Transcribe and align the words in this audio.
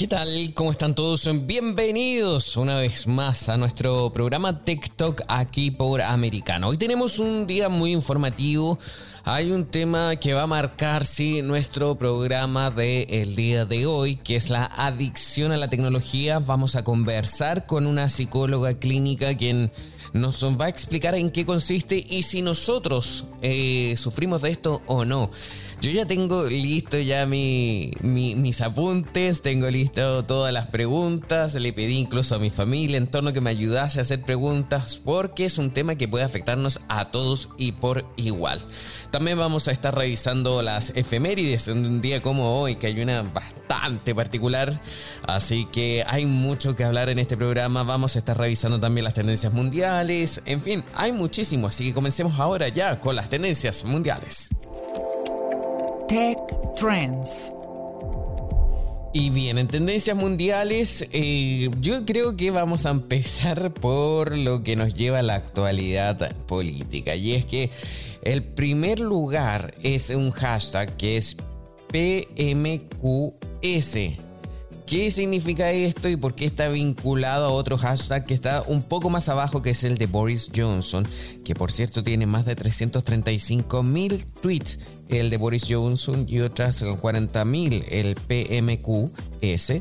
¿Qué 0.00 0.08
tal? 0.08 0.54
¿Cómo 0.54 0.70
están 0.70 0.94
todos? 0.94 1.28
Bienvenidos 1.44 2.56
una 2.56 2.76
vez 2.76 3.06
más 3.06 3.50
a 3.50 3.58
nuestro 3.58 4.10
programa 4.14 4.64
TikTok 4.64 5.20
aquí 5.28 5.70
por 5.70 6.00
Americano. 6.00 6.68
Hoy 6.68 6.78
tenemos 6.78 7.18
un 7.18 7.46
día 7.46 7.68
muy 7.68 7.92
informativo. 7.92 8.78
Hay 9.24 9.50
un 9.50 9.66
tema 9.66 10.16
que 10.16 10.32
va 10.32 10.44
a 10.44 10.46
marcar, 10.46 11.04
sí, 11.04 11.42
nuestro 11.42 11.98
programa 11.98 12.70
del 12.70 13.36
día 13.36 13.66
de 13.66 13.84
hoy, 13.84 14.16
que 14.16 14.36
es 14.36 14.48
la 14.48 14.64
adicción 14.64 15.52
a 15.52 15.58
la 15.58 15.68
tecnología. 15.68 16.38
Vamos 16.38 16.76
a 16.76 16.82
conversar 16.82 17.66
con 17.66 17.86
una 17.86 18.08
psicóloga 18.08 18.72
clínica 18.78 19.36
quien 19.36 19.70
nos 20.14 20.42
va 20.58 20.64
a 20.64 20.68
explicar 20.70 21.14
en 21.14 21.30
qué 21.30 21.44
consiste 21.44 22.04
y 22.08 22.22
si 22.22 22.40
nosotros 22.40 23.26
eh, 23.42 23.94
sufrimos 23.98 24.40
de 24.40 24.50
esto 24.50 24.80
o 24.86 25.04
no. 25.04 25.30
Yo 25.80 25.90
ya 25.90 26.04
tengo 26.04 26.44
listo 26.44 26.98
ya 26.98 27.24
mi, 27.24 27.90
mis 28.02 28.60
apuntes, 28.60 29.40
tengo 29.40 29.70
listo 29.70 30.22
todas 30.26 30.52
las 30.52 30.66
preguntas, 30.66 31.54
le 31.54 31.72
pedí 31.72 31.96
incluso 31.96 32.34
a 32.34 32.38
mi 32.38 32.50
familia 32.50 32.98
en 32.98 33.06
torno 33.06 33.32
que 33.32 33.40
me 33.40 33.48
ayudase 33.48 33.98
a 33.98 34.02
hacer 34.02 34.20
preguntas 34.20 35.00
porque 35.02 35.46
es 35.46 35.56
un 35.56 35.70
tema 35.70 35.94
que 35.94 36.06
puede 36.06 36.24
afectarnos 36.24 36.82
a 36.88 37.06
todos 37.06 37.48
y 37.56 37.72
por 37.72 38.04
igual. 38.18 38.60
También 39.10 39.38
vamos 39.38 39.68
a 39.68 39.72
estar 39.72 39.94
revisando 39.94 40.60
las 40.60 40.90
efemérides 40.96 41.68
en 41.68 41.86
un 41.86 42.02
día 42.02 42.20
como 42.20 42.60
hoy, 42.60 42.76
que 42.76 42.88
hay 42.88 43.00
una 43.00 43.22
bastante 43.22 44.14
particular, 44.14 44.78
así 45.26 45.66
que 45.72 46.04
hay 46.06 46.26
mucho 46.26 46.76
que 46.76 46.84
hablar 46.84 47.08
en 47.08 47.18
este 47.18 47.38
programa. 47.38 47.84
Vamos 47.84 48.16
a 48.16 48.18
estar 48.18 48.36
revisando 48.36 48.78
también 48.78 49.04
las 49.04 49.14
tendencias 49.14 49.54
mundiales, 49.54 50.42
en 50.44 50.60
fin, 50.60 50.84
hay 50.92 51.12
muchísimo, 51.12 51.68
así 51.68 51.86
que 51.86 51.94
comencemos 51.94 52.38
ahora 52.38 52.68
ya 52.68 53.00
con 53.00 53.16
las 53.16 53.30
tendencias 53.30 53.86
mundiales. 53.86 54.50
Tech 56.10 56.38
Trends. 56.74 57.52
Y 59.12 59.30
bien, 59.30 59.58
en 59.58 59.68
tendencias 59.68 60.16
mundiales, 60.16 61.08
eh, 61.12 61.70
yo 61.80 62.04
creo 62.04 62.36
que 62.36 62.50
vamos 62.50 62.84
a 62.84 62.90
empezar 62.90 63.72
por 63.72 64.36
lo 64.36 64.64
que 64.64 64.74
nos 64.74 64.92
lleva 64.92 65.20
a 65.20 65.22
la 65.22 65.36
actualidad 65.36 66.34
política. 66.46 67.14
Y 67.14 67.34
es 67.34 67.44
que 67.44 67.70
el 68.24 68.42
primer 68.42 68.98
lugar 68.98 69.72
es 69.84 70.10
un 70.10 70.32
hashtag 70.32 70.96
que 70.96 71.16
es 71.16 71.36
PMQS. 71.92 73.20
¿Qué 74.90 75.12
significa 75.12 75.70
esto 75.70 76.08
y 76.08 76.16
por 76.16 76.34
qué 76.34 76.46
está 76.46 76.68
vinculado 76.68 77.46
a 77.46 77.50
otro 77.50 77.78
hashtag 77.78 78.26
que 78.26 78.34
está 78.34 78.64
un 78.66 78.82
poco 78.82 79.08
más 79.08 79.28
abajo, 79.28 79.62
que 79.62 79.70
es 79.70 79.84
el 79.84 79.96
de 79.96 80.06
Boris 80.06 80.50
Johnson, 80.52 81.06
que 81.44 81.54
por 81.54 81.70
cierto 81.70 82.02
tiene 82.02 82.26
más 82.26 82.44
de 82.44 82.56
335 82.56 83.84
mil 83.84 84.24
tweets, 84.42 84.80
el 85.08 85.30
de 85.30 85.36
Boris 85.36 85.66
Johnson 85.68 86.26
y 86.28 86.40
otras 86.40 86.82
40 86.82 87.44
mil, 87.44 87.84
el 87.88 88.16
PMQS. 88.16 89.74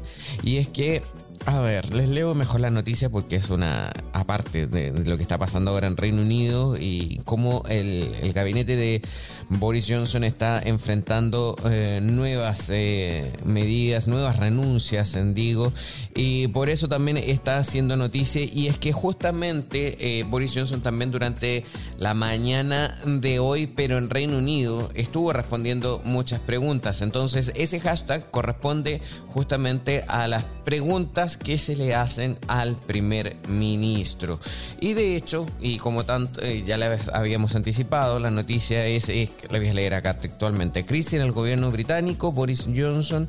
Y 0.43 0.57
es 0.57 0.67
que 0.67 1.01
a 1.45 1.59
ver, 1.59 1.93
les 1.93 2.09
leo 2.09 2.35
mejor 2.35 2.61
la 2.61 2.69
noticia 2.69 3.09
porque 3.09 3.37
es 3.37 3.49
una 3.49 3.91
aparte 4.13 4.67
de, 4.67 4.91
lo 4.91 5.17
que 5.17 5.23
está 5.23 5.37
pasando 5.37 5.71
ahora 5.71 5.87
en 5.87 5.97
Reino 5.97 6.21
Unido 6.21 6.77
y 6.77 7.21
cómo 7.25 7.63
el, 7.69 8.13
gabinete 8.33 8.75
de 8.75 9.01
Boris 9.49 9.87
Johnson 9.89 10.23
está 10.23 10.61
enfrentando 10.63 11.55
eh, 11.65 11.99
nuevas 12.03 12.69
eh, 12.69 13.33
medidas, 13.43 14.07
nuevas 14.07 14.37
renuncias, 14.37 15.15
en 15.15 15.33
digo, 15.33 15.73
y 16.13 16.47
por 16.49 16.69
eso 16.69 16.87
también 16.87 17.17
está 17.17 17.57
haciendo 17.57 17.97
noticia 17.97 18.43
y 18.43 18.67
es 18.67 18.77
que 18.77 18.93
justamente 18.93 20.19
eh, 20.19 20.23
Boris 20.23 20.53
Johnson 20.55 20.81
también 20.81 21.09
durante 21.09 21.65
la 21.97 22.13
mañana 22.13 22.99
de 23.05 23.39
hoy, 23.39 23.65
pero 23.65 23.97
en 23.97 24.09
Reino 24.09 24.37
Unido, 24.37 24.89
estuvo 24.93 25.33
respondiendo 25.33 26.01
muchas 26.05 26.39
preguntas. 26.39 27.01
Entonces, 27.01 27.51
ese 27.55 27.79
hashtag 27.79 28.29
corresponde 28.29 29.01
justamente 29.27 30.03
a 30.07 30.27
las 30.27 30.45
preguntas 30.63 31.37
que 31.37 31.57
se 31.57 31.75
le 31.75 31.95
hacen 31.95 32.37
al 32.47 32.75
primer 32.75 33.35
ministro. 33.47 34.39
Y 34.79 34.93
de 34.93 35.15
hecho, 35.15 35.47
y 35.59 35.77
como 35.77 36.05
tanto 36.05 36.41
ya 36.65 36.77
le 36.77 36.99
habíamos 37.13 37.55
anticipado, 37.55 38.19
la 38.19 38.29
noticia 38.29 38.85
es, 38.85 39.09
es 39.09 39.29
la 39.49 39.59
voy 39.59 39.69
a 39.69 39.73
leer 39.73 39.93
acá 39.93 40.13
textualmente. 40.13 40.85
Crisis 40.85 41.13
en 41.13 41.21
el 41.21 41.31
gobierno 41.31 41.71
británico, 41.71 42.31
Boris 42.31 42.67
Johnson 42.75 43.27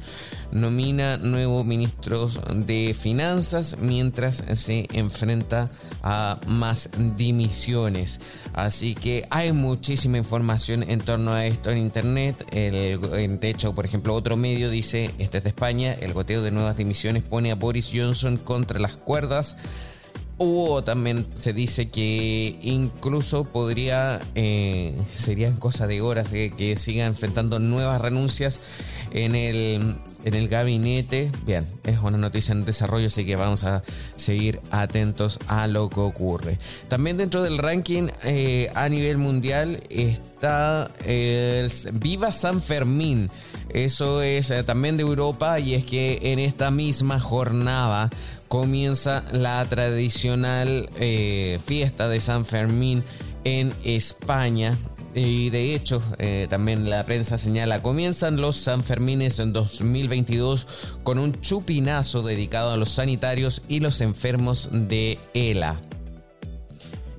nomina 0.53 1.16
nuevos 1.16 1.65
ministros 1.65 2.41
de 2.54 2.94
finanzas 2.98 3.76
mientras 3.81 4.44
se 4.54 4.88
enfrenta 4.93 5.70
a 6.03 6.41
más 6.47 6.91
dimisiones. 7.16 8.20
Así 8.53 8.94
que 8.94 9.26
hay 9.31 9.53
muchísima 9.53 10.19
información 10.19 10.82
en 10.88 11.00
torno 11.00 11.32
a 11.32 11.47
esto 11.47 11.70
en 11.70 11.78
internet. 11.78 12.44
El, 12.53 13.38
de 13.38 13.50
hecho, 13.50 13.75
por 13.75 13.84
ejemplo, 13.84 14.15
otro 14.15 14.37
medio 14.37 14.70
dice, 14.70 15.10
este 15.19 15.38
es 15.38 15.44
de 15.44 15.50
España, 15.50 15.93
el 15.93 16.12
goteo 16.12 16.43
de 16.43 16.50
nuevas 16.50 16.76
dimisiones 16.76 17.22
pone 17.22 17.50
a 17.50 17.54
Boris 17.54 17.91
Johnson 17.93 18.37
contra 18.37 18.78
las 18.78 18.97
cuerdas. 18.97 19.56
O 20.42 20.82
también 20.82 21.26
se 21.34 21.52
dice 21.52 21.90
que 21.90 22.58
incluso 22.62 23.44
podría, 23.44 24.22
eh, 24.34 24.96
serían 25.14 25.56
cosa 25.56 25.86
de 25.86 26.00
horas 26.00 26.32
eh, 26.32 26.50
que 26.56 26.76
siga 26.76 27.04
enfrentando 27.04 27.58
nuevas 27.58 28.00
renuncias 28.00 28.62
en 29.10 29.34
el 29.34 29.96
en 30.25 30.34
el 30.34 30.48
gabinete. 30.48 31.31
Bien, 31.44 31.66
es 31.84 31.98
una 31.98 32.19
noticia 32.19 32.53
en 32.53 32.64
desarrollo, 32.64 33.06
así 33.06 33.25
que 33.25 33.36
vamos 33.36 33.64
a 33.64 33.82
seguir 34.16 34.60
atentos 34.70 35.38
a 35.47 35.66
lo 35.66 35.88
que 35.88 36.00
ocurre. 36.00 36.58
También 36.88 37.16
dentro 37.16 37.42
del 37.42 37.58
ranking 37.58 38.08
eh, 38.25 38.70
a 38.75 38.88
nivel 38.88 39.19
mundial 39.19 39.82
está 39.91 40.91
el 41.04 41.70
Viva 41.94 42.32
San 42.32 42.60
Fermín. 42.60 43.31
Eso 43.69 44.22
es 44.22 44.50
eh, 44.50 44.62
también 44.62 44.97
de 44.97 45.03
Europa 45.03 45.58
y 45.60 45.75
es 45.75 45.84
que 45.84 46.19
en 46.22 46.38
esta 46.38 46.70
misma 46.70 47.19
jornada 47.19 48.10
comienza 48.48 49.25
la 49.31 49.64
tradicional 49.66 50.91
eh, 50.97 51.60
fiesta 51.64 52.08
de 52.08 52.20
San 52.20 52.44
Fermín 52.44 53.04
en 53.44 53.72
España. 53.84 54.76
Y 55.15 55.50
de 55.50 55.75
hecho, 55.75 56.03
eh, 56.19 56.47
también 56.48 56.88
la 56.88 57.04
prensa 57.04 57.37
señala, 57.37 57.82
comienzan 57.82 58.41
los 58.41 58.56
Sanfermines 58.56 59.41
en 59.41 59.53
2022 59.53 60.66
con 61.03 61.19
un 61.19 61.41
chupinazo 61.41 62.22
dedicado 62.22 62.71
a 62.71 62.76
los 62.76 62.91
sanitarios 62.91 63.62
y 63.69 63.81
los 63.81 64.00
enfermos 64.00 64.70
de 64.72 65.19
ELA. 65.34 65.81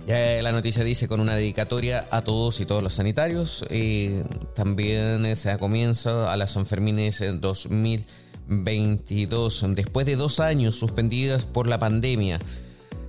Ya 0.08 0.42
la 0.42 0.52
noticia 0.52 0.84
dice 0.84 1.08
con 1.08 1.20
una 1.20 1.36
dedicatoria 1.36 2.08
a 2.12 2.24
todos 2.24 2.60
y 2.60 2.66
todos 2.66 2.82
los 2.82 2.94
sanitarios. 2.94 3.64
Y 3.70 4.22
también 4.56 5.36
se 5.36 5.56
comienza 5.58 6.32
a 6.32 6.38
las 6.38 6.52
Sanfermines 6.52 7.20
en 7.22 7.42
2022, 7.42 9.66
después 9.76 10.06
de 10.06 10.16
dos 10.16 10.40
años 10.40 10.76
suspendidas 10.76 11.46
por 11.46 11.68
la 11.68 11.78
pandemia. 11.78 12.40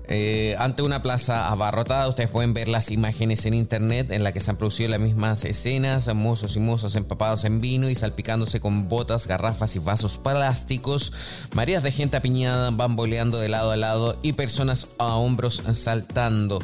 Eh, 0.09 0.57
ante 0.59 0.83
una 0.83 1.01
plaza 1.01 1.49
abarrotada, 1.49 2.09
ustedes 2.09 2.31
pueden 2.31 2.55
ver 2.55 2.69
las 2.69 2.91
imágenes 2.91 3.47
en 3.47 3.55
internet 3.55 4.11
en 4.11 4.25
la 4.25 4.33
que 4.33 4.41
se 4.41 4.51
han 4.51 4.57
producido 4.57 4.91
las 4.91 5.01
mismas 5.01 5.45
escenas, 5.45 6.13
mozos 6.15 6.57
y 6.57 6.61
mozos 6.61 6.97
empapados 6.97 7.45
en 7.45 7.61
vino 7.61 7.89
y 7.89 7.95
salpicándose 7.95 8.61
con 8.61 8.89
botas, 8.89 9.27
garrafas 9.27 9.77
y 9.77 9.79
vasos 9.79 10.19
plásticos, 10.19 11.13
marías 11.55 11.83
de 11.83 11.93
gente 11.93 12.17
apiñada 12.17 12.71
bamboleando 12.71 13.39
de 13.39 13.49
lado 13.49 13.71
a 13.71 13.77
lado 13.77 14.19
y 14.23 14.33
personas 14.33 14.89
a 14.99 15.15
hombros 15.15 15.63
saltando. 15.73 16.59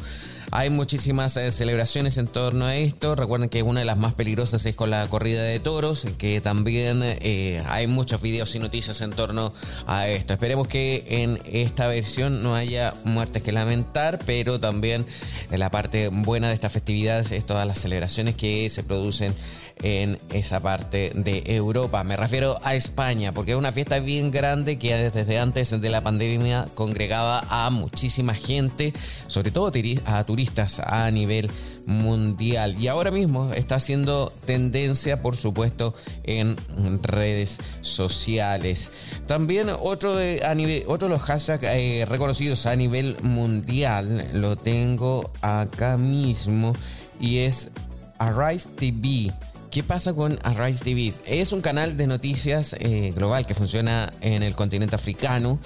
Hay 0.50 0.70
muchísimas 0.70 1.36
eh, 1.36 1.52
celebraciones 1.52 2.16
en 2.16 2.26
torno 2.26 2.64
a 2.64 2.74
esto. 2.74 3.14
Recuerden 3.14 3.50
que 3.50 3.62
una 3.62 3.80
de 3.80 3.86
las 3.86 3.98
más 3.98 4.14
peligrosas 4.14 4.64
es 4.64 4.74
con 4.74 4.88
la 4.88 5.06
corrida 5.06 5.42
de 5.42 5.60
toros, 5.60 6.06
que 6.16 6.40
también 6.40 7.02
eh, 7.02 7.62
hay 7.66 7.86
muchos 7.86 8.22
videos 8.22 8.54
y 8.54 8.58
noticias 8.58 9.00
en 9.02 9.10
torno 9.10 9.52
a 9.86 10.08
esto. 10.08 10.32
Esperemos 10.32 10.66
que 10.66 11.04
en 11.06 11.38
esta 11.44 11.86
versión 11.86 12.42
no 12.42 12.54
haya 12.54 12.94
muertes 13.04 13.42
que 13.42 13.52
lamentar, 13.52 14.20
pero 14.24 14.58
también 14.58 15.04
la 15.50 15.70
parte 15.70 16.08
buena 16.08 16.48
de 16.48 16.54
estas 16.54 16.72
festividades 16.72 17.30
es 17.30 17.44
todas 17.44 17.66
las 17.66 17.78
celebraciones 17.78 18.34
que 18.34 18.70
se 18.70 18.82
producen 18.82 19.34
en 19.82 20.18
esa 20.32 20.60
parte 20.60 21.12
de 21.14 21.42
Europa. 21.46 22.04
Me 22.04 22.16
refiero 22.16 22.58
a 22.62 22.74
España, 22.74 23.32
porque 23.32 23.52
es 23.52 23.58
una 23.58 23.72
fiesta 23.72 23.98
bien 23.98 24.30
grande 24.30 24.78
que 24.78 25.10
desde 25.10 25.38
antes 25.38 25.80
de 25.80 25.90
la 25.90 26.00
pandemia 26.00 26.68
congregaba 26.74 27.44
a 27.48 27.70
muchísima 27.70 28.34
gente, 28.34 28.92
sobre 29.26 29.50
todo 29.50 29.70
a 30.04 30.24
turistas 30.24 30.80
a 30.80 31.10
nivel 31.10 31.50
mundial. 31.88 32.76
Y 32.78 32.88
ahora 32.88 33.10
mismo 33.10 33.52
está 33.54 33.76
haciendo 33.76 34.32
tendencia, 34.44 35.22
por 35.22 35.36
supuesto, 35.36 35.94
en 36.24 36.56
redes 37.02 37.58
sociales. 37.80 38.92
También 39.26 39.70
otro 39.70 40.14
de, 40.14 40.42
a 40.44 40.54
nivel, 40.54 40.84
otro 40.86 41.08
de 41.08 41.14
los 41.14 41.22
hashtags 41.22 41.64
eh, 41.64 42.04
reconocidos 42.06 42.66
a 42.66 42.76
nivel 42.76 43.16
mundial 43.22 44.28
lo 44.34 44.56
tengo 44.56 45.30
acá 45.40 45.96
mismo 45.96 46.74
y 47.20 47.38
es 47.38 47.70
Arise 48.18 48.68
TV. 48.76 49.32
¿Qué 49.70 49.82
pasa 49.82 50.14
con 50.14 50.38
Arise 50.42 50.82
TV? 50.82 51.12
Es 51.26 51.52
un 51.52 51.60
canal 51.60 51.96
de 51.98 52.06
noticias 52.06 52.74
eh, 52.78 53.12
global 53.14 53.44
que 53.46 53.54
funciona 53.54 54.12
en 54.22 54.42
el 54.42 54.56
continente 54.56 54.94
africano 54.94 55.58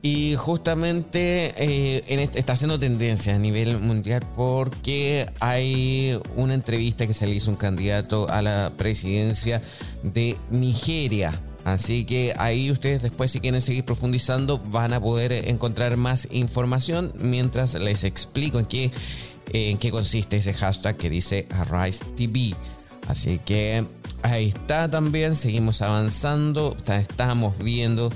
y 0.00 0.36
justamente 0.36 1.52
eh, 1.56 2.28
está 2.34 2.52
haciendo 2.52 2.78
tendencia 2.78 3.34
a 3.34 3.38
nivel 3.38 3.80
mundial 3.80 4.22
porque 4.36 5.28
hay 5.40 6.20
una 6.36 6.54
entrevista 6.54 7.06
que 7.06 7.14
se 7.14 7.26
le 7.26 7.34
hizo 7.34 7.50
un 7.50 7.56
candidato 7.56 8.28
a 8.28 8.42
la 8.42 8.72
presidencia 8.76 9.60
de 10.04 10.36
Nigeria. 10.50 11.32
Así 11.64 12.04
que 12.04 12.34
ahí 12.38 12.70
ustedes 12.70 13.02
después 13.02 13.32
si 13.32 13.40
quieren 13.40 13.60
seguir 13.60 13.84
profundizando 13.84 14.58
van 14.58 14.92
a 14.92 15.00
poder 15.00 15.32
encontrar 15.48 15.96
más 15.96 16.28
información 16.30 17.12
mientras 17.18 17.74
les 17.74 18.04
explico 18.04 18.60
en 18.60 18.66
qué, 18.66 18.92
en 19.52 19.78
qué 19.78 19.90
consiste 19.90 20.36
ese 20.36 20.54
hashtag 20.54 20.96
que 20.96 21.10
dice 21.10 21.46
Arise 21.50 22.04
TV. 22.16 22.54
Así 23.08 23.38
que 23.38 23.84
ahí 24.22 24.48
está 24.48 24.88
también, 24.90 25.34
seguimos 25.34 25.82
avanzando, 25.82 26.76
estamos 26.86 27.58
viendo 27.58 28.10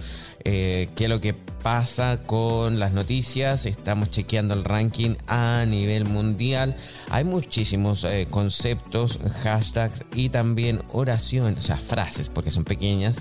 eh, 0.45 0.89
qué 0.95 1.05
es 1.05 1.11
lo 1.11 1.21
que 1.21 1.35
pasa 1.35 2.23
con 2.23 2.79
las 2.79 2.93
noticias, 2.93 3.67
estamos 3.67 4.11
chequeando 4.13 4.55
el 4.55 4.63
ranking 4.63 5.17
a 5.27 5.65
nivel 5.67 6.05
mundial. 6.05 6.77
Hay 7.11 7.25
muchísimos 7.25 8.05
eh, 8.05 8.29
conceptos, 8.31 9.19
hashtags 9.43 10.05
y 10.15 10.29
también 10.29 10.85
oraciones, 10.93 11.65
o 11.65 11.67
sea, 11.67 11.77
frases, 11.77 12.29
porque 12.29 12.53
son 12.53 12.65
pequeñas 12.65 13.21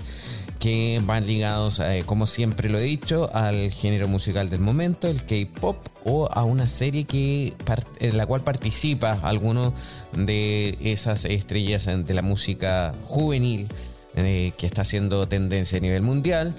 que 0.58 1.00
van 1.04 1.26
ligados, 1.26 1.80
eh, 1.80 2.02
como 2.06 2.26
siempre 2.26 2.68
lo 2.68 2.78
he 2.78 2.82
dicho, 2.82 3.30
al 3.34 3.70
género 3.70 4.08
musical 4.08 4.48
del 4.50 4.60
momento, 4.60 5.08
el 5.08 5.24
K-pop, 5.24 5.76
o 6.04 6.28
a 6.32 6.44
una 6.44 6.68
serie 6.68 7.04
que, 7.04 7.54
en 8.00 8.16
la 8.16 8.26
cual 8.26 8.42
participa 8.42 9.18
alguno 9.22 9.74
de 10.12 10.78
esas 10.80 11.24
estrellas 11.24 11.86
de 11.86 12.14
la 12.14 12.22
música 12.22 12.94
juvenil 13.04 13.68
eh, 14.14 14.52
que 14.56 14.66
está 14.66 14.82
haciendo 14.82 15.28
tendencia 15.28 15.78
a 15.78 15.80
nivel 15.80 16.02
mundial. 16.02 16.54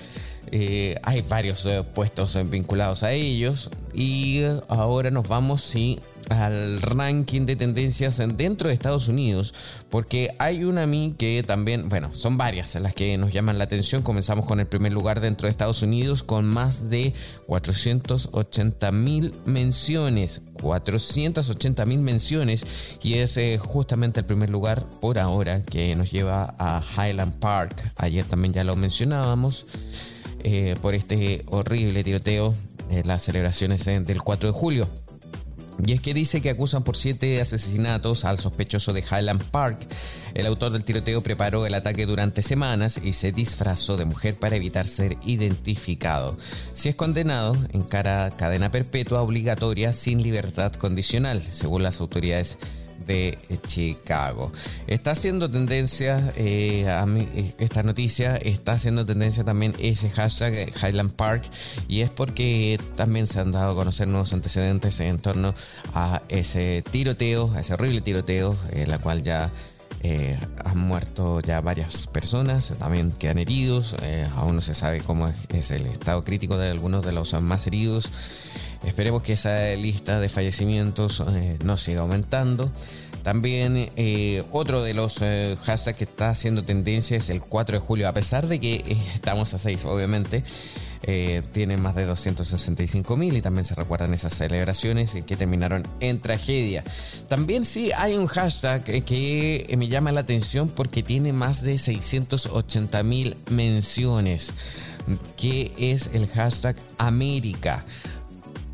Eh, 0.52 0.96
hay 1.04 1.22
varios 1.22 1.68
puestos 1.94 2.38
vinculados 2.50 3.04
a 3.04 3.12
ellos 3.12 3.70
y 3.94 4.44
ahora 4.68 5.12
nos 5.12 5.28
vamos 5.28 5.62
sí, 5.62 6.00
al 6.30 6.82
ranking 6.82 7.46
de 7.46 7.56
tendencias 7.56 8.22
dentro 8.36 8.68
de 8.68 8.74
Estados 8.74 9.08
Unidos, 9.08 9.54
porque 9.90 10.36
hay 10.40 10.64
una 10.64 10.86
a 10.86 11.14
que 11.14 11.44
también, 11.46 11.90
bueno, 11.90 12.14
son 12.14 12.38
varias 12.38 12.76
las 12.76 12.94
que 12.94 13.18
nos 13.18 13.32
llaman 13.32 13.58
la 13.58 13.64
atención. 13.64 14.02
Comenzamos 14.02 14.46
con 14.46 14.60
el 14.60 14.68
primer 14.68 14.94
lugar 14.94 15.20
dentro 15.22 15.48
de 15.48 15.52
Estados 15.52 15.82
Unidos 15.82 16.24
con 16.24 16.46
más 16.46 16.90
de 16.90 17.14
480 17.48 18.92
mil 18.92 19.34
menciones. 19.46 20.42
480 20.62 21.86
mil 21.86 22.00
menciones 22.00 22.66
y 23.04 23.16
es 23.16 23.38
eh, 23.38 23.60
justamente 23.60 24.22
el 24.22 24.26
primer 24.26 24.50
lugar 24.50 24.88
por 25.00 25.20
ahora 25.20 25.62
que 25.62 25.96
nos 25.96 26.12
lleva 26.12 26.56
a 26.58 26.82
Highland 26.82 27.38
Park. 27.38 27.92
Ayer 27.96 28.26
también 28.26 28.54
ya 28.54 28.64
lo 28.64 28.76
mencionábamos. 28.76 29.68
Eh, 30.44 30.76
por 30.82 30.96
este 30.96 31.44
horrible 31.48 32.04
tiroteo 32.04 32.56
en 32.90 33.08
las 33.08 33.24
celebraciones 33.24 33.86
del 33.86 34.22
4 34.22 34.52
de 34.52 34.54
julio. 34.58 34.88
Y 35.86 35.94
es 35.94 36.02
que 36.02 36.14
dice 36.14 36.42
que 36.42 36.50
acusan 36.50 36.84
por 36.84 36.98
siete 36.98 37.40
asesinatos 37.40 38.26
al 38.26 38.40
sospechoso 38.40 38.94
de 38.94 39.02
Highland 39.02 39.44
Park. 39.44 39.88
El 40.34 40.48
autor 40.48 40.72
del 40.72 40.84
tiroteo 40.84 41.22
preparó 41.22 41.66
el 41.66 41.74
ataque 41.76 42.06
durante 42.06 42.42
semanas 42.42 43.00
y 43.04 43.14
se 43.14 43.32
disfrazó 43.32 43.96
de 43.96 44.06
mujer 44.06 44.40
para 44.40 44.56
evitar 44.56 44.88
ser 44.88 45.18
identificado. 45.24 46.36
Si 46.74 46.90
es 46.90 46.96
condenado, 46.96 47.56
encara 47.74 48.32
cadena 48.36 48.72
perpetua 48.72 49.22
obligatoria 49.22 49.94
sin 49.94 50.24
libertad 50.24 50.74
condicional, 50.74 51.44
según 51.48 51.84
las 51.84 52.02
autoridades 52.02 52.58
de 53.08 53.38
Chicago. 53.66 54.52
Está 54.86 55.12
haciendo 55.12 55.50
tendencia, 55.50 56.34
eh, 56.36 56.88
a 56.88 57.06
eh, 57.08 57.56
esta 57.58 57.82
noticia 57.82 58.36
está 58.36 58.74
haciendo 58.74 59.06
tendencia 59.06 59.44
también 59.44 59.74
ese 59.80 60.10
hashtag 60.10 60.54
eh, 60.54 60.74
Highland 60.82 61.14
Park 61.14 61.44
y 61.88 62.02
es 62.02 62.10
porque 62.10 62.80
también 62.96 63.26
se 63.26 63.40
han 63.40 63.52
dado 63.52 63.72
a 63.72 63.76
conocer 63.76 64.08
nuevos 64.08 64.34
antecedentes 64.34 65.00
en 65.00 65.18
torno 65.18 65.56
a 65.94 66.22
ese 66.28 66.84
tiroteo, 66.92 67.52
a 67.54 67.62
ese 67.62 67.74
horrible 67.74 68.02
tiroteo, 68.02 68.56
en 68.72 68.90
la 68.90 69.00
cual 69.00 69.24
ya 69.24 69.52
han 70.64 70.78
muerto 70.78 71.42
ya 71.42 71.60
varias 71.60 72.08
personas, 72.08 72.74
también 72.80 73.12
quedan 73.12 73.40
heridos, 73.40 73.96
aún 74.36 74.56
no 74.56 74.62
se 74.62 74.74
sabe 74.74 75.02
cómo 75.02 75.28
es, 75.28 75.72
el 75.72 75.86
estado 75.88 76.24
crítico 76.24 76.58
de 76.58 76.70
algunos 76.70 77.04
de 77.04 77.12
los 77.12 77.34
más 77.42 77.68
heridos. 77.68 78.10
Esperemos 78.84 79.24
que 79.24 79.34
esa 79.34 79.76
lista 79.76 80.20
de 80.20 80.30
fallecimientos 80.30 81.24
eh, 81.28 81.58
no 81.64 81.78
siga 81.78 82.02
aumentando. 82.02 82.72
También 83.24 83.90
eh, 83.98 84.44
otro 84.52 84.82
de 84.82 84.94
los 84.94 85.22
eh, 85.22 85.58
hashtags 85.66 85.98
que 85.98 86.06
está 86.06 86.30
haciendo 86.30 86.64
tendencia 86.64 87.18
es 87.18 87.30
el 87.30 87.42
4 87.42 87.80
de 87.80 87.86
julio, 87.86 88.08
a 88.08 88.14
pesar 88.14 88.48
de 88.48 88.60
que 88.60 88.86
estamos 89.14 89.54
a 89.54 89.60
6, 89.60 89.86
obviamente. 89.86 90.44
tiene 91.54 91.78
más 91.78 91.96
de 91.96 92.06
265 92.06 93.16
mil 93.16 93.38
y 93.38 93.42
también 93.42 93.64
se 93.64 93.76
recuerdan 93.76 94.14
esas 94.14 94.34
celebraciones 94.34 95.16
que 95.26 95.38
terminaron 95.38 95.88
en 96.00 96.20
tragedia. 96.20 96.84
También 97.28 97.66
sí 97.66 97.92
hay 97.96 98.16
un 98.16 98.28
hashtag 98.28 98.84
que 98.84 99.76
me 99.78 99.88
llama 99.88 100.12
la 100.12 100.22
atención 100.22 100.70
porque 100.70 101.04
tiene 101.04 101.34
más 101.34 101.62
de 101.62 101.78
680 101.78 103.04
mil 103.04 103.38
menciones, 103.50 104.54
que 105.38 105.72
es 105.78 106.10
el 106.14 106.28
hashtag 106.28 106.76
América. 106.98 107.86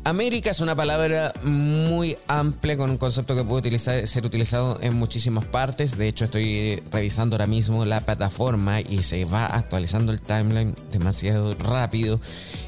América 0.06 0.50
es 0.50 0.60
una 0.60 0.76
palabra 0.76 1.32
muy 1.44 2.18
amplia 2.28 2.76
con 2.76 2.90
un 2.90 2.98
concepto 2.98 3.34
que 3.34 3.42
puede 3.42 3.78
ser 3.78 4.26
utilizado 4.26 4.78
en 4.82 4.94
muchísimas 4.96 5.46
partes. 5.46 5.96
De 5.96 6.08
hecho, 6.08 6.26
estoy 6.26 6.82
revisando 6.92 7.36
ahora 7.36 7.46
mismo 7.46 7.86
la 7.86 8.02
plataforma 8.02 8.82
y 8.82 9.02
se 9.02 9.24
va 9.24 9.46
actualizando 9.46 10.12
el 10.12 10.20
timeline 10.20 10.74
demasiado 10.92 11.54
rápido. 11.54 12.20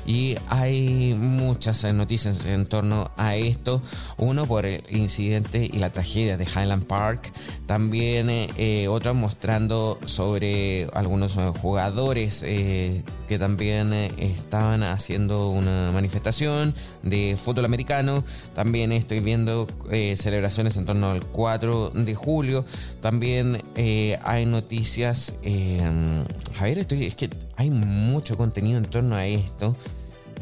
Y 0.06 0.37
hay 0.49 1.12
muchas 1.12 1.84
noticias 1.92 2.46
en 2.46 2.64
torno 2.64 3.11
a 3.18 3.37
esto. 3.37 3.82
Uno 4.16 4.46
por 4.46 4.64
el 4.64 4.82
incidente 4.88 5.68
y 5.70 5.78
la 5.78 5.92
tragedia 5.92 6.38
de 6.38 6.44
Highland 6.44 6.87
Park. 6.87 7.32
También 7.66 8.30
eh, 8.30 8.88
otro 8.88 9.12
mostrando 9.12 9.99
sobre 10.06 10.88
algunos 10.94 11.34
jugadores 11.61 12.42
eh, 12.46 13.02
que 13.28 13.38
también 13.38 13.92
eh, 13.92 14.11
estaban 14.18 14.82
haciendo 14.82 15.50
una 15.50 15.90
manifestación 15.92 16.75
de 17.02 17.25
fútbol 17.35 17.64
americano. 17.64 18.23
También 18.54 18.92
estoy 18.92 19.21
viendo 19.21 19.66
eh, 19.90 20.16
celebraciones 20.16 20.76
en 20.76 20.85
torno 20.85 21.11
al 21.11 21.25
4 21.26 21.90
de 21.90 22.14
julio. 22.14 22.64
También 23.00 23.62
eh, 23.75 24.18
hay 24.23 24.47
noticias. 24.47 25.35
Javier, 26.56 26.78
estoy, 26.78 27.06
es 27.06 27.16
que 27.16 27.30
hay 27.56 27.71
mucho 27.71 28.37
contenido 28.37 28.78
en 28.78 28.85
torno 28.85 29.16
a 29.16 29.26
esto. 29.26 29.76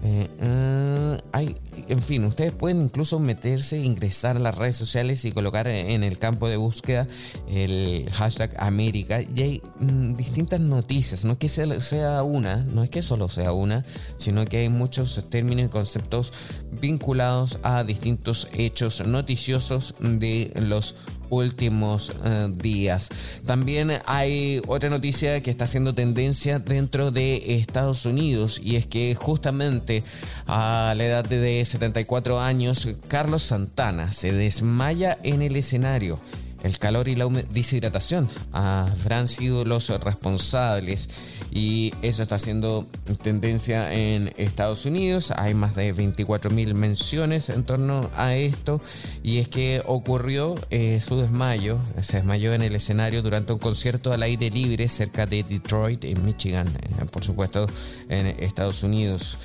Eh, 0.06 1.18
hay, 1.32 1.56
en 1.88 2.02
fin, 2.02 2.24
ustedes 2.24 2.52
pueden 2.52 2.82
incluso 2.82 3.18
meterse, 3.18 3.82
ingresar 3.82 4.36
a 4.36 4.38
las 4.38 4.56
redes 4.56 4.76
sociales 4.76 5.24
y 5.24 5.32
colocar 5.32 5.66
en 5.66 6.04
el 6.04 6.18
campo 6.18 6.48
de 6.48 6.58
búsqueda 6.58 7.08
el 7.48 8.08
hashtag 8.12 8.54
América. 8.58 9.22
Y 9.22 9.42
hay 9.42 9.62
mm, 9.80 10.14
distintas 10.14 10.60
noticias, 10.60 11.24
no 11.24 11.32
es 11.32 11.38
que 11.38 11.48
sea, 11.48 12.22
una, 12.22 12.56
no 12.64 12.84
es 12.84 12.90
que 12.90 13.02
solo 13.02 13.30
sea 13.30 13.52
una, 13.52 13.84
sino 14.18 14.44
que 14.44 14.58
hay 14.58 14.68
muchos 14.68 15.24
términos 15.30 15.66
y 15.66 15.68
conceptos 15.68 16.32
vinculados 16.70 17.58
a 17.62 17.82
distintos 17.82 18.48
hechos 18.52 19.06
noticiosos 19.06 19.94
de 20.00 20.52
los 20.56 20.96
últimos 21.30 22.12
eh, 22.24 22.48
días. 22.54 23.08
También 23.44 23.92
hay 24.06 24.60
otra 24.66 24.90
noticia 24.90 25.42
que 25.42 25.50
está 25.50 25.64
haciendo 25.64 25.94
tendencia 25.94 26.58
dentro 26.58 27.10
de 27.10 27.56
Estados 27.56 28.06
Unidos 28.06 28.60
y 28.62 28.76
es 28.76 28.86
que 28.86 29.14
justamente 29.14 30.02
a 30.46 30.94
la 30.96 31.04
edad 31.04 31.24
de 31.24 31.64
74 31.64 32.40
años, 32.40 32.88
Carlos 33.08 33.42
Santana 33.42 34.12
se 34.12 34.32
desmaya 34.32 35.18
en 35.22 35.42
el 35.42 35.56
escenario. 35.56 36.20
El 36.64 36.78
calor 36.78 37.08
y 37.08 37.14
la 37.14 37.28
deshidratación 37.28 38.28
habrán 38.50 39.28
sido 39.28 39.66
los 39.66 39.88
responsables 40.00 41.10
y 41.50 41.92
eso 42.00 42.22
está 42.22 42.36
haciendo 42.36 42.86
tendencia 43.22 43.92
en 43.92 44.32
Estados 44.38 44.86
Unidos. 44.86 45.30
Hay 45.36 45.52
más 45.52 45.76
de 45.76 45.92
24 45.92 46.50
mil 46.50 46.74
menciones 46.74 47.50
en 47.50 47.64
torno 47.64 48.10
a 48.14 48.34
esto 48.34 48.80
y 49.22 49.38
es 49.38 49.48
que 49.48 49.82
ocurrió 49.84 50.54
eh, 50.70 51.00
su 51.02 51.20
desmayo, 51.20 51.78
se 52.00 52.16
desmayó 52.16 52.54
en 52.54 52.62
el 52.62 52.74
escenario 52.74 53.20
durante 53.20 53.52
un 53.52 53.58
concierto 53.58 54.14
al 54.14 54.22
aire 54.22 54.48
libre 54.50 54.88
cerca 54.88 55.26
de 55.26 55.42
Detroit, 55.42 56.04
en 56.04 56.24
Michigan, 56.24 56.68
eh, 56.68 57.04
por 57.12 57.22
supuesto 57.22 57.66
en 58.08 58.26
Estados 58.26 58.82
Unidos. 58.82 59.36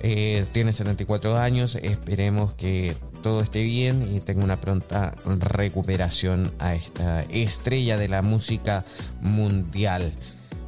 Eh, 0.00 0.44
tiene 0.52 0.72
74 0.72 1.38
años, 1.38 1.76
esperemos 1.76 2.54
que 2.54 2.94
todo 3.26 3.40
esté 3.40 3.64
bien 3.64 4.14
y 4.14 4.20
tenga 4.20 4.44
una 4.44 4.60
pronta 4.60 5.12
recuperación 5.24 6.52
a 6.60 6.76
esta 6.76 7.22
estrella 7.22 7.96
de 7.96 8.06
la 8.06 8.22
música 8.22 8.84
mundial. 9.20 10.12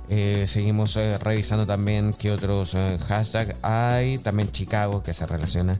Eh, 0.08 0.42
seguimos 0.48 0.96
eh, 0.96 1.18
revisando 1.18 1.66
también 1.66 2.12
qué 2.18 2.32
otros 2.32 2.76
hashtags 3.06 3.54
hay. 3.62 4.18
También 4.18 4.50
Chicago, 4.50 5.04
que 5.04 5.14
se 5.14 5.24
relaciona 5.24 5.78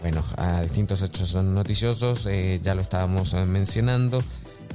bueno, 0.00 0.24
a 0.36 0.62
distintos 0.62 1.00
hechos 1.02 1.32
noticiosos. 1.36 2.26
ya 2.60 2.74
lo 2.74 2.82
estábamos 2.82 3.32
mencionando. 3.46 4.20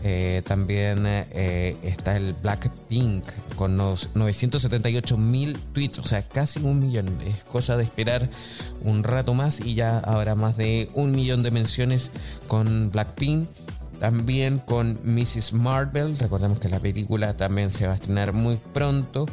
Eh, 0.03 0.41
también 0.45 1.03
eh, 1.05 1.75
está 1.83 2.17
el 2.17 2.33
Blackpink 2.33 3.23
con 3.55 3.77
los 3.77 4.09
978 4.15 5.17
mil 5.17 5.57
tweets, 5.73 5.99
o 5.99 6.05
sea, 6.05 6.23
casi 6.23 6.59
un 6.59 6.79
millón. 6.79 7.07
Es 7.25 7.43
cosa 7.43 7.77
de 7.77 7.83
esperar 7.83 8.29
un 8.83 9.03
rato 9.03 9.33
más 9.33 9.59
y 9.59 9.75
ya 9.75 9.99
habrá 9.99 10.35
más 10.35 10.57
de 10.57 10.89
un 10.93 11.11
millón 11.11 11.43
de 11.43 11.51
menciones 11.51 12.11
con 12.47 12.89
Blackpink. 12.91 13.47
También 13.99 14.57
con 14.57 14.99
Mrs. 15.03 15.53
Marvel, 15.53 16.17
recordemos 16.17 16.57
que 16.57 16.69
la 16.69 16.79
película 16.79 17.37
también 17.37 17.69
se 17.69 17.85
va 17.85 17.91
a 17.91 17.95
estrenar 17.95 18.33
muy 18.33 18.59
pronto. 18.73 19.27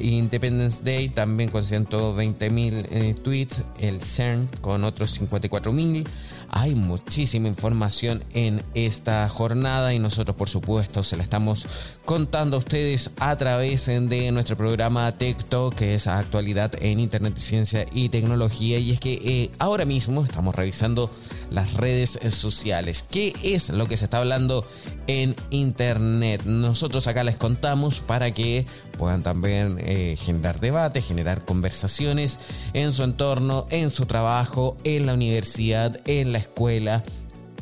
Independence 0.00 0.82
Day 0.84 1.08
también 1.08 1.50
con 1.50 1.64
120 1.64 2.50
mil 2.50 2.86
eh, 2.90 3.14
tweets. 3.22 3.62
El 3.78 4.00
CERN 4.00 4.48
con 4.60 4.84
otros 4.84 5.12
54 5.12 5.72
mil. 5.72 6.04
Hay 6.50 6.74
muchísima 6.74 7.48
información 7.48 8.24
en 8.32 8.62
esta 8.74 9.28
jornada 9.28 9.92
y 9.92 9.98
nosotros 9.98 10.36
por 10.36 10.48
supuesto 10.48 11.02
se 11.02 11.16
la 11.16 11.22
estamos 11.22 11.66
contando 12.04 12.56
a 12.56 12.60
ustedes 12.60 13.10
a 13.20 13.36
través 13.36 13.86
de 13.86 14.32
nuestro 14.32 14.56
programa 14.56 15.12
TikTok 15.12 15.74
que 15.74 15.94
es 15.94 16.06
actualidad 16.06 16.72
en 16.80 17.00
Internet, 17.00 17.36
Ciencia 17.36 17.86
y 17.92 18.08
Tecnología. 18.08 18.78
Y 18.78 18.92
es 18.92 19.00
que 19.00 19.14
eh, 19.14 19.50
ahora 19.58 19.84
mismo 19.84 20.24
estamos 20.24 20.54
revisando 20.54 21.10
las 21.50 21.74
redes 21.74 22.18
sociales. 22.30 23.04
¿Qué 23.10 23.32
es 23.42 23.70
lo 23.70 23.86
que 23.86 23.96
se 23.96 24.04
está 24.04 24.18
hablando 24.18 24.66
en 25.06 25.34
Internet? 25.50 26.42
Nosotros 26.44 27.06
acá 27.06 27.24
les 27.24 27.38
contamos 27.38 28.00
para 28.00 28.30
que 28.30 28.66
puedan 28.96 29.22
también 29.22 29.78
eh, 29.80 30.16
generar 30.18 30.60
debate, 30.60 31.00
generar 31.00 31.44
conversaciones 31.44 32.38
en 32.72 32.92
su 32.92 33.04
entorno, 33.04 33.66
en 33.70 33.90
su 33.90 34.06
trabajo, 34.06 34.76
en 34.84 35.06
la 35.06 35.14
universidad, 35.14 36.00
en 36.06 36.32
la 36.32 36.38
escuela, 36.38 37.04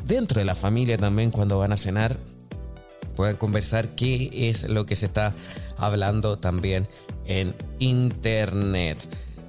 dentro 0.05 0.39
de 0.39 0.45
la 0.45 0.55
familia 0.55 0.97
también 0.97 1.31
cuando 1.31 1.59
van 1.59 1.71
a 1.73 1.77
cenar 1.77 2.17
puedan 3.17 3.35
conversar 3.35 3.95
qué 3.95 4.29
es 4.49 4.69
lo 4.69 4.85
que 4.85 4.95
se 4.95 5.07
está 5.07 5.33
hablando 5.75 6.37
también 6.37 6.87
en 7.25 7.55
internet. 7.79 8.99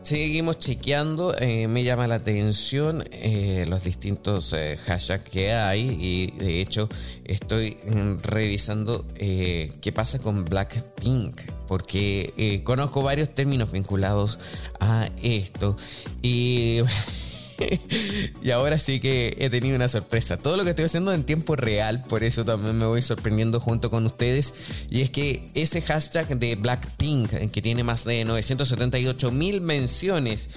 Seguimos 0.08 0.58
chequeando, 0.58 1.36
eh, 1.38 1.68
me 1.68 1.84
llama 1.84 2.06
la 2.06 2.14
atención 2.14 3.04
eh, 3.12 3.66
los 3.68 3.84
distintos 3.84 4.54
eh, 4.54 4.78
hashtags 4.78 5.28
que 5.28 5.52
hay 5.52 5.98
y 6.00 6.30
de 6.30 6.62
hecho 6.62 6.88
estoy 7.24 7.76
mm, 7.84 8.22
revisando 8.22 9.04
qué 9.18 9.92
pasa 9.94 10.18
con 10.18 10.46
Blackpink 10.46 11.38
porque 11.66 12.62
conozco 12.64 13.02
varios 13.02 13.34
términos 13.34 13.70
vinculados 13.70 14.38
a 14.80 15.10
esto 15.22 15.76
y 16.22 16.80
y 18.42 18.50
ahora 18.50 18.78
sí 18.78 19.00
que 19.00 19.36
he 19.38 19.50
tenido 19.50 19.76
una 19.76 19.88
sorpresa. 19.88 20.36
Todo 20.36 20.56
lo 20.56 20.64
que 20.64 20.70
estoy 20.70 20.84
haciendo 20.84 21.12
en 21.12 21.24
tiempo 21.24 21.56
real, 21.56 22.04
por 22.04 22.22
eso 22.22 22.44
también 22.44 22.78
me 22.78 22.86
voy 22.86 23.02
sorprendiendo 23.02 23.60
junto 23.60 23.90
con 23.90 24.06
ustedes. 24.06 24.54
Y 24.90 25.02
es 25.02 25.10
que 25.10 25.50
ese 25.54 25.80
hashtag 25.80 26.38
de 26.38 26.56
Blackpink, 26.56 27.50
que 27.50 27.62
tiene 27.62 27.84
más 27.84 28.04
de 28.04 28.24
978 28.24 29.30
mil 29.30 29.60
menciones, 29.60 30.48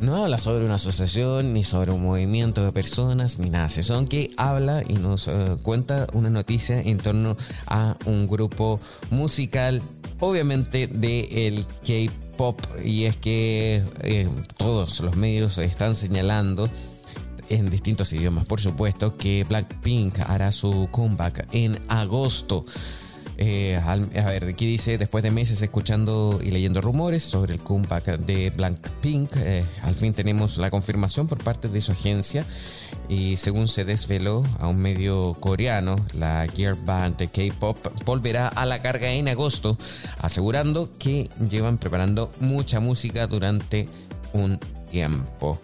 no 0.00 0.16
habla 0.16 0.38
sobre 0.38 0.64
una 0.64 0.74
asociación, 0.74 1.52
ni 1.52 1.64
sobre 1.64 1.92
un 1.92 2.02
movimiento 2.02 2.64
de 2.64 2.72
personas, 2.72 3.38
ni 3.38 3.50
nada. 3.50 3.70
Son 3.70 4.06
que 4.06 4.30
habla 4.36 4.82
y 4.86 4.94
nos 4.94 5.28
eh, 5.28 5.56
cuenta 5.62 6.06
una 6.12 6.30
noticia 6.30 6.80
en 6.80 6.98
torno 6.98 7.36
a 7.66 7.96
un 8.04 8.26
grupo 8.26 8.80
musical, 9.10 9.82
obviamente 10.20 10.86
de 10.88 11.46
el 11.46 11.66
K-pop 11.86 12.23
pop 12.36 12.60
y 12.84 13.04
es 13.04 13.16
que 13.16 13.82
eh, 14.02 14.28
todos 14.56 15.00
los 15.00 15.16
medios 15.16 15.58
están 15.58 15.94
señalando 15.94 16.68
en 17.48 17.70
distintos 17.70 18.12
idiomas, 18.12 18.46
por 18.46 18.60
supuesto, 18.60 19.16
que 19.16 19.44
Blackpink 19.44 20.18
hará 20.20 20.52
su 20.52 20.88
comeback 20.90 21.48
en 21.52 21.78
agosto. 21.88 22.64
Eh, 23.36 23.80
a 23.84 23.96
ver, 23.96 24.44
aquí 24.44 24.66
dice, 24.66 24.96
después 24.96 25.24
de 25.24 25.30
meses 25.30 25.60
escuchando 25.60 26.40
y 26.42 26.50
leyendo 26.50 26.80
rumores 26.80 27.22
sobre 27.22 27.54
el 27.54 27.60
comeback 27.60 28.18
de 28.18 28.50
Blackpink, 28.50 29.36
eh, 29.36 29.64
al 29.82 29.94
fin 29.94 30.12
tenemos 30.14 30.56
la 30.58 30.70
confirmación 30.70 31.26
por 31.26 31.42
parte 31.42 31.68
de 31.68 31.80
su 31.80 31.92
agencia 31.92 32.44
y 33.08 33.36
según 33.36 33.68
se 33.68 33.84
desveló 33.84 34.44
a 34.58 34.68
un 34.68 34.78
medio 34.78 35.34
coreano, 35.40 35.96
la 36.14 36.46
Gear 36.54 36.76
Band 36.76 37.16
de 37.16 37.28
K-Pop 37.28 37.78
volverá 38.04 38.48
a 38.48 38.64
la 38.66 38.80
carga 38.80 39.10
en 39.10 39.28
agosto, 39.28 39.76
asegurando 40.18 40.90
que 40.98 41.28
llevan 41.50 41.78
preparando 41.78 42.32
mucha 42.40 42.80
música 42.80 43.26
durante 43.26 43.88
un 44.32 44.58
tiempo. 44.90 45.60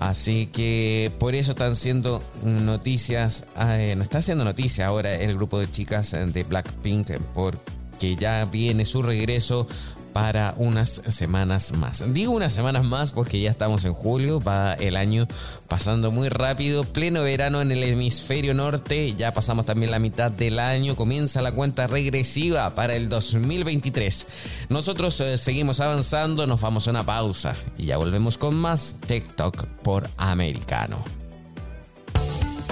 Así 0.00 0.46
que 0.46 1.12
por 1.18 1.34
eso 1.34 1.52
están 1.52 1.76
siendo 1.76 2.22
noticias, 2.42 3.46
eh, 3.58 3.94
no 3.96 4.02
está 4.02 4.18
haciendo 4.18 4.44
noticia 4.44 4.86
ahora 4.86 5.14
el 5.14 5.34
grupo 5.34 5.58
de 5.58 5.70
chicas 5.70 6.10
de 6.12 6.42
Blackpink 6.42 7.12
porque 7.32 8.16
ya 8.16 8.44
viene 8.44 8.84
su 8.84 9.02
regreso 9.02 9.66
para 10.14 10.54
unas 10.58 11.02
semanas 11.08 11.72
más. 11.72 12.04
Digo 12.14 12.32
unas 12.32 12.52
semanas 12.54 12.84
más 12.84 13.12
porque 13.12 13.40
ya 13.40 13.50
estamos 13.50 13.84
en 13.84 13.92
julio, 13.92 14.40
va 14.40 14.74
el 14.74 14.96
año 14.96 15.26
pasando 15.68 16.12
muy 16.12 16.28
rápido, 16.28 16.84
pleno 16.84 17.24
verano 17.24 17.60
en 17.60 17.72
el 17.72 17.82
hemisferio 17.82 18.54
norte, 18.54 19.14
ya 19.14 19.34
pasamos 19.34 19.66
también 19.66 19.90
la 19.90 19.98
mitad 19.98 20.30
del 20.30 20.60
año, 20.60 20.94
comienza 20.94 21.42
la 21.42 21.52
cuenta 21.52 21.88
regresiva 21.88 22.74
para 22.76 22.94
el 22.94 23.08
2023. 23.08 24.26
Nosotros 24.68 25.20
eh, 25.20 25.36
seguimos 25.36 25.80
avanzando, 25.80 26.46
nos 26.46 26.60
vamos 26.60 26.86
a 26.86 26.92
una 26.92 27.04
pausa 27.04 27.56
y 27.76 27.86
ya 27.86 27.96
volvemos 27.96 28.38
con 28.38 28.54
más 28.54 28.96
TikTok 29.06 29.66
por 29.82 30.08
americano. 30.16 31.23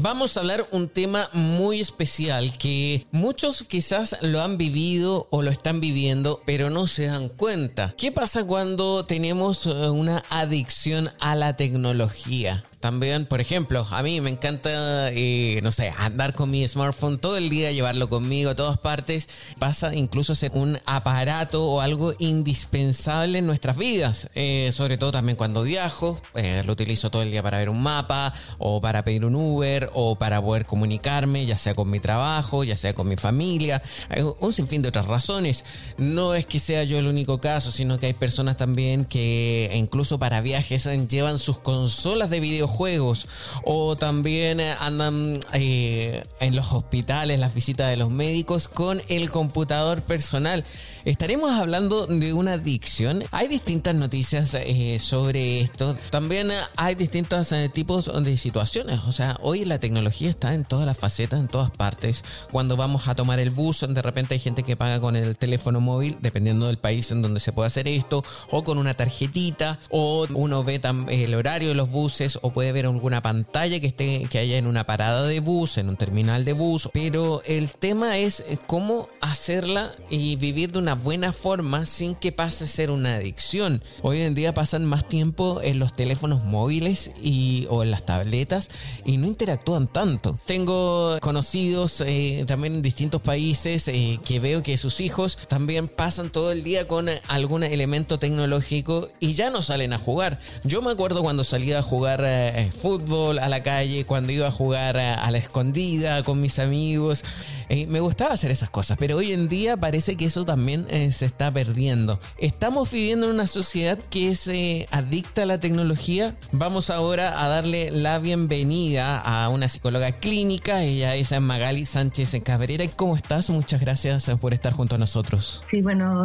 Vamos 0.00 0.36
a 0.36 0.40
hablar 0.40 0.64
un 0.70 0.88
tema 0.88 1.28
muy 1.32 1.80
especial 1.80 2.56
que 2.56 3.04
muchos 3.10 3.64
quizás 3.64 4.16
lo 4.22 4.40
han 4.40 4.56
vivido 4.56 5.26
o 5.30 5.42
lo 5.42 5.50
están 5.50 5.80
viviendo, 5.80 6.40
pero 6.46 6.70
no 6.70 6.86
se 6.86 7.06
dan 7.06 7.28
cuenta. 7.28 7.94
¿Qué 7.98 8.12
pasa 8.12 8.44
cuando 8.44 9.04
tenemos 9.04 9.66
eh, 9.66 9.90
una 9.90 10.22
adicción 10.30 11.10
a 11.18 11.34
la 11.34 11.56
tecnología? 11.56 12.64
También, 12.80 13.26
por 13.26 13.40
ejemplo, 13.40 13.84
a 13.90 14.02
mí 14.04 14.20
me 14.20 14.30
encanta, 14.30 15.10
eh, 15.10 15.58
no 15.64 15.72
sé, 15.72 15.92
andar 15.98 16.32
con 16.32 16.48
mi 16.48 16.66
smartphone 16.66 17.18
todo 17.18 17.36
el 17.36 17.50
día, 17.50 17.72
llevarlo 17.72 18.08
conmigo 18.08 18.50
a 18.50 18.54
todas 18.54 18.78
partes. 18.78 19.28
Pasa 19.58 19.94
incluso 19.94 20.32
a 20.32 20.36
ser 20.36 20.52
un 20.54 20.78
aparato 20.86 21.66
o 21.66 21.80
algo 21.80 22.14
indispensable 22.20 23.38
en 23.38 23.46
nuestras 23.46 23.76
vidas. 23.76 24.30
Eh, 24.36 24.70
sobre 24.72 24.96
todo 24.96 25.10
también 25.10 25.36
cuando 25.36 25.64
viajo, 25.64 26.20
eh, 26.36 26.62
lo 26.64 26.72
utilizo 26.72 27.10
todo 27.10 27.22
el 27.22 27.32
día 27.32 27.42
para 27.42 27.58
ver 27.58 27.68
un 27.68 27.82
mapa 27.82 28.32
o 28.58 28.80
para 28.80 29.04
pedir 29.04 29.24
un 29.24 29.34
Uber 29.34 29.90
o 29.94 30.16
para 30.16 30.40
poder 30.40 30.64
comunicarme, 30.64 31.46
ya 31.46 31.58
sea 31.58 31.74
con 31.74 31.90
mi 31.90 31.98
trabajo, 31.98 32.62
ya 32.62 32.76
sea 32.76 32.94
con 32.94 33.08
mi 33.08 33.16
familia. 33.16 33.82
Hay 34.08 34.22
un 34.38 34.52
sinfín 34.52 34.82
de 34.82 34.90
otras 34.90 35.06
razones. 35.06 35.64
No 35.96 36.34
es 36.34 36.46
que 36.46 36.60
sea 36.60 36.84
yo 36.84 36.98
el 37.00 37.08
único 37.08 37.40
caso, 37.40 37.72
sino 37.72 37.98
que 37.98 38.06
hay 38.06 38.14
personas 38.14 38.56
también 38.56 39.04
que 39.04 39.68
incluso 39.74 40.20
para 40.20 40.40
viajes 40.40 40.88
llevan 41.08 41.40
sus 41.40 41.58
consolas 41.58 42.30
de 42.30 42.38
video 42.38 42.67
juegos 42.70 43.26
o 43.64 43.96
también 43.96 44.60
eh, 44.60 44.74
andan 44.78 45.40
eh, 45.52 46.24
en 46.40 46.56
los 46.56 46.72
hospitales, 46.72 47.38
las 47.38 47.54
visitas 47.54 47.88
de 47.88 47.96
los 47.96 48.10
médicos 48.10 48.68
con 48.68 49.00
el 49.08 49.30
computador 49.30 50.02
personal. 50.02 50.64
Estaremos 51.04 51.52
hablando 51.52 52.06
de 52.06 52.32
una 52.32 52.54
adicción. 52.54 53.24
Hay 53.30 53.48
distintas 53.48 53.94
noticias 53.94 54.54
eh, 54.54 54.98
sobre 54.98 55.60
esto. 55.60 55.96
También 56.10 56.50
hay 56.76 56.94
distintos 56.94 57.52
tipos 57.72 58.10
de 58.22 58.36
situaciones. 58.36 59.00
O 59.06 59.12
sea, 59.12 59.38
hoy 59.40 59.64
la 59.64 59.78
tecnología 59.78 60.30
está 60.30 60.54
en 60.54 60.64
todas 60.64 60.86
las 60.86 60.98
facetas, 60.98 61.40
en 61.40 61.48
todas 61.48 61.70
partes. 61.70 62.24
Cuando 62.50 62.76
vamos 62.76 63.08
a 63.08 63.14
tomar 63.14 63.40
el 63.40 63.50
bus, 63.50 63.86
de 63.88 64.02
repente 64.02 64.34
hay 64.34 64.40
gente 64.40 64.62
que 64.62 64.76
paga 64.76 65.00
con 65.00 65.16
el 65.16 65.38
teléfono 65.38 65.80
móvil, 65.80 66.18
dependiendo 66.20 66.66
del 66.66 66.78
país 66.78 67.10
en 67.10 67.22
donde 67.22 67.40
se 67.40 67.52
puede 67.52 67.68
hacer 67.68 67.88
esto, 67.88 68.24
o 68.50 68.64
con 68.64 68.78
una 68.78 68.94
tarjetita, 68.94 69.78
o 69.90 70.26
uno 70.34 70.64
ve 70.64 70.80
el 71.08 71.34
horario 71.34 71.68
de 71.68 71.74
los 71.74 71.90
buses, 71.90 72.38
puede 72.58 72.72
ver 72.72 72.86
alguna 72.86 73.22
pantalla 73.22 73.78
que 73.78 73.86
esté 73.86 74.26
que 74.28 74.38
haya 74.40 74.58
en 74.58 74.66
una 74.66 74.82
parada 74.82 75.22
de 75.22 75.38
bus, 75.38 75.78
en 75.78 75.88
un 75.88 75.96
terminal 75.96 76.44
de 76.44 76.54
bus, 76.54 76.88
pero 76.92 77.40
el 77.46 77.70
tema 77.70 78.18
es 78.18 78.42
cómo 78.66 79.08
hacerla 79.20 79.92
y 80.10 80.34
vivir 80.34 80.72
de 80.72 80.80
una 80.80 80.96
buena 80.96 81.32
forma 81.32 81.86
sin 81.86 82.16
que 82.16 82.32
pase 82.32 82.64
a 82.64 82.66
ser 82.66 82.90
una 82.90 83.14
adicción. 83.14 83.80
Hoy 84.02 84.22
en 84.22 84.34
día 84.34 84.54
pasan 84.54 84.84
más 84.84 85.06
tiempo 85.06 85.60
en 85.62 85.78
los 85.78 85.94
teléfonos 85.94 86.42
móviles 86.42 87.12
y 87.22 87.68
o 87.70 87.84
en 87.84 87.92
las 87.92 88.04
tabletas 88.04 88.70
y 89.04 89.18
no 89.18 89.28
interactúan 89.28 89.86
tanto. 89.86 90.36
Tengo 90.44 91.18
conocidos 91.20 92.00
eh, 92.00 92.42
también 92.48 92.74
en 92.74 92.82
distintos 92.82 93.20
países 93.20 93.86
eh, 93.86 94.18
que 94.24 94.40
veo 94.40 94.64
que 94.64 94.76
sus 94.78 95.00
hijos 95.00 95.38
también 95.46 95.86
pasan 95.86 96.30
todo 96.30 96.50
el 96.50 96.64
día 96.64 96.88
con 96.88 97.06
algún 97.28 97.62
elemento 97.62 98.18
tecnológico 98.18 99.10
y 99.20 99.34
ya 99.34 99.48
no 99.48 99.62
salen 99.62 99.92
a 99.92 99.98
jugar. 99.98 100.40
Yo 100.64 100.82
me 100.82 100.90
acuerdo 100.90 101.22
cuando 101.22 101.44
salía 101.44 101.78
a 101.78 101.82
jugar 101.82 102.24
eh, 102.26 102.47
fútbol 102.72 103.38
a 103.38 103.48
la 103.48 103.62
calle, 103.62 104.04
cuando 104.04 104.32
iba 104.32 104.46
a 104.46 104.50
jugar 104.50 104.96
a, 104.96 105.30
la 105.30 105.38
escondida 105.38 106.22
con 106.22 106.40
mis 106.40 106.58
amigos. 106.58 107.24
Eh, 107.68 107.86
me 107.86 108.00
gustaba 108.00 108.32
hacer 108.32 108.50
esas 108.50 108.70
cosas, 108.70 108.96
pero 108.98 109.16
hoy 109.16 109.32
en 109.32 109.48
día 109.48 109.76
parece 109.76 110.16
que 110.16 110.26
eso 110.26 110.44
también 110.44 110.86
eh, 110.90 111.12
se 111.12 111.26
está 111.26 111.52
perdiendo. 111.52 112.18
Estamos 112.38 112.90
viviendo 112.92 113.26
en 113.26 113.34
una 113.34 113.46
sociedad 113.46 113.98
que 114.10 114.30
es 114.30 114.48
eh, 114.48 114.86
adicta 114.90 115.42
a 115.42 115.46
la 115.46 115.60
tecnología. 115.60 116.34
Vamos 116.52 116.90
ahora 116.90 117.42
a 117.42 117.48
darle 117.48 117.90
la 117.90 118.18
bienvenida 118.18 119.20
a 119.20 119.48
una 119.50 119.68
psicóloga 119.68 120.12
clínica. 120.12 120.82
Ella 120.82 121.14
es 121.14 121.38
Magali 121.38 121.84
Sánchez 121.84 122.42
Cabrera. 122.42 122.84
¿Cómo 122.96 123.16
estás? 123.16 123.50
Muchas 123.50 123.80
gracias 123.80 124.30
por 124.40 124.54
estar 124.54 124.72
junto 124.72 124.94
a 124.94 124.98
nosotros. 124.98 125.64
Sí, 125.70 125.82
bueno, 125.82 126.22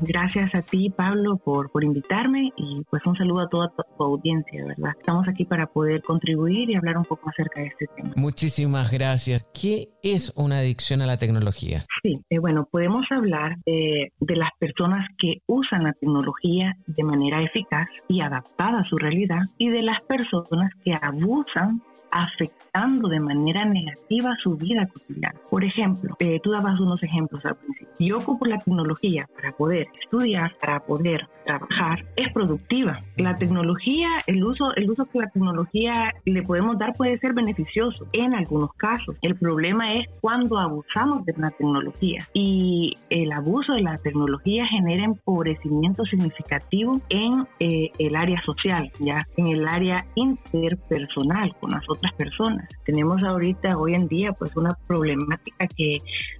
gracias 0.00 0.54
a 0.54 0.62
ti, 0.62 0.90
Pablo, 0.90 1.36
por, 1.36 1.70
por 1.70 1.84
invitarme 1.84 2.52
y 2.56 2.82
pues 2.90 3.02
un 3.06 3.16
saludo 3.16 3.40
a 3.40 3.48
toda 3.48 3.72
tu 3.96 4.04
audiencia, 4.04 4.64
¿verdad? 4.66 4.92
Estamos 4.98 5.26
aquí 5.28 5.44
para 5.44 5.66
poder 5.66 6.02
contribuir 6.02 6.70
y 6.70 6.74
hablar 6.74 6.98
un 6.98 7.04
poco 7.04 7.30
acerca 7.30 7.60
de 7.60 7.68
este 7.68 7.86
tema. 7.96 8.12
Muchísimas 8.16 8.90
gracias. 8.90 9.44
¿Qué 9.52 9.90
es 10.02 10.32
una 10.36 10.63
adicción 10.64 11.02
a 11.02 11.06
la 11.06 11.16
tecnología? 11.16 11.82
Sí, 12.02 12.20
eh, 12.30 12.38
bueno, 12.38 12.68
podemos 12.70 13.06
hablar 13.10 13.56
de, 13.64 14.12
de 14.20 14.36
las 14.36 14.50
personas 14.58 15.06
que 15.18 15.38
usan 15.46 15.84
la 15.84 15.92
tecnología 15.92 16.76
de 16.86 17.04
manera 17.04 17.42
eficaz 17.42 17.88
y 18.08 18.20
adaptada 18.20 18.80
a 18.80 18.84
su 18.84 18.96
realidad 18.96 19.42
y 19.58 19.70
de 19.70 19.82
las 19.82 20.00
personas 20.02 20.72
que 20.84 20.92
abusan 21.00 21.80
afectando 22.14 23.08
de 23.08 23.18
manera 23.18 23.64
negativa 23.64 24.36
su 24.42 24.56
vida 24.56 24.86
cotidiana. 24.86 25.34
Por 25.50 25.64
ejemplo, 25.64 26.14
eh, 26.20 26.40
tú 26.42 26.52
dabas 26.52 26.78
unos 26.78 27.02
ejemplos 27.02 27.44
al 27.44 27.56
principio. 27.56 27.88
Yo 27.98 28.18
ocupo 28.18 28.46
la 28.46 28.58
tecnología 28.58 29.28
para 29.34 29.50
poder 29.52 29.88
estudiar, 30.00 30.56
para 30.60 30.80
poder 30.80 31.26
trabajar 31.44 32.04
es 32.16 32.32
productiva. 32.32 32.94
La 33.16 33.36
tecnología, 33.36 34.08
el 34.26 34.44
uso, 34.44 34.74
el 34.76 34.90
uso 34.90 35.04
que 35.06 35.18
la 35.18 35.28
tecnología 35.28 36.12
le 36.24 36.42
podemos 36.42 36.78
dar 36.78 36.92
puede 36.94 37.18
ser 37.18 37.34
beneficioso 37.34 38.06
en 38.12 38.32
algunos 38.34 38.72
casos. 38.74 39.16
El 39.20 39.34
problema 39.34 39.94
es 39.94 40.06
cuando 40.20 40.58
abusamos 40.58 41.24
de 41.26 41.34
la 41.36 41.50
tecnología 41.50 42.28
y 42.32 42.94
el 43.10 43.32
abuso 43.32 43.74
de 43.74 43.82
la 43.82 43.96
tecnología 43.98 44.66
genera 44.66 45.04
empobrecimiento 45.04 46.04
significativo 46.04 47.00
en 47.08 47.46
eh, 47.58 47.90
el 47.98 48.14
área 48.14 48.40
social, 48.44 48.90
ya 49.00 49.26
en 49.36 49.48
el 49.48 49.66
área 49.66 50.04
interpersonal 50.14 51.52
con 51.60 51.72
las 51.72 51.82
otras 51.88 52.03
personas. 52.12 52.68
Tenemos 52.84 53.22
ahorita, 53.24 53.76
hoy 53.76 53.94
en 53.94 54.08
día, 54.08 54.32
pues 54.32 54.56
una 54.56 54.76
problemática 54.86 55.66
que 55.66 55.96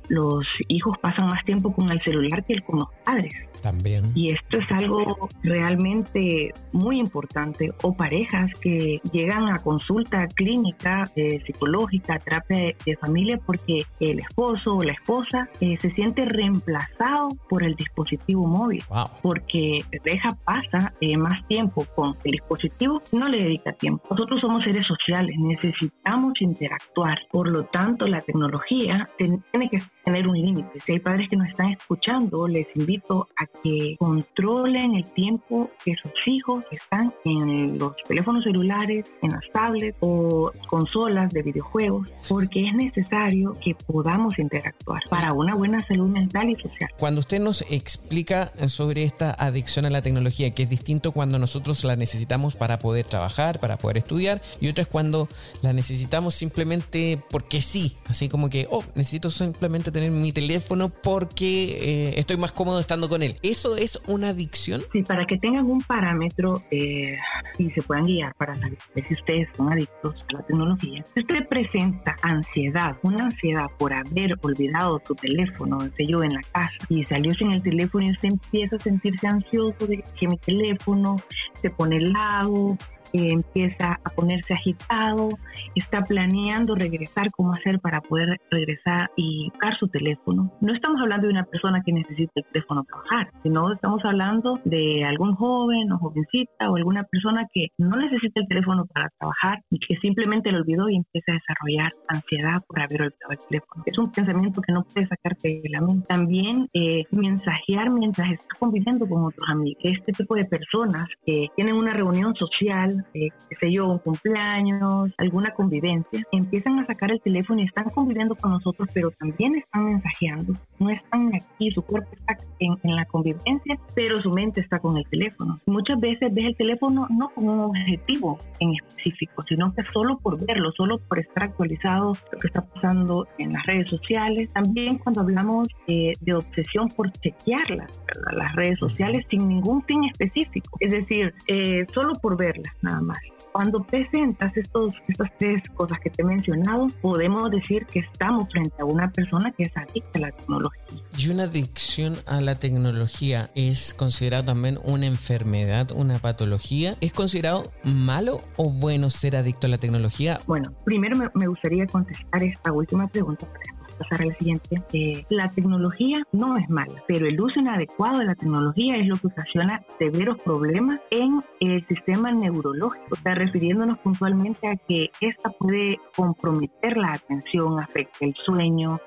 los 0.08 0.46
hijos 0.68 0.96
pasan 0.98 1.28
más 1.28 1.44
tiempo 1.44 1.72
con 1.72 1.90
el 1.90 2.00
celular 2.00 2.44
que 2.44 2.54
con 2.60 2.80
los 2.80 2.88
padres. 3.04 3.32
También. 3.62 4.04
Y 4.14 4.30
esto 4.30 4.58
es 4.58 4.70
algo 4.70 5.28
realmente 5.42 6.50
muy 6.72 6.98
importante. 6.98 7.72
O 7.82 7.94
parejas 7.94 8.50
que 8.60 9.00
llegan 9.12 9.48
a 9.48 9.62
consulta 9.62 10.26
clínica, 10.28 11.04
eh, 11.16 11.42
psicológica, 11.46 12.18
terapia 12.18 12.74
de, 12.84 12.96
familia, 12.96 13.40
porque 13.44 13.82
el 14.00 14.20
esposo 14.20 14.76
o 14.76 14.82
la 14.82 14.92
esposa 14.92 15.48
eh, 15.60 15.76
se 15.80 15.90
siente 15.92 16.24
reemplazado 16.24 17.30
por 17.48 17.62
el 17.64 17.74
dispositivo 17.74 18.46
móvil. 18.46 18.84
Porque 19.22 19.80
deja, 20.04 20.30
pasa 20.44 20.92
eh, 21.00 21.16
más 21.16 21.46
tiempo 21.48 21.86
con 21.94 22.14
el 22.24 22.32
dispositivo, 22.32 23.00
no 23.12 23.28
le 23.28 23.42
dedica 23.42 23.72
tiempo. 23.72 24.04
Nosotros 24.10 24.40
somos 24.40 24.62
seres 24.62 24.86
sociales, 24.86 25.36
necesitamos 25.54 26.32
interactuar. 26.40 27.18
Por 27.30 27.48
lo 27.48 27.64
tanto, 27.64 28.06
la 28.06 28.20
tecnología 28.20 29.04
tiene 29.16 29.68
que 29.70 29.82
tener 30.04 30.28
un 30.28 30.40
límite. 30.40 30.80
Si 30.84 30.92
hay 30.92 30.98
padres 30.98 31.28
que 31.28 31.36
nos 31.36 31.48
están 31.48 31.70
escuchando, 31.70 32.46
les 32.46 32.66
invito 32.74 33.28
a 33.36 33.46
que 33.62 33.96
controlen 33.98 34.94
el 34.96 35.04
tiempo 35.12 35.70
que 35.84 35.94
sus 36.02 36.12
hijos 36.26 36.62
están 36.70 37.12
en 37.24 37.78
los 37.78 37.94
teléfonos 38.06 38.44
celulares, 38.44 39.06
en 39.22 39.30
las 39.30 39.44
tablets 39.52 39.96
o 40.00 40.52
consolas 40.68 41.30
de 41.30 41.42
videojuegos, 41.42 42.08
porque 42.28 42.68
es 42.68 42.74
necesario 42.74 43.56
que 43.62 43.74
podamos 43.74 44.38
interactuar 44.38 45.02
para 45.08 45.32
una 45.32 45.54
buena 45.54 45.80
salud 45.86 46.08
mental 46.08 46.50
y 46.50 46.56
social. 46.56 46.90
Cuando 46.98 47.20
usted 47.20 47.40
nos 47.40 47.62
explica 47.70 48.52
sobre 48.68 49.04
esta 49.04 49.32
adicción 49.32 49.86
a 49.86 49.90
la 49.90 50.02
tecnología, 50.02 50.54
que 50.54 50.64
es 50.64 50.70
distinto 50.70 51.12
cuando 51.12 51.38
nosotros 51.38 51.84
la 51.84 51.96
necesitamos 51.96 52.56
para 52.56 52.78
poder 52.78 53.06
trabajar, 53.06 53.60
para 53.60 53.78
poder 53.78 53.98
estudiar, 53.98 54.40
y 54.60 54.68
otra 54.68 54.82
es 54.82 54.88
cuando 54.88 55.28
la 55.62 55.72
necesitamos 55.72 56.34
simplemente 56.34 57.22
porque 57.30 57.60
sí, 57.60 57.96
así 58.08 58.28
como 58.28 58.48
que, 58.50 58.66
oh, 58.70 58.84
necesito 58.94 59.30
simplemente 59.30 59.90
tener 59.90 60.10
mi 60.10 60.32
teléfono 60.32 60.88
porque 60.88 62.10
eh, 62.10 62.14
estoy 62.18 62.36
más 62.36 62.52
cómodo 62.52 62.80
estando 62.80 63.08
con 63.08 63.22
él. 63.22 63.36
¿Eso 63.42 63.76
es 63.76 64.00
una 64.06 64.30
adicción? 64.30 64.82
Sí, 64.92 65.02
para 65.02 65.26
que 65.26 65.38
tengan 65.38 65.66
un 65.66 65.80
parámetro 65.82 66.62
eh, 66.70 67.16
y 67.58 67.70
se 67.70 67.82
puedan 67.82 68.04
guiar 68.04 68.34
para 68.34 68.54
saber 68.54 68.78
si 69.06 69.14
ustedes 69.14 69.48
son 69.56 69.72
adictos 69.72 70.14
a 70.28 70.34
la 70.34 70.42
tecnología. 70.42 71.04
Si 71.14 71.20
usted 71.20 71.48
presenta 71.48 72.16
ansiedad, 72.22 72.96
una 73.02 73.26
ansiedad 73.26 73.66
por 73.78 73.92
haber 73.92 74.34
olvidado 74.42 75.00
su 75.06 75.14
teléfono, 75.14 75.80
sé 75.96 76.04
yo, 76.06 76.22
en 76.22 76.34
la 76.34 76.42
casa 76.52 76.72
y 76.88 77.04
salió 77.04 77.32
sin 77.34 77.52
el 77.52 77.62
teléfono 77.62 78.06
y 78.06 78.10
usted 78.10 78.28
empieza 78.28 78.76
a 78.76 78.80
sentirse 78.80 79.26
ansioso 79.26 79.86
de 79.86 80.02
que 80.18 80.28
mi 80.28 80.38
teléfono 80.38 81.16
se 81.54 81.70
pone 81.70 81.96
helado, 81.96 82.76
empieza 83.14 83.98
a 84.04 84.10
ponerse 84.14 84.54
agitado, 84.54 85.30
está 85.74 86.02
planeando 86.02 86.74
regresar, 86.74 87.30
cómo 87.30 87.54
hacer 87.54 87.80
para 87.80 88.00
poder 88.00 88.40
regresar 88.50 89.10
y 89.16 89.50
buscar 89.50 89.76
su 89.78 89.88
teléfono. 89.88 90.52
No 90.60 90.74
estamos 90.74 91.00
hablando 91.00 91.26
de 91.26 91.32
una 91.32 91.44
persona 91.44 91.82
que 91.84 91.92
necesita 91.92 92.32
el 92.36 92.44
teléfono 92.52 92.84
para 92.84 93.02
trabajar, 93.02 93.32
sino 93.42 93.72
estamos 93.72 94.04
hablando 94.04 94.60
de 94.64 95.04
algún 95.04 95.34
joven 95.34 95.92
o 95.92 95.98
jovencita 95.98 96.70
o 96.70 96.76
alguna 96.76 97.04
persona 97.04 97.46
que 97.52 97.68
no 97.78 97.96
necesita 97.96 98.40
el 98.40 98.48
teléfono 98.48 98.86
para 98.86 99.08
trabajar 99.18 99.62
y 99.70 99.78
que 99.78 99.96
simplemente 99.96 100.50
lo 100.52 100.58
olvidó 100.58 100.88
y 100.88 100.96
empieza 100.96 101.32
a 101.32 101.34
desarrollar 101.34 101.92
ansiedad 102.08 102.62
por 102.66 102.80
haber 102.80 103.02
olvidado 103.02 103.32
el 103.32 103.38
teléfono. 103.48 103.82
Es 103.86 103.98
un 103.98 104.10
pensamiento 104.10 104.60
que 104.60 104.72
no 104.72 104.84
puede 104.84 105.06
sacarte 105.06 105.60
de 105.62 105.68
la 105.68 105.80
mente. 105.80 106.06
También 106.06 106.68
eh, 106.72 107.04
mensajear 107.10 107.90
mientras 107.90 108.30
está 108.32 108.54
conviviendo 108.58 109.08
con 109.08 109.24
otros 109.24 109.48
amigos. 109.48 109.82
Este 109.84 110.12
tipo 110.12 110.34
de 110.34 110.44
personas 110.44 111.08
que 111.24 111.48
tienen 111.56 111.74
una 111.74 111.92
reunión 111.92 112.34
social 112.34 113.03
qué 113.12 113.30
sé 113.60 113.72
yo, 113.72 113.86
un 113.86 113.98
cumpleaños, 113.98 115.12
alguna 115.18 115.52
convivencia, 115.52 116.22
empiezan 116.32 116.78
a 116.78 116.86
sacar 116.86 117.10
el 117.10 117.20
teléfono 117.20 117.60
y 117.60 117.64
están 117.64 117.84
conviviendo 117.90 118.34
con 118.34 118.52
nosotros, 118.52 118.88
pero 118.92 119.10
también 119.12 119.56
están 119.56 119.86
mensajeando, 119.86 120.54
no 120.78 120.90
están 120.90 121.32
aquí, 121.34 121.70
su 121.70 121.82
cuerpo 121.82 122.10
está 122.12 122.36
en, 122.60 122.78
la 122.82 123.04
convivencia, 123.06 123.78
pero 123.94 124.20
su 124.22 124.30
mente 124.30 124.60
está 124.60 124.78
con 124.78 124.96
el 124.96 125.06
teléfono. 125.08 125.60
Muchas 125.66 125.98
veces 126.00 126.32
ves 126.32 126.46
el 126.46 126.56
teléfono 126.56 127.06
no 127.10 127.30
como 127.30 127.52
un 127.52 127.60
objetivo 127.60 128.38
en 128.60 128.74
específico, 128.74 129.42
sino 129.48 129.72
que 129.74 129.82
solo 129.92 130.18
por 130.18 130.44
verlo, 130.44 130.72
solo 130.72 130.98
por 130.98 131.18
estar 131.18 131.44
actualizado 131.44 132.16
lo 132.32 132.38
que 132.38 132.46
está 132.46 132.62
pasando 132.62 133.26
en 133.38 133.52
las 133.52 133.64
redes 133.66 133.88
sociales. 133.88 134.52
También 134.52 134.98
cuando 134.98 135.22
hablamos 135.22 135.68
eh, 135.86 136.12
de 136.20 136.34
obsesión 136.34 136.88
por 136.88 137.10
chequearlas, 137.12 138.04
las 138.32 138.54
redes 138.54 138.78
sociales 138.78 139.24
sin 139.28 139.48
ningún 139.48 139.82
fin 139.82 140.04
específico, 140.04 140.76
es 140.80 140.92
decir, 140.92 141.34
eh, 141.48 141.86
solo 141.88 142.14
por 142.14 142.36
verlas, 142.36 142.74
nada 142.94 143.02
más. 143.02 143.18
Cuando 143.52 143.84
presentas 143.84 144.56
estos, 144.56 144.94
estas 145.06 145.30
tres 145.38 145.62
cosas 145.74 146.00
que 146.00 146.10
te 146.10 146.22
he 146.22 146.24
mencionado, 146.24 146.88
podemos 147.00 147.50
decir 147.50 147.86
que 147.86 148.00
estamos 148.00 148.50
frente 148.50 148.74
a 148.80 148.84
una 148.84 149.10
persona 149.12 149.52
que 149.52 149.64
es 149.64 149.76
adicta 149.76 150.18
a 150.18 150.18
la 150.18 150.32
tecnología. 150.32 150.82
¿Y 151.16 151.28
una 151.28 151.44
adicción 151.44 152.18
a 152.26 152.40
la 152.40 152.58
tecnología 152.58 153.50
es 153.54 153.94
considerado 153.94 154.44
también 154.44 154.78
una 154.82 155.06
enfermedad, 155.06 155.92
una 155.92 156.18
patología? 156.18 156.96
¿Es 157.00 157.12
considerado 157.12 157.72
malo 157.84 158.40
o 158.56 158.70
bueno 158.70 159.10
ser 159.10 159.36
adicto 159.36 159.68
a 159.68 159.70
la 159.70 159.78
tecnología? 159.78 160.40
Bueno, 160.46 160.72
primero 160.84 161.16
me, 161.16 161.30
me 161.34 161.46
gustaría 161.46 161.86
contestar 161.86 162.42
esta 162.42 162.72
última 162.72 163.06
pregunta 163.06 163.46
para 163.46 163.73
pasar 163.94 164.22
a 164.22 164.26
la 164.26 164.34
siguiente. 164.34 164.82
Eh, 164.92 165.24
la 165.28 165.50
tecnología 165.50 166.22
no 166.32 166.56
es 166.56 166.68
mala, 166.68 167.02
pero 167.06 167.26
el 167.26 167.40
uso 167.40 167.60
inadecuado 167.60 168.18
de 168.18 168.26
la 168.26 168.34
tecnología 168.34 168.96
es 168.96 169.06
lo 169.06 169.16
que 169.16 169.28
ocasiona 169.28 169.82
severos 169.98 170.40
problemas 170.42 171.00
en 171.10 171.40
el 171.60 171.86
sistema 171.86 172.32
neurológico. 172.32 173.14
Está 173.16 173.34
refiriéndonos 173.34 173.98
puntualmente 173.98 174.68
a 174.68 174.76
que 174.76 175.10
esta 175.20 175.50
puede 175.50 175.98
comprometer 176.16 176.96
la 176.96 177.14
atención, 177.14 177.80
afecta 177.80 178.18
el 178.20 178.34
sueño, 178.36 179.00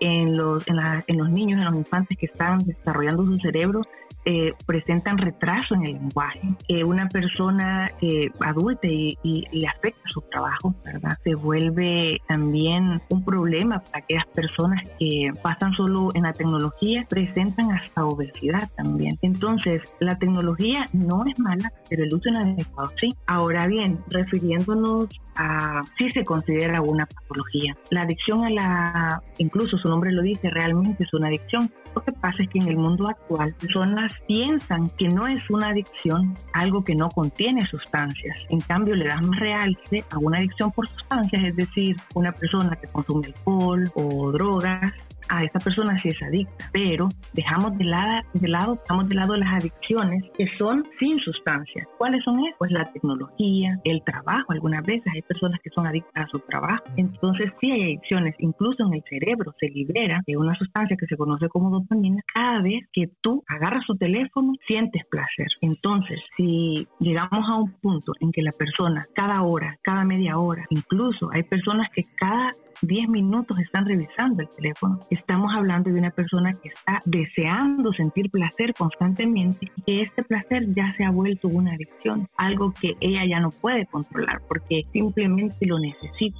en 0.00 0.36
los, 0.36 0.66
en, 0.66 0.76
en, 1.06 1.18
los 1.18 1.30
niños, 1.30 1.60
en 1.60 1.66
los 1.66 1.74
infantes 1.74 2.16
que 2.18 2.26
están 2.26 2.58
desarrollando 2.60 3.24
su 3.26 3.38
cerebro, 3.38 3.82
eh, 4.24 4.52
presentan 4.66 5.18
retraso 5.18 5.74
en 5.74 5.86
el 5.86 5.92
lenguaje. 5.94 6.40
Eh, 6.68 6.84
una 6.84 7.08
persona 7.08 7.90
eh, 8.00 8.30
adulta 8.40 8.86
y, 8.86 9.16
le 9.52 9.66
afecta 9.66 10.02
su 10.12 10.20
trabajo, 10.22 10.74
¿verdad? 10.84 11.16
Se 11.24 11.34
vuelve 11.34 12.20
también 12.28 13.00
un 13.08 13.24
problema 13.24 13.80
para 13.80 14.04
aquellas 14.04 14.26
personas 14.28 14.82
que 14.98 15.32
pasan 15.42 15.72
solo 15.74 16.10
en 16.14 16.22
la 16.24 16.32
tecnología, 16.32 17.06
presentan 17.08 17.72
hasta 17.72 18.04
obesidad 18.04 18.68
también. 18.76 19.18
Entonces, 19.22 19.96
la 20.00 20.18
tecnología 20.18 20.84
no 20.92 21.24
es 21.26 21.38
mala, 21.38 21.72
pero 21.88 22.04
el 22.04 22.14
uso 22.14 22.28
inadecuado 22.28 22.90
sí. 23.00 23.14
Ahora 23.26 23.66
bien, 23.66 23.98
refiriéndonos 24.08 25.08
a 25.36 25.82
si 25.96 26.10
se 26.10 26.24
considera 26.24 26.80
una 26.82 27.06
patología. 27.06 27.76
La 27.90 28.02
adicción 28.02 28.44
a 28.44 28.50
la, 28.50 29.22
incluso 29.38 29.78
su 29.78 29.88
nombre 29.88 30.12
lo 30.12 30.22
dice, 30.22 30.50
realmente 30.50 31.04
es 31.04 31.12
una 31.14 31.28
adicción. 31.28 31.70
Lo 31.94 32.02
que 32.02 32.12
pasa 32.12 32.42
es 32.42 32.48
que 32.48 32.58
en 32.58 32.68
el 32.68 32.76
mundo 32.76 33.08
actual 33.08 33.54
personas 33.54 34.12
piensan 34.26 34.84
que 34.96 35.08
no 35.08 35.26
es 35.26 35.48
una 35.50 35.68
adicción 35.68 36.34
algo 36.52 36.84
que 36.84 36.94
no 36.94 37.08
contiene 37.08 37.66
sustancias. 37.66 38.46
En 38.48 38.60
cambio, 38.60 38.94
le 38.94 39.06
dan 39.06 39.28
más 39.28 39.40
realce 39.40 40.04
a 40.10 40.18
una 40.18 40.38
adicción 40.38 40.70
por 40.70 40.88
sustancias, 40.88 41.42
es 41.44 41.56
decir, 41.56 41.96
una 42.14 42.32
persona 42.32 42.76
que 42.76 42.90
consume 42.90 43.28
alcohol 43.28 43.84
o 43.94 44.32
drogas 44.32 44.94
a 45.28 45.44
esta 45.44 45.58
persona 45.58 45.98
si 45.98 46.08
es 46.08 46.22
adicta, 46.22 46.70
pero 46.72 47.08
dejamos 47.32 47.76
de 47.78 47.84
lado, 47.84 48.22
de 48.34 48.48
lado, 48.48 48.74
dejamos 48.74 49.08
de 49.08 49.14
lado 49.14 49.34
las 49.36 49.54
adicciones 49.54 50.24
que 50.36 50.46
son 50.58 50.84
sin 50.98 51.18
sustancias. 51.20 51.86
¿Cuáles 51.98 52.24
son 52.24 52.40
esas? 52.40 52.58
Pues 52.58 52.70
la 52.70 52.90
tecnología, 52.92 53.78
el 53.84 54.02
trabajo. 54.04 54.52
Algunas 54.52 54.84
veces 54.84 55.06
hay 55.14 55.22
personas 55.22 55.60
que 55.62 55.70
son 55.70 55.86
adictas 55.86 56.24
a 56.24 56.28
su 56.28 56.38
trabajo. 56.40 56.84
Entonces 56.96 57.52
sí 57.60 57.70
hay 57.70 57.82
adicciones, 57.82 58.34
incluso 58.38 58.86
en 58.86 58.94
el 58.94 59.04
cerebro 59.08 59.54
se 59.58 59.68
libera 59.68 60.22
de 60.26 60.36
una 60.36 60.54
sustancia 60.54 60.96
que 60.96 61.06
se 61.06 61.16
conoce 61.16 61.48
como 61.48 61.70
dopamina 61.70 62.22
cada 62.32 62.62
vez 62.62 62.82
que 62.92 63.10
tú 63.20 63.42
agarras 63.48 63.84
tu 63.86 63.96
teléfono, 63.96 64.52
sientes 64.66 65.02
placer. 65.10 65.48
Entonces, 65.60 66.20
si 66.36 66.86
llegamos 66.98 67.48
a 67.48 67.56
un 67.56 67.72
punto 67.80 68.12
en 68.20 68.32
que 68.32 68.42
la 68.42 68.52
persona 68.52 69.04
cada 69.14 69.42
hora, 69.42 69.78
cada 69.82 70.04
media 70.04 70.38
hora, 70.38 70.66
incluso 70.70 71.30
hay 71.32 71.42
personas 71.42 71.88
que 71.94 72.02
cada 72.16 72.50
10 72.82 73.08
minutos 73.08 73.58
están 73.58 73.86
revisando 73.86 74.42
el 74.42 74.48
teléfono. 74.48 74.98
Estamos 75.10 75.52
hablando 75.56 75.90
de 75.90 75.98
una 75.98 76.10
persona 76.10 76.52
que 76.52 76.68
está 76.68 77.00
deseando 77.04 77.92
sentir 77.92 78.30
placer 78.30 78.72
constantemente 78.74 79.66
y 79.76 79.82
que 79.82 80.00
este 80.02 80.22
placer 80.22 80.72
ya 80.72 80.94
se 80.96 81.04
ha 81.04 81.10
vuelto 81.10 81.48
una 81.48 81.72
adicción, 81.72 82.28
algo 82.36 82.72
que 82.80 82.94
ella 83.00 83.26
ya 83.28 83.40
no 83.40 83.50
puede 83.50 83.86
controlar 83.86 84.40
porque 84.46 84.86
simplemente 84.92 85.66
lo 85.66 85.80
necesita. 85.80 86.38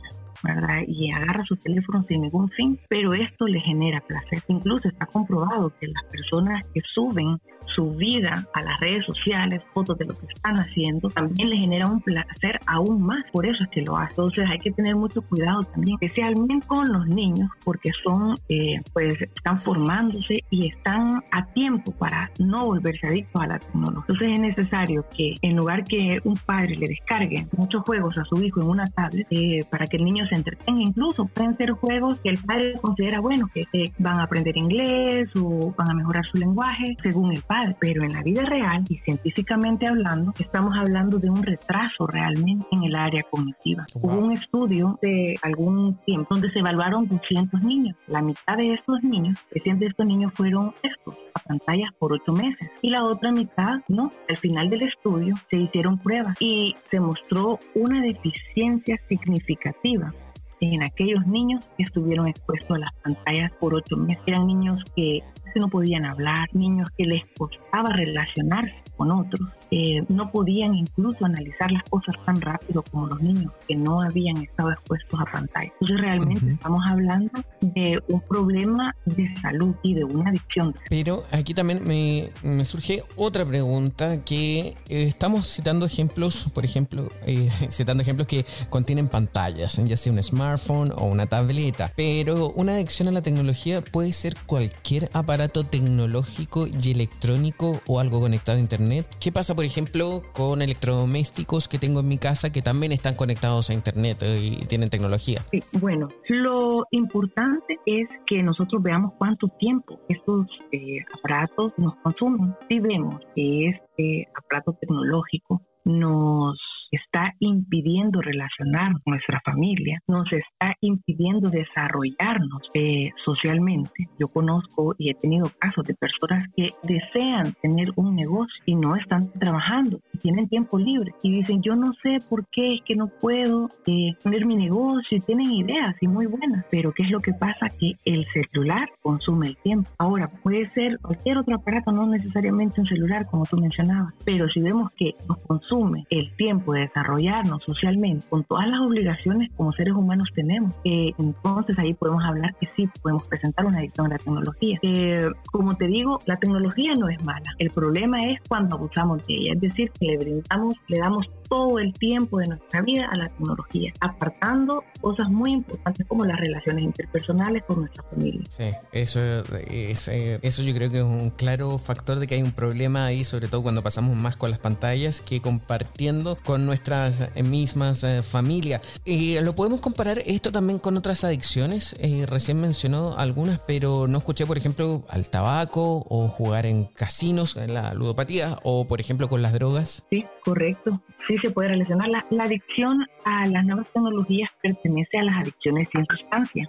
Y 0.86 1.12
agarra 1.12 1.44
su 1.44 1.56
teléfono 1.56 2.04
sin 2.08 2.22
ningún 2.22 2.48
fin, 2.50 2.78
pero 2.88 3.12
esto 3.14 3.46
le 3.46 3.60
genera 3.60 4.00
placer. 4.00 4.42
Incluso 4.48 4.88
está 4.88 5.06
comprobado 5.06 5.72
que 5.78 5.86
las 5.86 6.04
personas 6.10 6.66
que 6.72 6.80
suben 6.94 7.38
su 7.74 7.90
vida 7.92 8.46
a 8.54 8.62
las 8.62 8.80
redes 8.80 9.04
sociales, 9.06 9.62
fotos 9.72 9.96
de 9.98 10.06
lo 10.06 10.12
que 10.12 10.26
están 10.34 10.56
haciendo, 10.56 11.08
también 11.08 11.50
le 11.50 11.56
genera 11.56 11.86
un 11.86 12.00
placer 12.00 12.58
aún 12.66 13.02
más. 13.02 13.22
Por 13.32 13.46
eso 13.46 13.58
es 13.60 13.68
que 13.68 13.82
lo 13.82 13.96
hace. 13.96 14.20
Entonces 14.20 14.46
hay 14.50 14.58
que 14.58 14.70
tener 14.72 14.96
mucho 14.96 15.22
cuidado 15.22 15.60
también, 15.72 15.96
especialmente 16.00 16.66
con 16.66 16.92
los 16.92 17.06
niños, 17.06 17.48
porque 17.64 17.90
son, 18.02 18.36
eh, 18.48 18.80
pues, 18.92 19.20
están 19.22 19.60
formándose 19.60 20.38
y 20.50 20.68
están 20.68 21.22
a 21.30 21.46
tiempo 21.52 21.92
para 21.92 22.30
no 22.38 22.66
volverse 22.66 23.06
adictos 23.06 23.42
a 23.42 23.46
la 23.46 23.58
tecnología. 23.58 24.04
Entonces 24.08 24.28
es 24.32 24.40
necesario 24.40 25.04
que 25.16 25.34
en 25.42 25.56
lugar 25.56 25.84
que 25.84 26.20
un 26.24 26.36
padre 26.36 26.76
le 26.76 26.88
descargue 26.88 27.46
muchos 27.56 27.82
juegos 27.82 28.18
a 28.18 28.24
su 28.24 28.42
hijo 28.42 28.60
en 28.62 28.68
una 28.68 28.86
tablet 28.86 29.26
eh, 29.30 29.60
para 29.70 29.86
que 29.86 29.96
el 29.96 30.04
niño 30.04 30.26
se 30.30 30.36
entretenga, 30.36 30.80
incluso 30.80 31.26
pueden 31.26 31.56
ser 31.56 31.72
juegos 31.72 32.20
que 32.20 32.30
el 32.30 32.38
padre 32.38 32.78
considera 32.80 33.20
bueno, 33.20 33.50
que 33.52 33.64
van 33.98 34.20
a 34.20 34.22
aprender 34.22 34.56
inglés 34.56 35.28
o 35.36 35.74
van 35.76 35.90
a 35.90 35.94
mejorar 35.94 36.24
su 36.24 36.38
lenguaje 36.38 36.96
según 37.02 37.32
el 37.32 37.42
padre, 37.42 37.76
pero 37.78 38.04
en 38.04 38.12
la 38.12 38.22
vida 38.22 38.42
real 38.42 38.84
y 38.88 38.96
científicamente 38.98 39.86
hablando, 39.86 40.32
estamos 40.38 40.74
hablando 40.76 41.18
de 41.18 41.28
un 41.28 41.42
retraso 41.42 42.06
realmente 42.06 42.66
en 42.70 42.84
el 42.84 42.94
área 42.94 43.22
cognitiva. 43.30 43.84
Hubo 43.94 44.16
un 44.16 44.32
estudio 44.32 44.98
de 45.02 45.34
algún 45.42 45.96
tiempo 46.06 46.34
donde 46.34 46.50
se 46.52 46.60
evaluaron 46.60 47.08
200 47.08 47.62
niños. 47.64 47.96
La 48.06 48.22
mitad 48.22 48.56
de 48.56 48.74
estos 48.74 49.02
niños, 49.02 49.38
100 49.52 49.78
de 49.80 49.86
estos 49.86 50.06
niños 50.06 50.32
fueron 50.34 50.72
estos, 50.82 51.18
a 51.34 51.40
pantallas 51.40 51.90
por 51.98 52.12
8 52.12 52.32
meses 52.32 52.70
y 52.82 52.90
la 52.90 53.04
otra 53.04 53.32
mitad 53.32 53.80
no. 53.88 54.10
Al 54.28 54.36
final 54.36 54.70
del 54.70 54.82
estudio 54.82 55.34
se 55.50 55.56
hicieron 55.56 55.98
pruebas 55.98 56.36
y 56.40 56.74
se 56.90 57.00
mostró 57.00 57.58
una 57.74 58.00
deficiencia 58.00 58.96
significativa 59.08 60.12
en 60.60 60.82
aquellos 60.82 61.26
niños 61.26 61.66
que 61.76 61.84
estuvieron 61.84 62.28
expuestos 62.28 62.76
a 62.76 62.80
las 62.80 62.94
pantallas 63.02 63.52
por 63.60 63.74
ocho 63.74 63.96
meses. 63.96 64.22
Eran 64.26 64.46
niños 64.46 64.82
que 64.94 65.20
no 65.56 65.68
podían 65.68 66.04
hablar, 66.04 66.48
niños 66.52 66.88
que 66.96 67.04
les 67.04 67.22
costaba 67.36 67.90
relacionarse 67.94 68.74
con 69.00 69.12
otros, 69.12 69.48
eh, 69.70 70.04
no 70.10 70.30
podían 70.30 70.74
incluso 70.74 71.24
analizar 71.24 71.72
las 71.72 71.82
cosas 71.84 72.14
tan 72.26 72.38
rápido 72.38 72.84
como 72.90 73.06
los 73.06 73.22
niños 73.22 73.50
que 73.66 73.74
no 73.74 74.02
habían 74.02 74.36
estado 74.42 74.72
expuestos 74.72 75.18
a 75.18 75.24
pantalla. 75.24 75.72
Entonces 75.72 76.00
realmente 76.02 76.50
estamos 76.50 76.84
hablando 76.86 77.32
de 77.62 77.98
un 78.08 78.20
problema 78.20 78.94
de 79.06 79.34
salud 79.40 79.74
y 79.82 79.94
de 79.94 80.04
una 80.04 80.28
adicción. 80.28 80.74
Pero 80.90 81.24
aquí 81.30 81.54
también 81.54 81.80
me, 81.82 82.28
me 82.42 82.62
surge 82.66 83.02
otra 83.16 83.46
pregunta 83.46 84.22
que 84.22 84.76
eh, 84.90 85.04
estamos 85.04 85.48
citando 85.48 85.86
ejemplos, 85.86 86.50
por 86.52 86.66
ejemplo, 86.66 87.08
eh, 87.24 87.48
citando 87.70 88.02
ejemplos 88.02 88.26
que 88.26 88.44
contienen 88.68 89.08
pantallas, 89.08 89.80
ya 89.82 89.96
sea 89.96 90.12
un 90.12 90.22
smartphone 90.22 90.92
o 90.94 91.06
una 91.06 91.24
tableta, 91.24 91.90
pero 91.96 92.50
una 92.50 92.74
adicción 92.74 93.08
a 93.08 93.12
la 93.12 93.22
tecnología 93.22 93.80
puede 93.80 94.12
ser 94.12 94.34
cualquier 94.44 95.08
aparato 95.14 95.64
tecnológico 95.64 96.66
y 96.66 96.90
electrónico 96.90 97.80
o 97.86 97.98
algo 97.98 98.20
conectado 98.20 98.58
a 98.58 98.60
internet 98.60 98.89
¿Qué 99.20 99.30
pasa, 99.32 99.54
por 99.54 99.64
ejemplo, 99.64 100.22
con 100.32 100.62
electrodomésticos 100.62 101.68
que 101.68 101.78
tengo 101.78 102.00
en 102.00 102.08
mi 102.08 102.18
casa 102.18 102.50
que 102.50 102.62
también 102.62 102.92
están 102.92 103.14
conectados 103.14 103.70
a 103.70 103.74
Internet 103.74 104.18
eh, 104.22 104.58
y 104.60 104.66
tienen 104.66 104.90
tecnología? 104.90 105.44
Sí, 105.50 105.60
bueno, 105.78 106.08
lo 106.28 106.86
importante 106.90 107.78
es 107.86 108.08
que 108.26 108.42
nosotros 108.42 108.82
veamos 108.82 109.12
cuánto 109.18 109.48
tiempo 109.58 110.00
estos 110.08 110.46
eh, 110.72 110.98
aparatos 111.16 111.72
nos 111.76 111.94
consumen. 112.02 112.54
Si 112.68 112.80
vemos 112.80 113.20
que 113.34 113.68
este 113.68 114.28
aparato 114.36 114.76
tecnológico 114.80 115.62
nos 115.84 116.58
está 116.90 117.34
impidiendo 117.38 118.20
relacionarnos 118.20 119.02
con 119.02 119.12
nuestra 119.12 119.40
familia, 119.44 120.00
nos 120.08 120.30
está 120.32 120.74
impidiendo 120.80 121.50
desarrollarnos 121.50 122.62
eh, 122.74 123.10
socialmente. 123.16 124.08
Yo 124.18 124.28
conozco 124.28 124.94
y 124.98 125.10
he 125.10 125.14
tenido 125.14 125.50
casos 125.58 125.84
de 125.84 125.94
personas 125.94 126.48
que 126.56 126.68
desean 126.82 127.54
tener 127.62 127.88
un 127.96 128.14
negocio 128.14 128.62
y 128.66 128.76
no 128.76 128.96
están 128.96 129.30
trabajando, 129.32 130.00
y 130.12 130.18
tienen 130.18 130.48
tiempo 130.48 130.78
libre 130.78 131.12
y 131.22 131.32
dicen, 131.32 131.62
yo 131.62 131.76
no 131.76 131.92
sé 132.02 132.18
por 132.28 132.46
qué 132.48 132.74
es 132.74 132.80
que 132.84 132.96
no 132.96 133.08
puedo 133.08 133.68
eh, 133.86 134.12
tener 134.22 134.46
mi 134.46 134.56
negocio 134.56 135.18
y 135.18 135.20
tienen 135.20 135.52
ideas 135.52 135.94
y 136.00 136.08
muy 136.08 136.26
buenas, 136.26 136.64
pero 136.70 136.92
¿qué 136.92 137.02
es 137.04 137.10
lo 137.10 137.20
que 137.20 137.32
pasa? 137.32 137.68
Que 137.78 137.92
el 138.04 138.24
celular 138.26 138.88
consume 139.02 139.48
el 139.48 139.56
tiempo. 139.58 139.90
Ahora, 139.98 140.28
puede 140.42 140.68
ser 140.70 140.98
cualquier 141.00 141.38
otro 141.38 141.56
aparato, 141.56 141.92
no 141.92 142.06
necesariamente 142.06 142.80
un 142.80 142.86
celular, 142.86 143.26
como 143.26 143.44
tú 143.44 143.56
mencionabas, 143.58 144.14
pero 144.24 144.48
si 144.48 144.60
vemos 144.60 144.90
que 144.96 145.14
nos 145.28 145.38
consume 145.38 146.04
el 146.10 146.34
tiempo 146.36 146.72
de 146.72 146.79
desarrollarnos 146.80 147.62
socialmente 147.64 148.26
con 148.28 148.44
todas 148.44 148.66
las 148.68 148.80
obligaciones 148.80 149.50
como 149.56 149.72
seres 149.72 149.94
humanos 149.94 150.28
tenemos, 150.34 150.74
eh, 150.84 151.12
entonces 151.18 151.78
ahí 151.78 151.94
podemos 151.94 152.24
hablar 152.24 152.54
que 152.60 152.68
sí 152.76 152.88
podemos 153.02 153.26
presentar 153.28 153.66
una 153.66 153.78
adicción 153.78 154.06
a 154.06 154.10
la 154.10 154.18
tecnología. 154.18 154.78
Eh, 154.82 155.28
como 155.50 155.74
te 155.74 155.86
digo, 155.86 156.18
la 156.26 156.36
tecnología 156.36 156.94
no 156.94 157.08
es 157.08 157.24
mala. 157.24 157.50
El 157.58 157.70
problema 157.70 158.18
es 158.24 158.40
cuando 158.48 158.76
abusamos 158.76 159.26
de 159.26 159.34
ella, 159.34 159.52
es 159.54 159.60
decir, 159.60 159.90
que 159.98 160.06
le 160.06 160.18
brindamos, 160.18 160.74
le 160.88 160.98
damos 160.98 161.30
todo 161.50 161.78
el 161.78 161.92
tiempo 161.92 162.38
de 162.38 162.46
nuestra 162.46 162.80
vida 162.80 163.06
a 163.10 163.16
la 163.16 163.28
tecnología, 163.28 163.92
apartando 164.00 164.84
cosas 165.00 165.28
muy 165.28 165.52
importantes 165.52 166.06
como 166.06 166.24
las 166.24 166.38
relaciones 166.38 166.84
interpersonales 166.84 167.64
con 167.64 167.80
nuestra 167.80 168.02
familia. 168.04 168.40
Sí, 168.48 168.70
eso, 168.92 169.20
es, 169.68 170.08
eh, 170.08 170.38
eso 170.40 170.62
yo 170.62 170.74
creo 170.74 170.90
que 170.90 170.98
es 170.98 171.04
un 171.04 171.30
claro 171.30 171.76
factor 171.76 172.18
de 172.18 172.26
que 172.26 172.36
hay 172.36 172.42
un 172.42 172.52
problema 172.52 173.04
ahí, 173.04 173.24
sobre 173.24 173.48
todo 173.48 173.62
cuando 173.62 173.82
pasamos 173.82 174.16
más 174.16 174.36
con 174.36 174.50
las 174.50 174.58
pantallas 174.58 175.20
que 175.20 175.40
compartiendo 175.40 176.38
con 176.44 176.66
nuestras 176.66 177.30
eh, 177.34 177.42
mismas 177.42 178.04
eh, 178.04 178.22
familias. 178.22 179.00
Lo 179.42 179.54
podemos 179.54 179.80
comparar 179.80 180.20
esto 180.26 180.52
también 180.52 180.78
con 180.78 180.96
otras 180.96 181.24
adicciones. 181.24 181.96
Eh, 181.98 182.26
recién 182.26 182.60
mencionó 182.60 183.16
algunas, 183.16 183.60
pero 183.60 184.06
no 184.06 184.18
escuché, 184.18 184.46
por 184.46 184.56
ejemplo, 184.56 185.04
al 185.08 185.28
tabaco 185.30 186.06
o 186.08 186.28
jugar 186.28 186.66
en 186.66 186.84
casinos, 186.84 187.56
en 187.56 187.74
la 187.74 187.94
ludopatía, 187.94 188.58
o 188.62 188.86
por 188.86 189.00
ejemplo 189.00 189.28
con 189.28 189.42
las 189.42 189.52
drogas. 189.52 190.06
Sí, 190.10 190.24
correcto. 190.44 191.00
Sí 191.26 191.36
se 191.40 191.50
puede 191.50 191.68
relacionar. 191.68 192.08
La, 192.08 192.44
adicción 192.44 193.06
a 193.24 193.46
las 193.46 193.64
nuevas 193.64 193.86
tecnologías 193.92 194.50
pertenece 194.62 195.18
a 195.18 195.24
las 195.24 195.36
adicciones 195.42 195.88
sin 195.92 196.06
sustancia, 196.06 196.68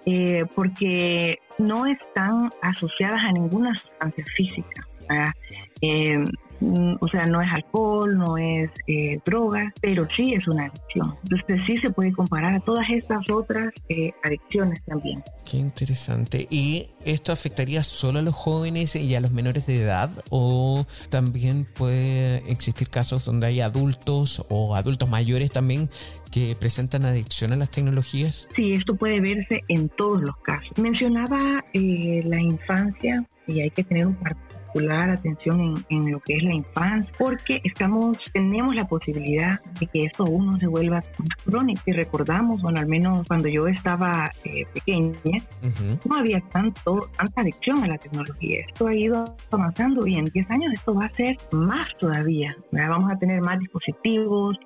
porque 0.55 1.38
no 1.57 1.86
están 1.86 2.49
asociadas 2.62 3.21
a 3.23 3.31
ninguna 3.31 3.73
sustancia 3.75 4.25
física. 4.36 4.88
Eh, 5.81 6.23
o 7.00 7.08
sea, 7.08 7.26
no 7.26 7.41
es 7.41 7.52
alcohol, 7.52 8.17
no 8.17 8.38
es 8.38 8.69
eh, 8.88 9.19
droga, 9.26 9.74
pero 9.82 10.08
sí 10.15 10.34
es 10.34 10.47
una 10.47 10.67
adicción. 10.67 11.15
Entonces 11.24 11.62
sí 11.65 11.78
se 11.78 11.89
puede 11.89 12.13
comparar 12.13 12.56
a 12.56 12.60
todas 12.60 12.86
estas 12.89 13.30
otras 13.30 13.74
eh, 13.89 14.12
adicciones 14.24 14.82
también. 14.86 15.24
Qué 15.50 15.58
interesante. 15.58 16.47
¿Y 16.50 16.88
esto 17.04 17.32
afectaría 17.32 17.84
solo 17.84 18.19
a 18.19 18.21
los 18.21 18.36
jóvenes 18.36 18.95
y 18.95 19.15
a 19.15 19.21
los 19.21 19.32
menores 19.32 19.65
de 19.65 19.82
edad? 19.82 20.10
¿O 20.30 20.86
también 21.10 21.65
puede 21.65 22.38
existir 22.52 22.89
casos 22.89 23.26
donde 23.26 23.47
hay 23.47 23.62
adultos 23.62 24.45
o 24.50 24.76
adultos 24.76 25.10
mayores 25.10 25.52
también 25.52 25.89
que 26.32 26.56
presentan 26.60 27.06
adicción 27.06 27.54
a 27.54 27.56
las 27.56 27.71
tecnologías? 27.71 28.47
Sí, 28.52 28.74
esto 28.74 28.95
puede 28.95 29.19
verse 29.19 29.63
en 29.67 29.89
todos 29.89 30.21
los 30.21 30.38
casos. 30.38 30.71
Mencionaba 30.78 31.63
eh, 31.74 32.24
la 32.26 32.39
infancia 32.39 33.26
y 33.47 33.62
hay 33.62 33.69
que 33.71 33.84
tener 33.84 34.08
un 34.08 34.15
atención 35.13 35.86
en, 35.89 36.12
lo 36.12 36.19
que 36.19 36.38
es 36.38 36.43
la 36.43 36.55
infancia, 36.55 37.13
porque 37.17 37.62
estamos, 37.63 38.17
tenemos 38.34 38.75
la 38.75 38.86
posibilidad 38.88 39.60
de 39.79 39.88
que 39.88 40.05
esto 40.05 40.23
aún 40.23 40.47
no 40.47 40.53
se 40.53 40.67
vuelva 40.67 40.95
más 40.95 41.36
crónico. 41.45 41.81
Y 41.86 41.91
recordamos, 41.93 42.62
bueno, 42.62 42.79
al 42.79 42.88
menos 42.88 43.27
cuando 43.27 43.47
yo 43.49 43.67
estaba 43.67 44.29
eh, 44.43 44.65
pequeña, 44.73 45.15
no 46.07 46.15
había 46.15 46.41
tanto, 46.51 47.01
tanta 47.17 47.41
adicción 47.41 47.84
a 47.84 47.88
la 47.88 47.97
tecnología. 47.97 48.65
Esto 48.67 48.88
ha 48.88 48.95
ido 48.95 49.36
avanzando 49.51 50.05
y 50.07 50.15
en 50.15 50.25
10 50.25 50.51
años 50.51 50.73
esto 50.73 50.93
va 50.93 51.05
a 51.05 51.10
ser 51.10 51.38
más 51.51 51.88
todavía. 51.99 52.55
Vamos 52.71 53.12
a 53.12 53.17
tener 53.17 53.41
más 53.41 53.60
dispositivos, 53.60 54.57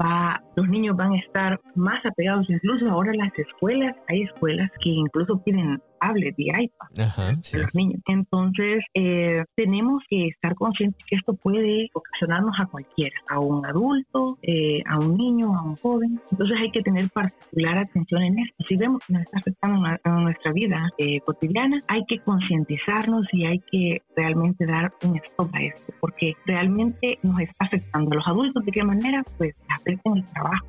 va, 0.00 0.40
los 0.56 0.68
niños 0.68 0.96
van 0.96 1.12
a 1.12 1.18
estar 1.18 1.60
más 1.74 2.04
apegados, 2.04 2.48
incluso 2.48 2.88
ahora 2.90 3.12
las 3.14 3.36
escuelas, 3.38 3.94
hay 4.08 4.22
escuelas 4.22 4.70
que 4.82 4.90
incluso 4.90 5.42
piden 5.42 5.80
tablet 6.00 6.34
y 6.36 6.50
iPad 6.50 6.88
de 6.94 7.58
los 7.58 7.74
niños. 7.74 8.00
Entonces, 8.06 8.84
eh, 8.94 9.44
tenemos 9.54 10.02
que 10.08 10.28
estar 10.28 10.54
conscientes 10.54 11.02
que 11.08 11.16
esto 11.16 11.34
puede 11.34 11.90
ocasionarnos 11.92 12.54
a 12.58 12.66
cualquiera, 12.66 13.16
a 13.28 13.40
un 13.40 13.64
adulto, 13.66 14.38
eh, 14.42 14.82
a 14.86 14.98
un 14.98 15.16
niño, 15.16 15.56
a 15.56 15.62
un 15.62 15.76
joven. 15.76 16.20
Entonces, 16.30 16.56
hay 16.60 16.70
que 16.70 16.82
tener 16.82 17.08
particular 17.10 17.78
atención 17.78 18.22
en 18.22 18.38
esto. 18.38 18.64
Si 18.68 18.76
vemos 18.76 19.02
que 19.06 19.12
nos 19.12 19.22
está 19.22 19.38
afectando 19.38 19.82
a, 19.86 20.10
nuestra 20.16 20.52
vida 20.52 20.88
eh, 20.98 21.20
cotidiana, 21.20 21.76
hay 21.88 22.04
que 22.08 22.18
concientizarnos 22.20 23.26
y 23.32 23.44
hay 23.44 23.58
que 23.70 24.02
realmente 24.16 24.66
dar 24.66 24.92
un 25.02 25.16
stop 25.16 25.50
a 25.54 25.62
esto, 25.62 25.92
porque 26.00 26.34
realmente 26.46 27.18
nos 27.22 27.40
está 27.40 27.66
afectando 27.66 28.12
a 28.12 28.14
los 28.16 28.26
adultos. 28.26 28.64
¿De 28.64 28.72
qué 28.72 28.84
manera? 28.84 29.22
Pues 29.36 29.54
afecta 29.68 30.10
en 30.10 30.16
el 30.18 30.24
trabajo. 30.24 30.66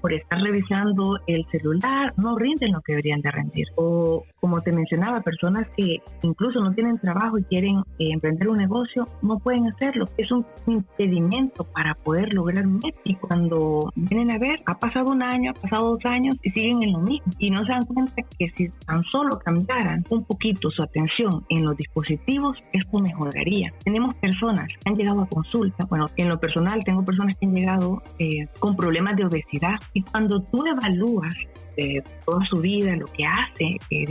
Por 0.00 0.12
estar 0.12 0.40
revisando 0.40 1.18
el 1.26 1.44
celular, 1.50 2.12
no 2.16 2.36
rinden 2.36 2.72
lo 2.72 2.80
que 2.80 2.92
deberían 2.92 3.20
de 3.20 3.30
rendir. 3.30 3.66
O 3.76 4.24
como 4.40 4.60
te 4.66 4.72
mencionaba, 4.72 5.20
personas 5.20 5.68
que 5.76 5.98
incluso 6.22 6.60
no 6.60 6.74
tienen 6.74 6.98
trabajo 6.98 7.38
y 7.38 7.44
quieren 7.44 7.78
eh, 8.00 8.10
emprender 8.10 8.48
un 8.48 8.58
negocio, 8.58 9.04
no 9.22 9.38
pueden 9.38 9.68
hacerlo. 9.68 10.06
Es 10.18 10.30
un 10.32 10.44
impedimento 10.66 11.64
para 11.72 11.94
poder 11.94 12.34
lograr 12.34 12.66
un 12.66 12.80
Y 13.04 13.14
cuando 13.14 13.92
vienen 13.94 14.32
a 14.32 14.38
ver, 14.38 14.56
ha 14.66 14.76
pasado 14.76 15.12
un 15.12 15.22
año, 15.22 15.52
ha 15.52 15.54
pasado 15.54 15.90
dos 15.90 16.04
años 16.04 16.34
y 16.42 16.50
siguen 16.50 16.82
en 16.82 16.92
lo 16.94 16.98
mismo. 16.98 17.32
Y 17.38 17.50
no 17.50 17.64
se 17.64 17.72
dan 17.72 17.86
cuenta 17.86 18.22
que 18.36 18.48
si 18.56 18.68
tan 18.84 19.04
solo 19.04 19.38
cambiaran 19.38 20.04
un 20.10 20.24
poquito 20.24 20.68
su 20.72 20.82
atención 20.82 21.44
en 21.48 21.64
los 21.64 21.76
dispositivos, 21.76 22.64
esto 22.72 22.98
mejoraría. 22.98 23.72
Tenemos 23.84 24.14
personas 24.16 24.66
que 24.66 24.90
han 24.90 24.96
llegado 24.96 25.22
a 25.22 25.26
consulta, 25.28 25.84
bueno, 25.84 26.06
en 26.16 26.28
lo 26.28 26.40
personal 26.40 26.82
tengo 26.84 27.04
personas 27.04 27.36
que 27.36 27.46
han 27.46 27.54
llegado 27.54 28.02
eh, 28.18 28.48
con 28.58 28.74
problemas 28.74 29.14
de 29.14 29.26
obesidad 29.26 29.76
y 29.92 30.02
cuando 30.02 30.42
tú 30.42 30.66
evalúas 30.66 31.34
eh, 31.76 32.02
toda 32.24 32.44
su 32.46 32.56
vida, 32.56 32.96
lo 32.96 33.06
que 33.06 33.24
hace 33.26 33.76
eh, 33.90 34.06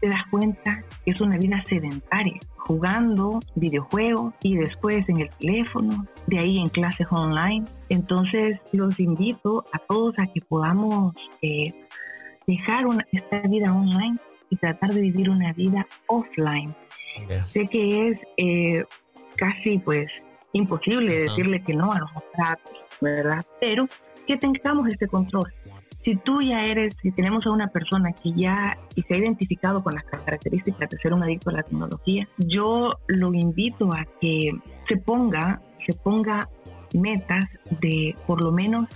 te 0.00 0.08
das 0.08 0.24
cuenta 0.30 0.82
que 1.04 1.10
es 1.10 1.20
una 1.20 1.36
vida 1.38 1.62
sedentaria, 1.66 2.38
jugando 2.56 3.40
videojuegos 3.54 4.34
y 4.42 4.56
después 4.56 5.08
en 5.08 5.18
el 5.18 5.30
teléfono, 5.30 6.06
de 6.26 6.38
ahí 6.38 6.58
en 6.58 6.68
clases 6.68 7.06
online. 7.10 7.64
Entonces 7.88 8.58
los 8.72 8.98
invito 8.98 9.64
a 9.72 9.78
todos 9.78 10.18
a 10.18 10.26
que 10.26 10.40
podamos 10.40 11.14
eh, 11.42 11.72
dejar 12.46 12.86
una, 12.86 13.06
esta 13.12 13.40
vida 13.42 13.72
online 13.72 14.16
y 14.50 14.56
tratar 14.56 14.94
de 14.94 15.00
vivir 15.00 15.30
una 15.30 15.52
vida 15.52 15.86
offline. 16.06 16.74
Sé 17.44 17.64
que 17.64 18.08
es 18.08 18.20
casi 19.36 19.78
pues 19.78 20.10
imposible 20.52 21.20
decirle 21.20 21.62
que 21.62 21.74
no 21.74 21.92
a 21.92 21.98
los 21.98 22.12
contratos, 22.12 22.74
¿verdad? 23.00 23.44
Pero 23.60 23.88
que 24.26 24.36
tengamos 24.36 24.88
este 24.88 25.06
control. 25.06 25.52
Si 26.06 26.14
tú 26.14 26.40
ya 26.40 26.64
eres, 26.64 26.94
si 27.02 27.10
tenemos 27.10 27.44
a 27.46 27.50
una 27.50 27.66
persona 27.66 28.12
que 28.12 28.32
ya 28.36 28.78
y 28.94 29.02
se 29.02 29.14
ha 29.14 29.16
identificado 29.16 29.82
con 29.82 29.92
las 29.96 30.04
características 30.04 30.88
de 30.88 30.98
ser 30.98 31.12
un 31.12 31.24
adicto 31.24 31.50
a 31.50 31.54
la 31.54 31.64
tecnología, 31.64 32.28
yo 32.38 32.90
lo 33.08 33.34
invito 33.34 33.92
a 33.92 34.06
que 34.20 34.52
se 34.88 34.98
ponga, 34.98 35.60
se 35.84 35.94
ponga 35.94 36.48
metas 36.94 37.46
de 37.80 38.14
por 38.24 38.40
lo 38.40 38.52
menos 38.52 38.88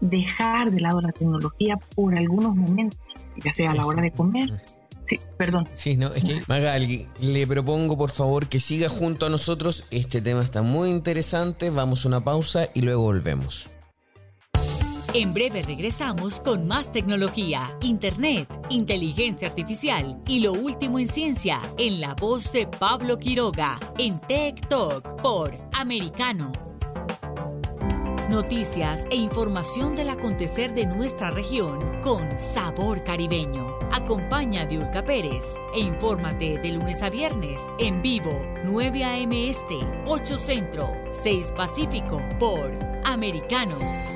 dejar 0.00 0.70
de 0.70 0.80
lado 0.80 1.02
la 1.02 1.12
tecnología 1.12 1.76
por 1.94 2.16
algunos 2.16 2.56
momentos, 2.56 2.98
ya 3.44 3.52
sea 3.52 3.72
a 3.72 3.74
la 3.74 3.84
hora 3.84 4.00
de 4.00 4.12
comer, 4.12 4.48
Sí, 5.08 5.16
perdón. 5.36 5.68
Sí, 5.72 5.96
no, 5.96 6.12
es 6.14 6.24
que 6.24 6.42
Magali, 6.48 7.06
le 7.20 7.46
propongo 7.46 7.96
por 7.96 8.10
favor 8.10 8.48
que 8.48 8.58
siga 8.58 8.88
junto 8.88 9.26
a 9.26 9.28
nosotros. 9.28 9.86
Este 9.92 10.20
tema 10.20 10.42
está 10.42 10.62
muy 10.62 10.88
interesante. 10.90 11.70
Vamos 11.70 12.04
a 12.04 12.08
una 12.08 12.24
pausa 12.24 12.66
y 12.74 12.80
luego 12.80 13.02
volvemos. 13.02 13.70
En 15.18 15.32
breve 15.32 15.62
regresamos 15.62 16.40
con 16.40 16.66
más 16.66 16.92
tecnología, 16.92 17.74
internet, 17.80 18.46
inteligencia 18.68 19.48
artificial 19.48 20.20
y 20.26 20.40
lo 20.40 20.52
último 20.52 20.98
en 20.98 21.08
ciencia 21.08 21.62
en 21.78 22.02
la 22.02 22.12
voz 22.12 22.52
de 22.52 22.66
Pablo 22.66 23.16
Quiroga 23.16 23.78
en 23.96 24.18
Tech 24.18 24.68
Talk 24.68 25.22
por 25.22 25.58
Americano. 25.72 26.52
Noticias 28.28 29.06
e 29.10 29.16
información 29.16 29.94
del 29.94 30.10
acontecer 30.10 30.74
de 30.74 30.84
nuestra 30.84 31.30
región 31.30 31.80
con 32.02 32.38
sabor 32.38 33.02
caribeño. 33.02 33.74
Acompaña 33.92 34.62
a 34.62 34.66
Diulca 34.66 35.02
Pérez 35.02 35.46
e 35.74 35.80
infórmate 35.80 36.58
de 36.58 36.72
lunes 36.72 37.02
a 37.02 37.08
viernes 37.08 37.62
en 37.78 38.02
vivo 38.02 38.38
9 38.66 39.02
a.m. 39.02 39.48
Este, 39.48 39.78
8 40.04 40.36
Centro, 40.36 40.92
6 41.10 41.52
Pacífico 41.56 42.20
por 42.38 42.70
Americano. 43.06 44.15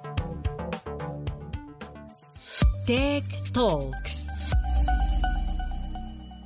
Tech 2.91 3.23
Talks. 3.53 4.27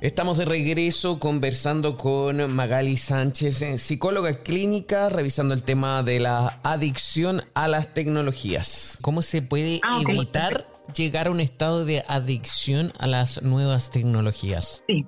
Estamos 0.00 0.38
de 0.38 0.44
regreso 0.44 1.18
conversando 1.18 1.96
con 1.96 2.52
Magali 2.54 2.96
Sánchez, 2.96 3.62
eh, 3.62 3.78
psicóloga 3.78 4.44
clínica, 4.44 5.08
revisando 5.08 5.54
el 5.54 5.64
tema 5.64 6.04
de 6.04 6.20
la 6.20 6.60
adicción 6.62 7.40
a 7.54 7.66
las 7.66 7.92
tecnologías. 7.94 9.00
¿Cómo 9.02 9.22
se 9.22 9.42
puede 9.42 9.80
Ah, 9.82 10.00
evitar 10.08 10.68
llegar 10.96 11.26
a 11.26 11.32
un 11.32 11.40
estado 11.40 11.84
de 11.84 12.04
adicción 12.06 12.92
a 13.00 13.08
las 13.08 13.42
nuevas 13.42 13.90
tecnologías? 13.90 14.84
Sí. 14.86 15.04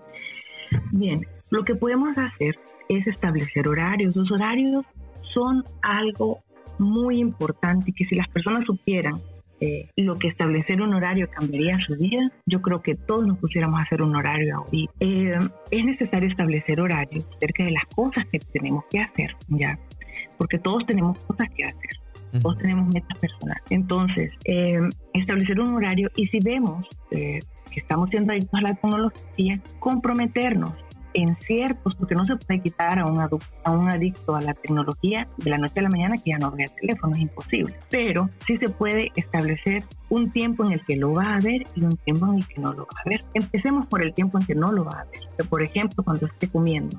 Bien, 0.91 1.25
lo 1.51 1.63
que 1.63 1.77
podemos 1.77 2.19
hacer 2.19 2.59
es 2.89 3.07
establecer 3.07 3.69
horarios. 3.69 4.17
Los 4.17 4.29
horarios 4.33 4.85
son 5.33 5.63
algo 5.83 6.41
muy 6.81 7.21
importante 7.21 7.93
que 7.97 8.07
si 8.07 8.17
las 8.17 8.27
personas 8.27 8.65
supieran 8.67 9.15
eh, 9.61 9.89
lo 9.97 10.15
que 10.17 10.29
establecer 10.29 10.81
un 10.81 10.95
horario 10.95 11.29
cambiaría 11.31 11.79
su 11.87 11.97
vida, 11.97 12.31
yo 12.47 12.63
creo 12.63 12.81
que 12.83 12.95
todos 12.95 13.27
nos 13.27 13.39
pusiéramos 13.39 13.79
a 13.81 13.83
hacer 13.83 14.03
un 14.03 14.15
horario 14.15 14.57
ahorita. 14.59 14.93
Eh, 15.01 15.39
es 15.71 15.85
necesario 15.85 16.29
establecer 16.29 16.81
horarios 16.81 17.29
acerca 17.37 17.65
de 17.65 17.73
las 17.73 17.85
cosas 17.95 18.25
que 18.27 18.39
tenemos 18.39 18.85
que 18.91 19.01
hacer, 19.01 19.35
¿ya? 19.49 19.79
Porque 20.37 20.59
todos 20.59 20.87
tenemos 20.87 21.25
cosas 21.25 21.49
que 21.57 21.65
hacer. 21.65 21.91
Todos 22.43 22.59
tenemos 22.59 22.87
metas 22.93 23.19
personales. 23.19 23.65
Entonces, 23.71 24.33
eh, 24.45 24.81
establecer 25.15 25.59
un 25.61 25.75
horario 25.75 26.11
y 26.15 26.27
si 26.27 26.41
vemos 26.41 26.87
que 27.11 27.41
estamos 27.75 28.11
siendo 28.11 28.33
adictos 28.33 28.61
a 28.61 28.63
la 28.63 28.75
tecnología, 28.75 29.61
comprometernos 29.79 30.75
en 31.15 31.37
ciertos, 31.47 31.95
porque 31.95 32.15
no 32.15 32.27
se 32.27 32.37
puede 32.37 32.61
quitar 32.61 32.99
a 32.99 33.07
un, 33.07 33.19
a 33.21 33.71
un 33.71 33.89
adicto 33.89 34.35
a 34.35 34.41
la 34.41 34.55
tecnología 34.55 35.27
de 35.37 35.51
la 35.51 35.57
noche 35.57 35.81
a 35.81 35.83
la 35.83 35.89
mañana 35.89 36.15
que 36.17 36.31
ya 36.31 36.39
no 36.39 36.51
vea 36.51 36.67
el 36.67 36.81
teléfono, 36.81 37.15
es 37.15 37.23
imposible. 37.23 37.75
Pero 37.91 38.31
sí 38.47 38.57
se 38.59 38.69
puede 38.69 39.11
establecer 39.17 39.85
un 40.11 40.31
tiempo 40.31 40.65
en 40.65 40.73
el 40.73 40.85
que 40.85 40.97
lo 40.97 41.13
va 41.13 41.37
a 41.37 41.41
ver 41.41 41.63
y 41.75 41.83
un 41.83 41.97
tiempo 41.99 42.27
en 42.27 42.35
el 42.35 42.47
que 42.47 42.61
no 42.61 42.73
lo 42.73 42.83
va 42.83 43.01
a 43.05 43.09
ver. 43.09 43.21
Empecemos 43.35 43.87
por 43.87 44.03
el 44.03 44.13
tiempo 44.15 44.39
en 44.39 44.47
que 44.47 44.55
no 44.55 44.73
lo 44.73 44.85
va 44.85 45.01
a 45.01 45.05
ver. 45.05 45.47
Por 45.49 45.63
ejemplo, 45.63 46.03
cuando 46.05 46.27
esté 46.27 46.49
comiendo. 46.49 46.99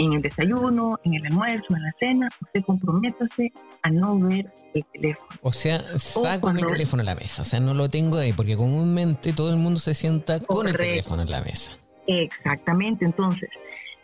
En 0.00 0.12
el 0.12 0.22
desayuno, 0.22 1.00
en 1.02 1.14
el 1.14 1.26
almuerzo, 1.26 1.74
en 1.74 1.82
la 1.82 1.92
cena, 1.98 2.28
usted 2.40 2.62
comprométase 2.64 3.52
a 3.82 3.90
no 3.90 4.16
ver 4.16 4.52
el 4.74 4.84
teléfono. 4.92 5.28
O 5.42 5.52
sea, 5.52 5.98
saco 5.98 6.52
mi 6.52 6.62
teléfono 6.62 7.02
a 7.02 7.04
la 7.04 7.16
mesa. 7.16 7.42
O 7.42 7.44
sea, 7.44 7.58
no 7.58 7.74
lo 7.74 7.88
tengo 7.88 8.18
ahí, 8.18 8.32
porque 8.32 8.56
comúnmente 8.56 9.32
todo 9.32 9.50
el 9.50 9.56
mundo 9.56 9.80
se 9.80 9.94
sienta 9.94 10.38
con 10.38 10.68
el 10.68 10.76
teléfono 10.76 11.22
en 11.22 11.30
la 11.30 11.40
mesa. 11.40 11.72
Exactamente, 12.08 13.04
entonces 13.04 13.50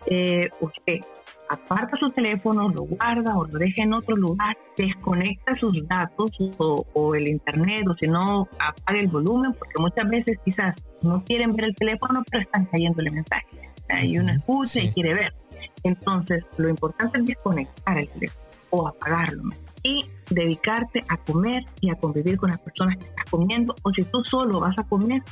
eh, 0.07 0.49
usted 0.61 1.01
aparta 1.49 1.97
su 1.99 2.11
teléfono, 2.11 2.69
lo 2.69 2.83
guarda 2.83 3.37
o 3.37 3.47
lo 3.47 3.59
deja 3.59 3.83
en 3.83 3.95
otro 3.95 4.15
lugar, 4.17 4.57
desconecta 4.77 5.57
sus 5.57 5.87
datos 5.89 6.31
o, 6.59 7.15
el 7.15 7.29
internet 7.29 7.87
o 7.89 7.95
si 7.95 8.07
no 8.07 8.49
apaga 8.59 9.01
el 9.01 9.09
volumen 9.09 9.53
porque 9.55 9.75
muchas 9.79 10.09
veces 10.09 10.39
quizás 10.45 10.75
no 11.03 11.23
quieren 11.25 11.55
ver 11.55 11.67
el 11.67 11.75
teléfono 11.75 12.23
pero 12.31 12.43
están 12.43 12.67
cayéndole 12.67 13.11
mensajes. 13.11 13.61
Y 14.03 14.19
uno 14.19 14.33
escucha 14.33 14.81
y 14.81 14.91
quiere 14.93 15.15
ver. 15.15 15.35
Entonces 15.83 16.45
lo 16.57 16.69
importante 16.69 17.19
es 17.19 17.27
desconectar 17.27 17.99
el 17.99 18.09
teléfono 18.09 18.41
o 18.71 18.89
apagarlo 18.89 19.45
y 19.83 20.01
dedicarte 20.31 21.01
a 21.09 21.17
comer 21.19 21.63
y 21.81 21.91
a 21.91 21.95
convivir 21.95 22.37
con 22.37 22.51
las 22.51 22.61
personas 22.61 22.97
que 22.97 23.05
estás 23.05 23.25
comiendo 23.31 23.75
o 23.83 23.91
si 23.93 24.03
tú 24.05 24.25
solo 24.25 24.61
vas 24.61 24.79
a 24.79 24.83
comer, 24.83 25.23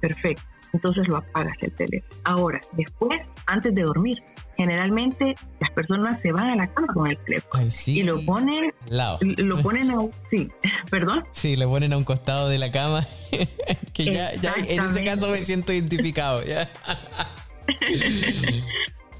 perfecto 0.00 0.53
entonces 0.74 1.06
lo 1.08 1.16
apagas 1.16 1.56
el 1.60 1.72
teléfono. 1.72 2.20
Ahora, 2.24 2.60
después, 2.72 3.22
antes 3.46 3.74
de 3.74 3.82
dormir, 3.82 4.18
generalmente 4.56 5.36
las 5.60 5.70
personas 5.70 6.20
se 6.20 6.32
van 6.32 6.50
a 6.50 6.56
la 6.56 6.66
cama 6.66 6.92
con 6.92 7.08
el 7.08 7.16
teléfono 7.18 7.68
y 7.86 8.02
lo 8.02 8.20
ponen 8.22 8.72
lo 9.20 9.60
ponen 9.62 9.90
a 9.90 9.96
sí 10.30 10.48
perdón 10.90 11.24
sí 11.32 11.56
lo 11.56 11.68
ponen 11.68 11.92
a 11.92 11.96
un 11.96 12.04
costado 12.04 12.48
de 12.48 12.58
la 12.58 12.70
cama. 12.70 13.06
Que 13.92 14.06
ya, 14.06 14.30
en 14.32 14.82
ese 14.82 15.04
caso 15.04 15.28
me 15.28 15.40
siento 15.40 15.72
identificado 15.72 16.44
ya. 16.44 16.68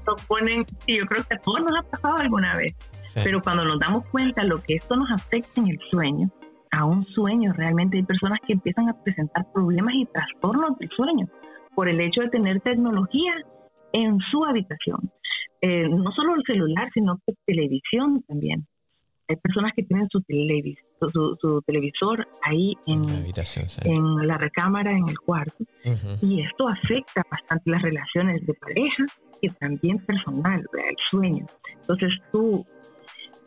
Lo 0.05 0.17
ponen 0.27 0.65
sí 0.85 0.97
yo 0.97 1.05
creo 1.05 1.25
que 1.25 1.35
a 1.35 1.39
todos 1.39 1.61
nos 1.61 1.71
ha 1.79 1.89
pasado 1.89 2.17
alguna 2.17 2.57
vez 2.57 2.75
pero 3.23 3.41
cuando 3.41 3.63
nos 3.63 3.79
damos 3.79 4.05
cuenta 4.07 4.43
lo 4.43 4.61
que 4.61 4.75
esto 4.75 4.95
nos 4.95 5.09
afecta 5.11 5.61
en 5.61 5.67
el 5.69 5.79
sueño 5.89 6.29
a 6.75 6.85
un 6.85 7.05
sueño 7.07 7.53
realmente 7.53 7.97
hay 7.97 8.03
personas 8.03 8.39
que 8.45 8.53
empiezan 8.53 8.89
a 8.89 9.03
presentar 9.03 9.45
problemas 9.53 9.95
y 9.95 10.05
trastornos 10.05 10.77
del 10.77 10.89
sueño 10.91 11.27
por 11.73 11.87
el 11.87 11.99
hecho 12.01 12.21
de 12.21 12.29
tener 12.29 12.59
tecnología 12.61 13.33
en 13.93 14.19
su 14.31 14.43
habitación. 14.43 15.11
Eh, 15.61 15.87
no 15.87 16.11
solo 16.11 16.35
el 16.35 16.43
celular, 16.45 16.89
sino 16.93 17.17
que 17.25 17.33
televisión 17.45 18.21
también. 18.27 18.67
Hay 19.27 19.37
personas 19.37 19.71
que 19.75 19.83
tienen 19.83 20.07
su, 20.09 20.21
su, 21.41 21.61
televisor 21.65 22.27
ahí 22.43 22.73
en 22.85 23.07
la, 23.07 23.17
habitación, 23.17 23.65
en 23.83 24.27
la 24.27 24.37
recámara, 24.37 24.91
en 24.91 25.09
el 25.09 25.17
cuarto, 25.17 25.63
y 26.21 26.41
esto 26.41 26.67
afecta 26.67 27.23
bastante 27.31 27.71
las 27.71 27.81
relaciones 27.81 28.45
de 28.45 28.53
pareja 28.53 29.05
y 29.41 29.49
también 29.49 29.97
personal, 30.05 30.63
el 30.73 30.95
sueño. 31.09 31.47
Entonces 31.81 32.11
tú 32.31 32.63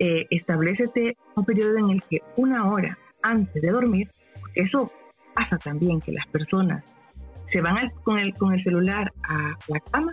eh, 0.01 0.26
establecete 0.31 1.16
un 1.37 1.45
periodo 1.45 1.79
en 1.79 1.91
el 1.91 2.03
que 2.11 2.18
una 2.37 2.68
hora 2.68 2.99
antes 3.31 3.62
de 3.62 3.70
dormir, 3.70 4.11
porque 4.41 4.62
eso 4.62 4.91
pasa 5.35 5.59
también, 5.59 6.01
que 6.01 6.12
las 6.12 6.26
personas 6.29 6.85
se 7.53 7.61
van 7.61 7.89
con, 8.03 8.18
el, 8.18 8.35
con 8.35 8.55
el 8.55 8.62
celular 8.62 9.12
a 9.22 9.57
la 9.68 9.81
cama 9.91 10.12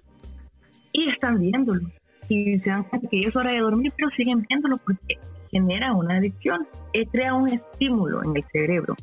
y 0.91 1.09
están 1.09 1.39
viéndolo. 1.39 1.89
Y 2.29 2.59
se 2.59 2.69
dan 2.69 2.83
cuenta 2.83 3.07
que 3.09 3.19
es 3.19 3.35
hora 3.35 3.51
de 3.51 3.59
dormir, 3.59 3.93
pero 3.95 4.09
siguen 4.11 4.45
viéndolo 4.49 4.77
porque 4.77 5.17
genera 5.51 5.93
una 5.93 6.17
adicción, 6.17 6.67
eh, 6.93 7.05
crea 7.07 7.33
un 7.33 7.49
estímulo 7.49 8.23
en 8.23 8.35
el 8.35 8.43
cerebro, 8.51 8.95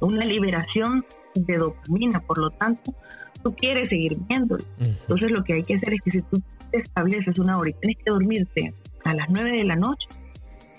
una 0.00 0.24
liberación 0.24 1.04
de 1.34 1.56
dopamina, 1.56 2.20
por 2.20 2.38
lo 2.38 2.50
tanto, 2.50 2.94
tú 3.42 3.54
quieres 3.54 3.88
seguir 3.88 4.12
viéndolo. 4.28 4.62
Entonces 4.78 5.30
lo 5.30 5.42
que 5.42 5.54
hay 5.54 5.62
que 5.62 5.74
hacer 5.74 5.94
es 5.94 6.02
que 6.04 6.10
si 6.12 6.22
tú 6.22 6.40
te 6.70 6.78
estableces 6.78 7.38
una 7.38 7.58
hora 7.58 7.70
y 7.70 7.74
tienes 7.74 7.98
que 7.98 8.10
dormirte 8.10 8.74
a 9.04 9.14
las 9.14 9.28
9 9.28 9.58
de 9.58 9.64
la 9.64 9.76
noche 9.76 10.08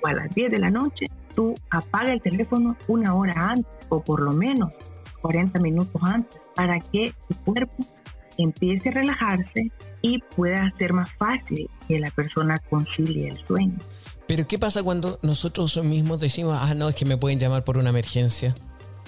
o 0.04 0.08
a 0.08 0.14
las 0.14 0.34
10 0.36 0.52
de 0.52 0.60
la 0.60 0.70
noche, 0.70 1.06
tú 1.36 1.56
apaga 1.70 2.14
el 2.14 2.22
teléfono 2.22 2.76
una 2.88 3.16
hora 3.16 3.52
antes 3.52 3.88
o 3.90 4.02
por 4.02 4.22
lo 4.22 4.32
menos 4.32 4.72
40 5.22 5.60
minutos 5.60 6.02
antes 6.04 6.42
para 6.56 6.80
que 6.80 7.14
tu 7.28 7.36
cuerpo 7.44 7.86
empiece 8.38 8.90
a 8.90 8.94
relajarse 8.94 9.72
y 10.02 10.20
pueda 10.36 10.72
ser 10.78 10.94
más 10.94 11.10
fácil 11.18 11.70
que 11.88 12.00
la 12.00 12.12
persona 12.12 12.58
concilie 12.70 13.30
el 13.30 13.38
sueño. 13.46 13.78
Pero 14.28 14.48
¿qué 14.48 14.58
pasa 14.58 14.84
cuando 14.84 15.20
nosotros 15.22 15.84
mismos 15.84 16.20
decimos, 16.20 16.58
ah, 16.60 16.74
no, 16.74 16.90
es 16.90 16.96
que 16.96 17.06
me 17.06 17.18
pueden 17.18 17.40
llamar 17.40 17.64
por 17.64 17.78
una 17.78 17.90
emergencia? 17.90 18.56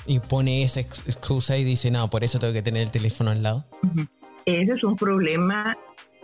Y 0.05 0.19
pone 0.19 0.63
esa 0.63 0.81
excusa 0.81 1.57
y 1.57 1.63
dice, 1.63 1.89
no, 1.89 2.09
por 2.09 2.23
eso 2.23 2.37
tengo 2.37 2.53
que 2.53 2.61
tener 2.61 2.83
el 2.83 2.91
teléfono 2.91 3.31
al 3.31 3.41
lado. 3.41 3.65
Ese 4.45 4.71
es 4.71 4.83
un 4.83 4.95
problema 4.95 5.75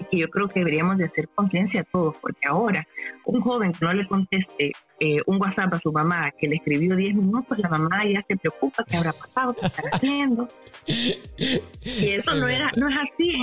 que 0.09 0.17
yo 0.17 0.29
creo 0.29 0.47
que 0.47 0.59
deberíamos 0.59 0.97
de 0.97 1.05
hacer 1.05 1.29
conciencia 1.29 1.85
todos, 1.91 2.15
porque 2.17 2.47
ahora 2.47 2.87
un 3.25 3.41
joven 3.41 3.71
que 3.73 3.85
no 3.85 3.93
le 3.93 4.05
conteste 4.07 4.71
eh, 4.99 5.21
un 5.25 5.41
WhatsApp 5.41 5.73
a 5.73 5.79
su 5.79 5.91
mamá 5.91 6.31
que 6.37 6.47
le 6.47 6.55
escribió 6.55 6.95
10 6.95 7.15
minutos, 7.15 7.57
la 7.57 7.69
mamá 7.69 8.05
ya 8.05 8.23
se 8.27 8.37
preocupa 8.37 8.83
qué 8.87 8.97
habrá 8.97 9.13
pasado, 9.13 9.53
qué 9.53 9.65
estará 9.65 9.89
haciendo. 9.91 10.47
Y 10.85 12.09
eso 12.09 12.35
no 12.35 12.47
era, 12.47 12.69
no 12.77 12.87
es 12.87 12.95
así. 13.11 13.33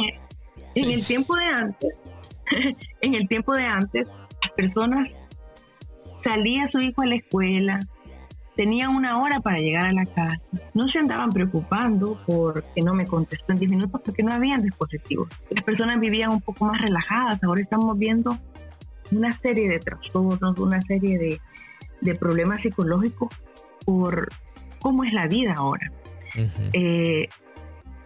En 0.75 0.91
el 0.91 1.05
tiempo 1.05 1.35
de 1.37 1.45
antes, 1.45 1.95
en 3.01 3.15
el 3.15 3.29
tiempo 3.29 3.55
de 3.55 3.65
antes, 3.65 4.07
las 4.43 4.53
personas 4.53 5.09
salía 6.23 6.69
su 6.71 6.79
hijo 6.79 7.03
a 7.03 7.07
la 7.07 7.17
escuela, 7.17 7.81
tenían 8.59 8.91
una 8.91 9.23
hora 9.23 9.39
para 9.39 9.59
llegar 9.59 9.87
a 9.87 9.93
la 9.93 10.05
casa. 10.05 10.41
No 10.75 10.89
se 10.89 10.99
andaban 10.99 11.31
preocupando 11.31 12.19
porque 12.27 12.83
no 12.83 12.93
me 12.93 13.07
contestó 13.07 13.53
en 13.53 13.61
10 13.61 13.71
minutos 13.71 14.01
porque 14.05 14.25
no 14.25 14.33
habían 14.33 14.61
dispositivos. 14.61 15.29
Las 15.49 15.63
personas 15.63 16.01
vivían 16.01 16.31
un 16.31 16.41
poco 16.41 16.65
más 16.65 16.81
relajadas. 16.81 17.41
Ahora 17.45 17.61
estamos 17.61 17.97
viendo 17.97 18.37
una 19.13 19.39
serie 19.39 19.69
de 19.69 19.79
trastornos, 19.79 20.59
una 20.59 20.83
serie 20.83 21.41
de, 22.01 22.15
problemas 22.17 22.61
psicológicos 22.61 23.29
por 23.85 24.29
cómo 24.81 25.05
es 25.05 25.13
la 25.13 25.29
vida 25.29 25.55
ahora. 25.57 25.93
Eh, 26.73 27.29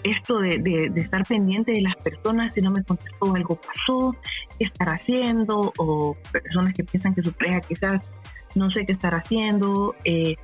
esto 0.05 0.39
de, 0.39 0.93
estar 0.97 1.25
pendiente 1.27 1.73
de 1.73 1.81
las 1.81 1.97
personas, 1.97 2.53
si 2.53 2.61
no 2.61 2.71
me 2.71 2.85
contestó 2.85 3.35
algo 3.35 3.57
pasó, 3.57 4.15
qué 4.59 4.67
estar 4.67 4.91
haciendo, 4.91 5.73
o 5.79 6.15
personas 6.31 6.75
que 6.75 6.85
piensan 6.85 7.15
que 7.15 7.23
su 7.23 7.33
pareja 7.33 7.63
quizás 7.63 8.13
no 8.55 8.71
sé 8.71 8.87
qué 8.87 8.93
estar 8.93 9.15
haciendo, 9.15 9.95
eh, 10.05 10.37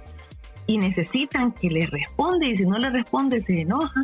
y 0.67 0.79
necesitan 0.79 1.53
que 1.53 1.71
les 1.71 1.91
responda, 1.91 2.47
y 2.47 2.57
si 2.57 2.67
no 2.67 2.79
le 2.79 2.91
responde 2.91 3.43
se 3.43 3.63
enoja. 3.63 4.03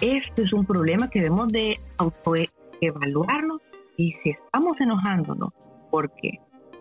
Este 0.00 0.42
es 0.42 0.52
un 0.52 0.66
problema 0.66 1.08
que 1.08 1.20
debemos 1.20 1.48
de 1.48 1.78
autoevaluarnos 1.96 3.62
y 3.96 4.12
si 4.22 4.30
estamos 4.30 4.78
enojándonos 4.78 5.50
porque 5.90 6.40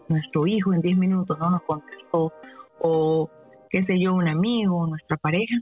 nuestro 0.09 0.45
hijo 0.47 0.73
en 0.73 0.81
10 0.81 0.97
minutos 0.97 1.39
no 1.39 1.49
nos 1.49 1.61
contestó 1.63 2.33
o 2.79 3.29
qué 3.69 3.85
sé 3.85 3.99
yo, 3.99 4.13
un 4.13 4.27
amigo, 4.27 4.85
nuestra 4.87 5.17
pareja, 5.17 5.55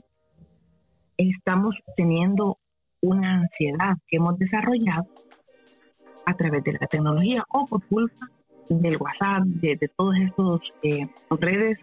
estamos 1.16 1.76
teniendo 1.96 2.58
una 3.00 3.40
ansiedad 3.40 3.96
que 4.08 4.16
hemos 4.16 4.38
desarrollado 4.38 5.06
a 6.26 6.34
través 6.34 6.64
de 6.64 6.72
la 6.72 6.86
tecnología 6.86 7.44
o 7.50 7.64
por 7.66 7.84
culpa 7.86 8.26
del 8.68 8.96
WhatsApp, 8.96 9.42
de, 9.44 9.76
de 9.76 9.88
todos 9.96 10.16
estos 10.16 10.60
eh, 10.82 11.06
redes 11.30 11.78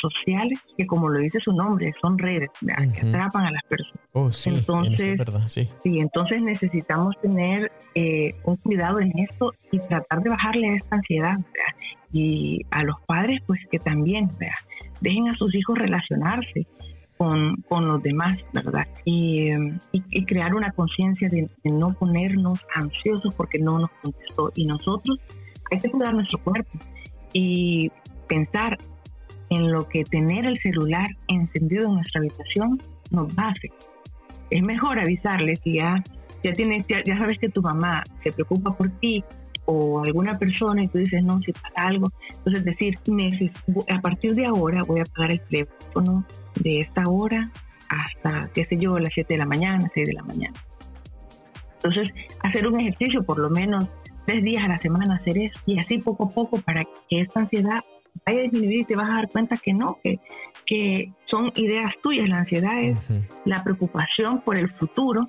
sociales, 0.00 0.58
que 0.76 0.86
como 0.86 1.08
lo 1.08 1.18
dice 1.20 1.38
su 1.40 1.52
nombre, 1.52 1.92
son 2.00 2.18
redes 2.18 2.50
que 2.60 3.08
atrapan 3.08 3.46
a 3.46 3.50
las 3.50 3.62
personas. 3.64 4.00
Oh, 4.12 4.30
sí, 4.30 4.50
entonces, 4.50 5.20
sí. 5.46 5.68
entonces 5.98 6.42
necesitamos 6.42 7.14
tener 7.20 7.70
eh, 7.94 8.34
un 8.44 8.56
cuidado 8.56 9.00
en 9.00 9.12
esto 9.18 9.52
y 9.70 9.78
tratar 9.78 10.22
de 10.22 10.30
bajarle 10.30 10.74
esta 10.74 10.96
ansiedad. 10.96 11.38
Y 12.12 12.62
a 12.70 12.84
los 12.84 12.96
padres, 13.06 13.40
pues 13.46 13.60
que 13.70 13.78
también 13.78 14.28
dejen 15.00 15.28
a 15.28 15.34
sus 15.34 15.54
hijos 15.54 15.78
relacionarse. 15.78 16.66
Con, 17.18 17.56
con, 17.68 17.84
los 17.88 18.00
demás, 18.00 18.38
¿verdad? 18.52 18.86
Y, 19.04 19.48
y, 19.90 20.24
crear 20.24 20.54
una 20.54 20.70
conciencia 20.70 21.28
de, 21.28 21.50
de, 21.64 21.70
no 21.72 21.92
ponernos 21.94 22.60
ansiosos 22.76 23.34
porque 23.34 23.58
no 23.58 23.80
nos 23.80 23.90
contestó. 24.00 24.52
Y 24.54 24.66
nosotros 24.66 25.18
que 25.68 25.90
cuidar 25.90 26.14
nuestro 26.14 26.38
cuerpo 26.38 26.78
y 27.32 27.90
pensar 28.28 28.78
en 29.50 29.72
lo 29.72 29.88
que 29.88 30.04
tener 30.04 30.44
el 30.44 30.58
celular 30.58 31.08
encendido 31.28 31.88
en 31.88 31.94
nuestra 31.96 32.20
habitación 32.20 32.78
nos 33.10 33.38
afectar. 33.38 33.88
Es 34.50 34.62
mejor 34.62 34.98
avisarle 34.98 35.56
si 35.56 35.74
ya, 35.74 36.02
ya, 36.42 36.52
tienes, 36.52 36.86
ya, 36.86 37.18
sabes 37.18 37.38
que 37.38 37.48
tu 37.48 37.62
mamá 37.62 38.04
se 38.22 38.32
preocupa 38.32 38.70
por 38.70 38.90
ti 39.00 39.24
o 39.66 40.00
alguna 40.00 40.38
persona 40.38 40.82
y 40.82 40.88
tú 40.88 40.98
dices, 40.98 41.22
no, 41.22 41.38
si 41.40 41.52
pasa 41.52 41.68
algo. 41.76 42.10
Entonces 42.38 42.64
decir, 42.64 42.98
a 43.90 44.00
partir 44.00 44.34
de 44.34 44.46
ahora 44.46 44.82
voy 44.84 45.00
a 45.00 45.04
pagar 45.04 45.32
el 45.32 45.40
teléfono 45.42 46.24
de 46.60 46.80
esta 46.80 47.04
hora 47.06 47.50
hasta, 47.88 48.50
qué 48.54 48.64
sé 48.64 48.76
yo, 48.78 48.98
las 48.98 49.12
7 49.12 49.34
de 49.34 49.38
la 49.38 49.46
mañana, 49.46 49.90
6 49.92 50.06
de 50.06 50.12
la 50.14 50.22
mañana. 50.22 50.54
Entonces, 51.76 52.08
hacer 52.42 52.66
un 52.66 52.80
ejercicio 52.80 53.22
por 53.22 53.38
lo 53.38 53.50
menos 53.50 53.88
tres 54.28 54.44
días 54.44 54.62
a 54.62 54.68
la 54.68 54.78
semana, 54.78 55.14
hacer 55.14 55.38
eso 55.38 55.58
y 55.64 55.78
así 55.78 55.96
poco 55.98 56.24
a 56.24 56.28
poco 56.28 56.60
para 56.60 56.84
que 57.08 57.22
esta 57.22 57.40
ansiedad 57.40 57.78
vaya 58.26 58.40
a 58.40 58.42
disminuir 58.42 58.80
y 58.80 58.84
te 58.84 58.94
vas 58.94 59.08
a 59.08 59.14
dar 59.14 59.28
cuenta 59.30 59.56
que 59.56 59.72
no, 59.72 59.98
que, 60.04 60.20
que 60.66 61.10
son 61.30 61.50
ideas 61.54 61.94
tuyas. 62.02 62.28
La 62.28 62.40
ansiedad 62.40 62.78
es 62.78 62.98
la 63.46 63.64
preocupación 63.64 64.42
por 64.42 64.58
el 64.58 64.68
futuro 64.74 65.26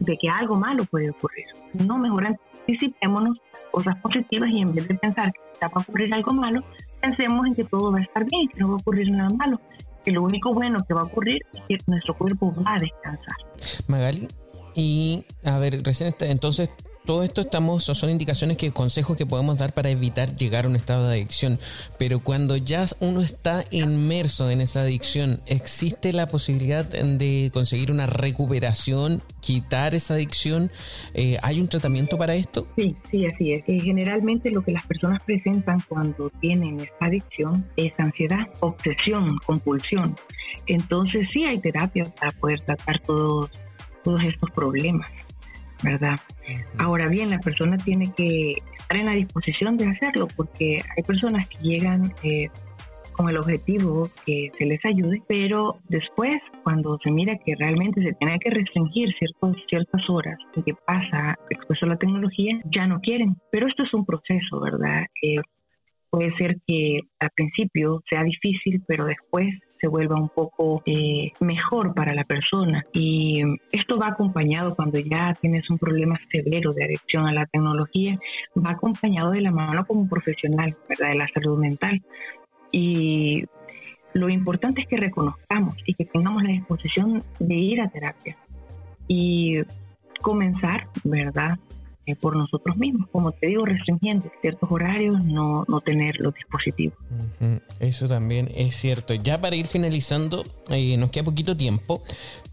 de 0.00 0.18
que 0.18 0.28
algo 0.28 0.56
malo 0.56 0.84
puede 0.84 1.08
ocurrir. 1.08 1.46
No, 1.72 1.96
mejor 1.96 2.26
anticipémonos 2.26 3.38
cosas 3.70 3.96
positivas 4.02 4.50
y 4.52 4.60
en 4.60 4.74
vez 4.74 4.86
de 4.86 4.96
pensar 4.96 5.32
que 5.32 5.66
va 5.66 5.72
a 5.74 5.80
ocurrir 5.80 6.12
algo 6.12 6.34
malo, 6.34 6.62
pensemos 7.00 7.46
en 7.46 7.54
que 7.54 7.64
todo 7.64 7.90
va 7.90 8.00
a 8.00 8.02
estar 8.02 8.22
bien, 8.26 8.48
que 8.48 8.60
no 8.60 8.68
va 8.68 8.74
a 8.74 8.76
ocurrir 8.76 9.10
nada 9.12 9.30
malo, 9.30 9.58
que 10.04 10.12
lo 10.12 10.24
único 10.24 10.52
bueno 10.52 10.78
que 10.86 10.92
va 10.92 11.00
a 11.00 11.04
ocurrir 11.04 11.40
es 11.70 11.82
que 11.82 11.90
nuestro 11.90 12.14
cuerpo 12.18 12.52
va 12.62 12.74
a 12.74 12.78
descansar. 12.78 13.36
Magali, 13.88 14.28
y 14.74 15.24
a 15.42 15.58
ver, 15.58 15.82
recién 15.82 16.14
entonces 16.20 16.70
todo 17.04 17.22
esto 17.22 17.40
estamos, 17.40 17.84
son 17.84 18.10
indicaciones 18.10 18.56
que, 18.56 18.70
consejos 18.72 19.16
que 19.16 19.26
podemos 19.26 19.58
dar 19.58 19.72
para 19.74 19.90
evitar 19.90 20.34
llegar 20.36 20.64
a 20.64 20.68
un 20.68 20.76
estado 20.76 21.08
de 21.08 21.14
adicción. 21.16 21.58
Pero 21.98 22.20
cuando 22.20 22.56
ya 22.56 22.84
uno 23.00 23.20
está 23.20 23.64
inmerso 23.70 24.50
en 24.50 24.60
esa 24.60 24.82
adicción, 24.82 25.40
¿existe 25.46 26.12
la 26.12 26.26
posibilidad 26.26 26.84
de 26.84 27.50
conseguir 27.52 27.90
una 27.90 28.06
recuperación, 28.06 29.22
quitar 29.40 29.94
esa 29.94 30.14
adicción? 30.14 30.70
Eh, 31.14 31.38
¿Hay 31.42 31.60
un 31.60 31.68
tratamiento 31.68 32.16
para 32.18 32.34
esto? 32.34 32.66
Sí, 32.76 32.94
sí, 33.10 33.26
así 33.26 33.52
es. 33.52 33.64
generalmente 33.64 34.50
lo 34.50 34.62
que 34.62 34.72
las 34.72 34.86
personas 34.86 35.20
presentan 35.24 35.82
cuando 35.88 36.30
tienen 36.40 36.80
esta 36.80 37.06
adicción 37.06 37.66
es 37.76 37.92
ansiedad, 37.98 38.48
obsesión, 38.60 39.38
compulsión. 39.44 40.16
Entonces 40.66 41.28
sí 41.32 41.44
hay 41.44 41.58
terapia 41.60 42.04
para 42.18 42.30
poder 42.32 42.60
tratar 42.60 43.00
todos 43.00 43.50
estos 44.24 44.50
problemas. 44.50 45.10
¿verdad? 45.82 46.18
Ahora 46.78 47.08
bien, 47.08 47.30
la 47.30 47.38
persona 47.38 47.76
tiene 47.78 48.12
que 48.16 48.52
estar 48.52 48.96
en 48.96 49.06
la 49.06 49.12
disposición 49.12 49.76
de 49.76 49.86
hacerlo 49.86 50.28
porque 50.36 50.82
hay 50.96 51.02
personas 51.02 51.46
que 51.48 51.58
llegan 51.58 52.02
eh, 52.22 52.48
con 53.12 53.28
el 53.28 53.36
objetivo 53.36 54.08
que 54.26 54.50
se 54.58 54.64
les 54.64 54.84
ayude, 54.84 55.22
pero 55.28 55.76
después, 55.88 56.40
cuando 56.62 56.98
se 57.02 57.10
mira 57.10 57.38
que 57.44 57.54
realmente 57.56 58.02
se 58.02 58.12
tiene 58.14 58.38
que 58.38 58.50
restringir 58.50 59.14
ciertos, 59.18 59.56
ciertas 59.68 60.08
horas 60.08 60.38
que 60.64 60.74
pasa 60.86 61.36
expuesto 61.50 61.86
a 61.86 61.90
la 61.90 61.96
tecnología, 61.96 62.60
ya 62.74 62.86
no 62.86 63.00
quieren. 63.00 63.36
Pero 63.50 63.68
esto 63.68 63.82
es 63.82 63.94
un 63.94 64.04
proceso, 64.04 64.60
¿verdad? 64.60 65.04
Eh, 65.22 65.40
puede 66.10 66.34
ser 66.36 66.56
que 66.66 67.00
al 67.20 67.30
principio 67.34 68.02
sea 68.08 68.22
difícil, 68.22 68.82
pero 68.86 69.04
después 69.06 69.54
se 69.82 69.88
vuelva 69.88 70.14
un 70.14 70.28
poco 70.28 70.80
eh, 70.86 71.32
mejor 71.40 71.92
para 71.92 72.14
la 72.14 72.22
persona. 72.22 72.86
Y 72.92 73.42
esto 73.72 73.98
va 73.98 74.08
acompañado 74.08 74.76
cuando 74.76 74.98
ya 75.00 75.34
tienes 75.40 75.68
un 75.70 75.76
problema 75.76 76.16
severo 76.30 76.72
de 76.72 76.84
adicción 76.84 77.26
a 77.26 77.32
la 77.32 77.46
tecnología, 77.46 78.16
va 78.56 78.70
acompañado 78.70 79.32
de 79.32 79.40
la 79.40 79.50
mano 79.50 79.84
como 79.84 80.08
profesional, 80.08 80.72
¿verdad? 80.88 81.08
De 81.08 81.16
la 81.16 81.28
salud 81.34 81.58
mental. 81.58 82.00
Y 82.70 83.44
lo 84.14 84.28
importante 84.28 84.82
es 84.82 84.88
que 84.88 84.96
reconozcamos 84.96 85.74
y 85.84 85.94
que 85.94 86.04
tengamos 86.04 86.44
la 86.44 86.50
disposición 86.50 87.20
de 87.40 87.54
ir 87.54 87.80
a 87.80 87.88
terapia 87.88 88.36
y 89.08 89.62
comenzar, 90.20 90.86
¿verdad? 91.02 91.58
Eh, 92.12 92.16
por 92.20 92.36
nosotros 92.36 92.76
mismos, 92.76 93.08
como 93.10 93.32
te 93.32 93.46
digo, 93.46 93.64
restringiendo 93.64 94.30
ciertos 94.40 94.70
horarios, 94.70 95.24
no, 95.24 95.64
no 95.68 95.80
tener 95.80 96.16
los 96.18 96.34
dispositivos. 96.34 96.96
Eso 97.80 98.08
también 98.08 98.50
es 98.54 98.76
cierto. 98.76 99.14
Ya 99.14 99.40
para 99.40 99.56
ir 99.56 99.66
finalizando, 99.66 100.44
eh, 100.70 100.96
nos 100.96 101.10
queda 101.10 101.24
poquito 101.24 101.56
tiempo, 101.56 102.02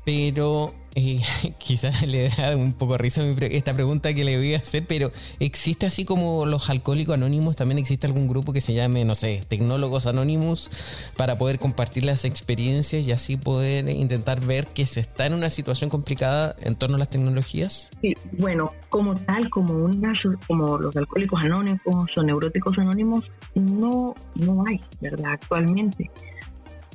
pero 0.05 0.72
eh, 0.96 1.22
quizás 1.58 2.06
le 2.06 2.30
da 2.30 2.56
un 2.56 2.74
poco 2.74 2.98
risa 2.98 3.24
esta 3.42 3.74
pregunta 3.74 4.14
que 4.14 4.24
le 4.24 4.38
voy 4.38 4.54
a 4.54 4.58
hacer, 4.58 4.86
pero 4.88 5.12
¿existe 5.40 5.86
así 5.86 6.06
como 6.06 6.46
los 6.46 6.70
alcohólicos 6.70 7.16
anónimos? 7.16 7.56
¿También 7.56 7.78
existe 7.78 8.08
algún 8.08 8.28
grupo 8.28 8.54
que 8.54 8.62
se 8.62 8.74
llame, 8.74 9.06
no 9.06 9.16
sé, 9.16 9.44
tecnólogos 9.48 10.08
anónimos 10.08 11.12
para 11.16 11.38
poder 11.38 11.60
compartir 11.60 12.04
las 12.04 12.26
experiencias 12.26 13.08
y 13.08 13.12
así 13.12 13.38
poder 13.38 13.90
intentar 13.90 14.42
ver 14.42 14.68
que 14.68 14.86
se 14.86 15.00
está 15.00 15.26
en 15.26 15.34
una 15.34 15.50
situación 15.50 15.90
complicada 15.90 16.56
en 16.62 16.76
torno 16.76 16.96
a 16.96 17.00
las 17.00 17.10
tecnologías? 17.10 17.92
Sí, 18.02 18.16
bueno, 18.34 18.72
como 18.90 19.16
tal, 19.16 19.50
como, 19.50 19.74
una, 19.74 20.14
como 20.48 20.78
los 20.78 20.96
alcohólicos 20.96 21.42
anónimos 21.42 21.80
o 22.16 22.24
neuróticos 22.24 22.78
anónimos, 22.78 23.30
no, 23.56 24.16
no 24.36 24.66
hay, 24.68 24.82
¿verdad? 25.02 25.34
Actualmente. 25.34 26.10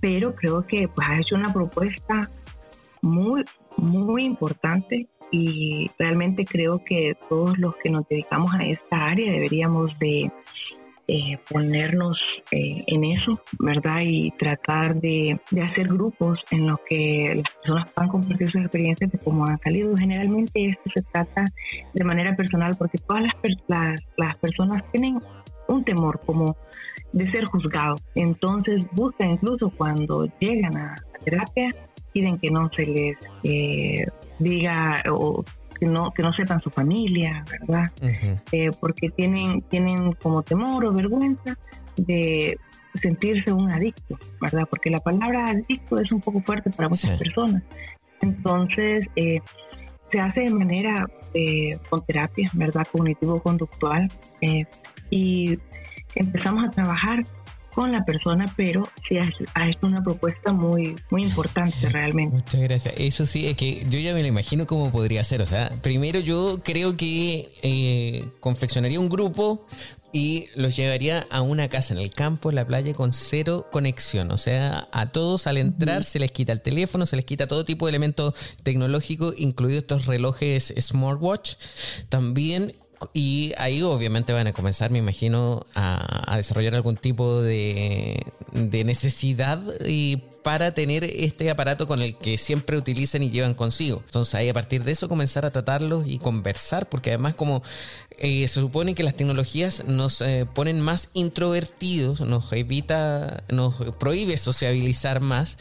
Pero 0.01 0.35
creo 0.35 0.67
que 0.67 0.89
pues 0.89 1.09
ha 1.09 1.19
hecho 1.19 1.35
una 1.35 1.53
propuesta 1.53 2.31
muy, 3.05 3.45
muy 3.77 4.25
importante 4.25 5.09
y 5.31 5.91
realmente 5.99 6.45
creo 6.45 6.83
que 6.85 7.17
todos 7.29 7.59
los 7.59 7.77
que 7.77 7.91
nos 7.91 8.07
dedicamos 8.09 8.53
a 8.55 8.65
esta 8.65 9.07
área 9.07 9.33
deberíamos 9.33 9.99
de 9.99 10.31
eh, 11.07 11.37
ponernos 11.51 12.19
eh, 12.51 12.83
en 12.87 13.05
eso, 13.05 13.39
¿verdad? 13.59 14.01
Y 14.05 14.31
tratar 14.39 14.95
de, 15.01 15.39
hacer 15.63 15.89
grupos 15.89 16.39
en 16.51 16.67
los 16.67 16.79
que 16.89 17.35
las 17.35 17.55
personas 17.57 17.93
puedan 17.93 18.11
compartir 18.11 18.51
sus 18.51 18.63
experiencias 18.63 19.13
de 19.13 19.19
cómo 19.19 19.45
han 19.45 19.59
salido. 19.61 19.95
Generalmente 19.97 20.71
esto 20.71 20.91
se 20.95 21.03
trata 21.03 21.45
de 21.93 22.05
manera 22.05 22.35
personal 22.37 22.75
porque 22.79 22.97
todas 22.99 23.23
las, 23.25 23.35
las, 23.69 24.01
las 24.17 24.37
personas 24.39 24.83
tienen 24.93 25.21
un 25.69 25.85
temor 25.85 26.21
como 26.25 26.57
de 27.13 27.31
ser 27.31 27.45
juzgado. 27.47 27.97
Entonces 28.15 28.83
buscan 28.93 29.33
incluso 29.33 29.71
cuando 29.77 30.27
llegan 30.39 30.75
a 30.75 30.95
terapia 31.23 31.75
piden 32.15 32.39
que 32.39 32.51
no 32.51 32.71
se 32.75 32.87
les 32.87 33.19
eh, 33.43 34.07
diga 34.39 35.03
o 35.11 35.45
que 35.79 35.87
no 35.87 36.13
que 36.13 36.23
no 36.23 36.33
sepan 36.33 36.63
su 36.63 36.71
familia, 36.71 37.45
¿verdad? 37.51 37.91
Eh, 38.53 38.71
porque 38.81 39.11
tienen 39.11 39.61
tienen 39.63 40.13
como 40.13 40.43
temor 40.43 40.87
o 40.87 40.93
vergüenza 40.93 41.59
de 41.97 42.57
sentirse 43.03 43.53
un 43.53 43.71
adicto, 43.73 44.17
¿verdad? 44.41 44.63
Porque 44.71 44.89
la 44.89 45.01
palabra 45.01 45.49
adicto 45.49 45.99
es 45.99 46.11
un 46.13 46.21
poco 46.21 46.41
fuerte 46.41 46.71
para 46.71 46.89
muchas 46.89 47.19
personas. 47.19 47.65
Entonces, 48.21 49.05
eh, 49.17 49.41
se 50.13 50.21
hace 50.21 50.43
de 50.43 50.51
manera 50.51 51.07
con 51.91 52.05
terapia, 52.07 52.49
¿verdad? 52.55 52.87
Cognitivo-conductual. 52.91 54.09
y 55.11 55.59
empezamos 56.15 56.65
a 56.65 56.71
trabajar 56.71 57.21
con 57.75 57.93
la 57.93 58.05
persona, 58.05 58.53
pero 58.57 58.89
sí 59.09 59.17
ha 59.19 59.69
hecho 59.69 59.87
una 59.87 60.03
propuesta 60.03 60.53
muy, 60.53 60.97
muy 61.11 61.23
importante 61.25 61.89
realmente. 61.89 62.37
Muchas 62.37 62.61
gracias. 62.61 62.95
Eso 62.97 63.27
sí, 63.27 63.47
es 63.47 63.57
que 63.57 63.85
yo 63.89 63.99
ya 63.99 64.15
me 64.15 64.21
lo 64.21 64.29
imagino 64.29 64.67
cómo 64.67 64.91
podría 64.91 65.25
ser. 65.25 65.41
O 65.41 65.47
sea, 65.47 65.71
primero 65.83 66.21
yo 66.21 66.61
creo 66.65 66.97
que 66.97 67.49
eh, 67.63 68.29
confeccionaría 68.41 69.01
un 69.01 69.09
grupo 69.09 69.67
y 70.15 70.47
los 70.55 70.77
llevaría 70.77 71.27
a 71.29 71.43
una 71.43 71.69
casa 71.69 71.93
en 71.93 72.01
el 72.01 72.13
campo, 72.13 72.49
en 72.49 72.55
la 72.55 72.67
playa, 72.67 72.95
con 72.95 73.13
cero 73.13 73.67
conexión. 73.73 74.31
O 74.31 74.37
sea, 74.37 74.89
a 74.93 75.11
todos 75.11 75.49
al 75.49 75.57
entrar 75.57 76.05
se 76.05 76.21
les 76.21 76.31
quita 76.31 76.53
el 76.53 76.61
teléfono, 76.61 77.05
se 77.05 77.17
les 77.17 77.25
quita 77.25 77.49
todo 77.49 77.65
tipo 77.65 77.87
de 77.87 77.91
elementos 77.91 78.35
tecnológicos, 78.63 79.35
incluidos 79.37 79.83
estos 79.83 80.07
relojes 80.07 80.73
smartwatch. 80.79 81.55
También 82.09 82.77
y 83.13 83.53
ahí 83.59 83.83
obviamente 83.83 84.33
van 84.33 84.47
a 84.47 84.53
comenzar, 84.53 84.91
me 84.91 84.99
imagino, 84.99 85.67
a, 85.75 86.37
desarrollar 86.37 86.75
algún 86.75 86.97
tipo 86.97 87.43
de, 87.43 88.25
necesidad 88.53 89.61
y 89.87 90.19
para 90.45 90.73
tener 90.73 91.05
este 91.05 91.51
aparato 91.51 91.89
con 91.89 92.03
el 92.03 92.17
que 92.17 92.37
siempre 92.37 92.77
utilizan 92.77 93.23
y 93.23 93.31
llevan 93.31 93.55
consigo. 93.55 94.03
Entonces 94.05 94.35
ahí 94.35 94.49
a 94.49 94.55
partir 94.55 94.85
de 94.85 94.93
eso 94.93 95.09
comenzar 95.09 95.47
a 95.47 95.51
tratarlos 95.51 96.07
y 96.07 96.19
conversar, 96.19 96.89
porque 96.89 97.11
además 97.11 97.35
como 97.35 97.63
eh, 98.19 98.47
se 98.47 98.61
supone 98.61 98.95
que 98.95 99.03
las 99.03 99.17
tecnologías 99.17 99.85
nos 99.87 100.21
eh, 100.21 100.47
ponen 100.55 100.81
más 100.81 101.09
introvertidos, 101.15 102.21
nos 102.21 102.53
evita, 102.53 103.43
nos 103.49 103.75
prohíbe 103.99 104.37
sociabilizar 104.37 105.21
más, 105.21 105.57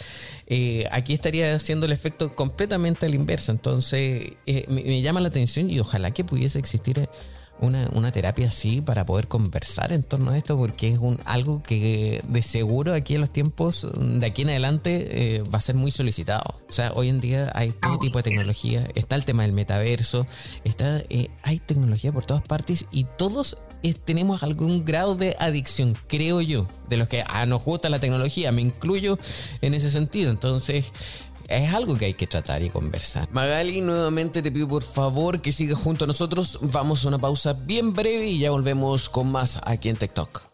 eh, 0.48 0.86
aquí 0.92 1.14
estaría 1.14 1.56
haciendo 1.56 1.88
el 1.88 1.94
efecto 1.94 2.36
completamente 2.36 3.06
a 3.06 3.10
la 3.10 3.16
inversa. 3.16 3.54
Entonces 3.54 4.34
me, 4.46 4.84
me, 4.84 5.02
llama 5.02 5.22
la 5.22 5.30
atención 5.30 5.72
y 5.72 5.80
ojalá 5.80 6.12
que 6.12 6.24
pudiese 6.24 6.60
existir 6.60 7.10
una, 7.60 7.90
una, 7.94 8.12
terapia 8.12 8.50
así 8.50 8.82
para 8.82 9.06
poder 9.06 9.28
conversar 9.28 9.94
en 9.94 10.04
torno 10.04 10.32
a 10.32 10.38
esto, 10.38 10.58
porque 10.58 10.90
es 10.90 10.98
un, 10.98 11.20
algo 11.26 11.64
que 11.64 12.22
de 12.28 12.42
seguro 12.42 12.94
aquí 12.94 13.16
en 13.16 13.22
los 13.22 13.32
tiempos 13.32 13.88
de 13.98 14.26
aquí 14.26 14.42
en 14.42 14.50
adelante 14.50 15.38
eh, 15.38 15.44
va 15.44 15.58
a 15.58 15.62
ser 15.62 15.76
muy 15.76 15.92
solicitado. 15.92 16.44
O 16.68 16.72
sea, 16.72 16.92
hoy 16.94 17.10
en 17.10 17.20
día 17.20 17.52
hay 17.56 17.72
todo 17.72 18.00
tipo 18.00 18.18
de 18.20 18.24
tecnología, 18.24 18.88
está 18.96 19.16
el 19.16 19.26
tema 19.26 19.44
del 19.44 19.54
metaverso, 19.54 20.26
está, 20.64 21.04
eh, 21.10 21.30
hay 21.44 21.60
tecnología 21.60 22.12
por 22.12 22.26
todas 22.26 22.44
partes 22.44 22.88
y 22.92 23.06
todos 23.18 23.58
tenemos 24.06 24.44
algún 24.44 24.86
grado 24.86 25.16
de 25.16 25.36
adicción, 25.40 25.98
creo 26.08 26.42
yo, 26.42 26.68
de 26.90 26.98
los 26.98 27.10
que 27.10 27.24
ah, 27.28 27.46
nos 27.46 27.64
gusta 27.64 27.90
la 27.90 28.00
tecnología, 28.00 28.52
me 28.52 28.62
incluyo 28.62 29.18
en 29.62 29.74
ese 29.74 29.90
sentido. 29.90 30.32
Entonces, 30.32 30.86
es 31.48 31.74
algo 31.74 31.98
que 31.98 32.06
hay 32.06 32.14
que 32.14 32.28
tratar 32.28 32.62
y 32.62 32.70
conversar. 32.70 33.28
Magali, 33.32 33.82
nuevamente 33.82 34.42
te 34.42 34.52
pido 34.52 34.68
por 34.68 34.84
favor 34.84 35.42
que 35.42 35.52
sigas 35.52 35.80
junto 35.80 36.06
a 36.06 36.08
nosotros. 36.08 36.60
Vamos 36.62 37.06
a 37.06 37.08
una 37.10 37.20
pausa 37.20 37.54
bien 37.54 37.94
breve 37.94 38.28
y 38.28 38.40
ya 38.40 38.52
volvemos 38.52 39.10
con 39.10 39.32
más 39.32 39.60
aquí 39.64 39.90
en 39.90 39.98
TikTok. 39.98 40.54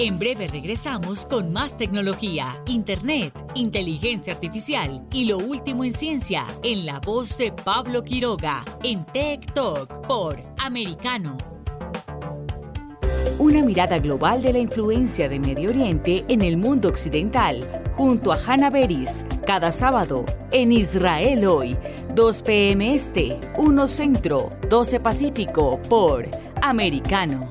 En 0.00 0.18
breve 0.18 0.48
regresamos 0.48 1.24
con 1.24 1.52
más 1.52 1.76
tecnología, 1.76 2.60
internet, 2.66 3.32
inteligencia 3.54 4.32
artificial 4.32 5.06
y 5.12 5.24
lo 5.26 5.38
último 5.38 5.84
en 5.84 5.92
ciencia 5.92 6.46
en 6.64 6.84
la 6.84 6.98
voz 6.98 7.38
de 7.38 7.52
Pablo 7.52 8.02
Quiroga 8.02 8.64
en 8.82 9.04
Tech 9.04 9.52
Talk 9.54 10.04
por 10.04 10.42
Americano. 10.58 11.38
Una 13.38 13.62
mirada 13.62 13.98
global 13.98 14.42
de 14.42 14.52
la 14.52 14.58
influencia 14.58 15.28
de 15.28 15.38
Medio 15.38 15.70
Oriente 15.70 16.24
en 16.26 16.42
el 16.42 16.56
mundo 16.56 16.88
occidental, 16.88 17.83
junto 17.96 18.32
a 18.32 18.38
Hannah 18.44 18.70
Beris, 18.70 19.24
cada 19.46 19.72
sábado 19.72 20.24
en 20.52 20.72
Israel 20.72 21.46
hoy, 21.46 21.76
2 22.14 22.42
p.m. 22.42 22.94
Este, 22.94 23.38
1 23.56 23.88
Centro, 23.88 24.50
12 24.68 25.00
Pacífico 25.00 25.80
por 25.88 26.28
Americano. 26.62 27.46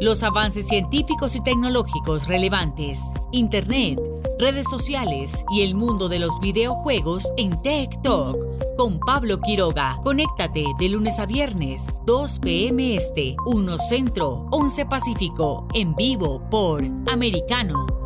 Los 0.00 0.22
avances 0.22 0.68
científicos 0.68 1.36
y 1.36 1.42
tecnológicos 1.42 2.28
relevantes, 2.28 3.00
Internet, 3.32 3.98
redes 4.38 4.66
sociales 4.70 5.44
y 5.50 5.62
el 5.62 5.74
mundo 5.74 6.08
de 6.08 6.18
los 6.18 6.38
videojuegos 6.40 7.32
en 7.36 7.60
Tech 7.62 7.90
Talk 8.02 8.36
con 8.76 8.98
Pablo 9.00 9.40
Quiroga. 9.40 9.98
Conéctate 10.04 10.64
de 10.78 10.88
lunes 10.90 11.18
a 11.18 11.26
viernes, 11.26 11.86
2 12.04 12.38
p.m. 12.40 12.94
Este, 12.94 13.36
1 13.46 13.78
Centro, 13.78 14.46
11 14.50 14.86
Pacífico, 14.86 15.66
en 15.74 15.94
vivo 15.94 16.42
por 16.50 16.84
Americano. 17.06 18.05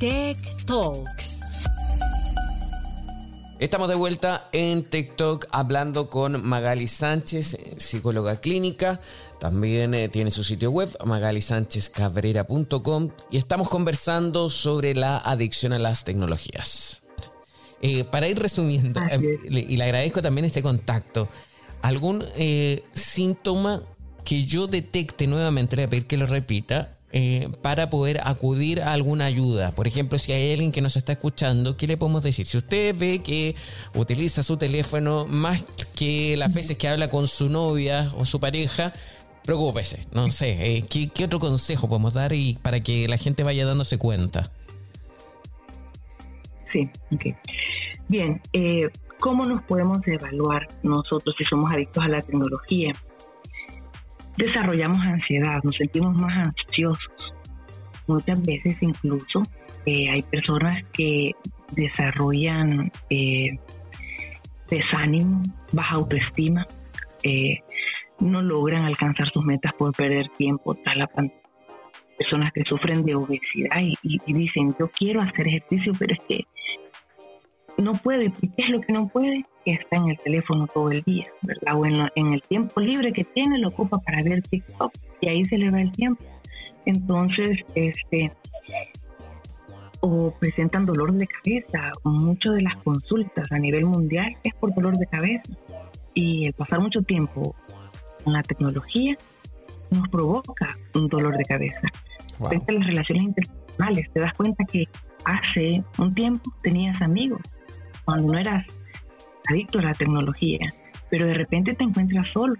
Tech 0.00 0.38
Talks. 0.64 1.38
Estamos 3.58 3.90
de 3.90 3.96
vuelta 3.96 4.48
en 4.50 4.84
TikTok 4.84 5.48
hablando 5.52 6.08
con 6.08 6.42
Magali 6.42 6.88
Sánchez, 6.88 7.74
psicóloga 7.76 8.40
clínica. 8.40 8.98
También 9.38 9.92
eh, 9.92 10.08
tiene 10.08 10.30
su 10.30 10.42
sitio 10.42 10.70
web, 10.70 10.88
magalisanchezcabrera.com. 11.04 13.10
Y 13.30 13.36
estamos 13.36 13.68
conversando 13.68 14.48
sobre 14.48 14.94
la 14.94 15.18
adicción 15.18 15.74
a 15.74 15.78
las 15.78 16.04
tecnologías. 16.04 17.02
Eh, 17.82 18.04
para 18.04 18.26
ir 18.26 18.38
resumiendo, 18.38 19.02
eh, 19.02 19.38
y 19.50 19.76
le 19.76 19.84
agradezco 19.84 20.22
también 20.22 20.46
este 20.46 20.62
contacto, 20.62 21.28
¿algún 21.82 22.24
síntoma 22.94 23.82
que 24.24 24.46
yo 24.46 24.66
detecte 24.66 25.26
nuevamente, 25.26 25.76
le 25.76 25.82
voy 25.82 25.88
a 25.88 25.90
pedir 25.90 26.06
que 26.06 26.16
lo 26.16 26.24
repita, 26.24 26.96
eh, 27.12 27.48
para 27.60 27.90
poder 27.90 28.20
acudir 28.22 28.82
a 28.82 28.92
alguna 28.92 29.24
ayuda. 29.24 29.72
Por 29.72 29.88
ejemplo, 29.88 30.16
si 30.16 30.30
hay 30.32 30.52
alguien 30.52 30.70
que 30.70 30.80
nos 30.80 30.96
está 30.96 31.12
escuchando, 31.12 31.76
¿qué 31.76 31.88
le 31.88 31.96
podemos 31.96 32.22
decir? 32.22 32.46
Si 32.46 32.56
usted 32.56 32.94
ve 32.96 33.20
que 33.20 33.56
utiliza 33.94 34.44
su 34.44 34.56
teléfono 34.56 35.26
más 35.26 35.64
que 35.96 36.36
las 36.36 36.54
veces 36.54 36.76
que 36.76 36.86
habla 36.86 37.10
con 37.10 37.26
su 37.26 37.48
novia 37.48 38.12
o 38.16 38.26
su 38.26 38.38
pareja, 38.38 38.92
preocúpese. 39.44 40.06
No 40.12 40.30
sé, 40.30 40.76
eh, 40.76 40.84
¿qué, 40.88 41.24
otro 41.24 41.40
consejo 41.40 41.88
podemos 41.88 42.14
dar 42.14 42.32
y 42.32 42.58
para 42.62 42.80
que 42.80 43.08
la 43.08 43.16
gente 43.16 43.42
vaya 43.42 43.66
dándose 43.66 43.98
cuenta? 43.98 44.52
Sí, 46.68 46.88
ok. 47.12 47.36
Bien, 48.06 48.40
eh, 48.52 48.88
¿cómo 49.18 49.44
nos 49.44 49.62
podemos 49.64 49.98
evaluar 50.06 50.68
nosotros 50.84 51.34
si 51.36 51.44
somos 51.44 51.72
adictos 51.72 52.04
a 52.04 52.08
la 52.08 52.20
tecnología? 52.20 52.92
Desarrollamos 54.36 55.00
ansiedad, 55.00 55.60
nos 55.62 55.76
sentimos 55.76 56.16
más 56.16 56.48
ansiosos. 56.48 57.34
Muchas 58.06 58.42
veces 58.42 58.82
incluso 58.82 59.42
eh, 59.86 60.10
hay 60.10 60.22
personas 60.22 60.82
que 60.92 61.32
desarrollan 61.76 62.90
eh, 63.08 63.58
desánimo, 64.68 65.42
baja 65.72 65.96
autoestima, 65.96 66.66
eh, 67.22 67.58
no 68.20 68.42
logran 68.42 68.84
alcanzar 68.84 69.30
sus 69.32 69.44
metas 69.44 69.72
por 69.74 69.94
perder 69.94 70.28
tiempo 70.36 70.76
pandemia. 71.14 71.40
Personas 72.18 72.52
que 72.52 72.62
sufren 72.64 73.02
de 73.04 73.14
obesidad 73.14 73.80
y, 74.02 74.18
dicen, 74.26 74.74
yo 74.78 74.88
quiero 74.88 75.22
hacer 75.22 75.48
ejercicio, 75.48 75.92
pero 75.98 76.12
es 76.12 76.22
que 76.26 76.44
no 77.80 77.94
puede. 77.94 78.32
¿Qué 78.32 78.62
es 78.62 78.72
lo 78.72 78.80
que 78.80 78.92
no 78.92 79.08
puede? 79.08 79.44
Que 79.64 79.72
está 79.72 79.96
en 79.96 80.10
el 80.10 80.18
teléfono 80.18 80.66
todo 80.66 80.90
el 80.90 81.02
día, 81.02 81.26
¿verdad? 81.42 81.78
O 81.78 81.86
en, 81.86 82.32
el 82.32 82.42
tiempo 82.42 82.80
libre 82.80 83.12
que 83.12 83.24
tiene 83.24 83.58
lo 83.58 83.68
ocupa 83.68 83.98
para 83.98 84.22
ver 84.22 84.42
TikTok 84.42 84.92
y 85.20 85.28
ahí 85.28 85.44
se 85.44 85.58
le 85.58 85.70
va 85.70 85.80
el 85.80 85.92
tiempo. 85.92 86.22
Entonces, 86.86 87.58
este, 87.74 88.32
o 90.00 90.32
presentan 90.38 90.86
dolor 90.86 91.12
de 91.12 91.26
cabeza. 91.26 91.92
Muchas 92.04 92.54
de 92.54 92.62
las 92.62 92.76
consultas 92.82 93.50
a 93.52 93.58
nivel 93.58 93.84
mundial 93.84 94.34
es 94.42 94.54
por 94.54 94.74
dolor 94.74 94.96
de 94.96 95.06
cabeza. 95.06 95.52
Y 96.14 96.46
el 96.46 96.52
pasar 96.54 96.80
mucho 96.80 97.02
tiempo 97.02 97.54
con 98.24 98.32
la 98.32 98.42
tecnología 98.42 99.16
nos 99.90 100.08
provoca 100.08 100.68
un 100.94 101.08
dolor 101.08 101.36
de 101.36 101.44
cabeza. 101.44 101.88
afecta 102.44 102.72
las 102.72 102.86
relaciones 102.86 103.24
interpersonales. 103.24 104.10
Te 104.12 104.20
das 104.20 104.34
cuenta 104.34 104.64
que 104.64 104.86
hace 105.24 105.84
un 105.98 106.14
tiempo 106.14 106.50
tenías 106.62 107.00
amigos, 107.02 107.40
cuando 108.10 108.32
no 108.32 108.38
eras 108.38 108.66
adicto 109.48 109.78
a 109.78 109.82
la 109.82 109.94
tecnología, 109.94 110.58
pero 111.10 111.26
de 111.26 111.34
repente 111.34 111.74
te 111.74 111.84
encuentras 111.84 112.26
solo. 112.32 112.54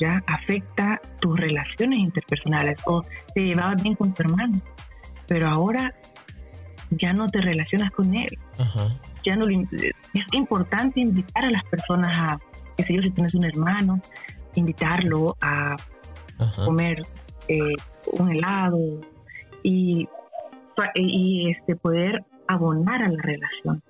Ya 0.00 0.22
afecta 0.26 1.00
tus 1.20 1.38
relaciones 1.38 2.00
interpersonales 2.00 2.78
o 2.86 3.00
te 3.34 3.42
llevabas 3.42 3.82
bien 3.82 3.94
con 3.94 4.14
tu 4.14 4.22
hermano, 4.22 4.56
pero 5.26 5.48
ahora 5.48 5.92
ya 6.90 7.12
no 7.12 7.28
te 7.28 7.40
relacionas 7.40 7.90
con 7.92 8.14
él. 8.14 8.38
Ya 9.24 9.36
no 9.36 9.48
es 9.48 10.26
importante 10.32 11.00
invitar 11.00 11.44
a 11.44 11.50
las 11.50 11.64
personas 11.64 12.12
a, 12.12 12.38
qué 12.76 12.84
sé 12.84 12.94
yo, 12.94 13.02
si 13.02 13.10
tienes 13.10 13.34
un 13.34 13.44
hermano, 13.44 14.00
invitarlo 14.54 15.36
a 15.40 15.76
comer 16.64 17.02
eh, 17.48 17.74
un 18.12 18.30
helado 18.30 18.78
y, 19.62 20.08
y 20.94 21.50
este 21.50 21.74
poder 21.76 22.24
abonar 22.46 23.02
a 23.02 23.08
la 23.08 23.22
relación. 23.22 23.82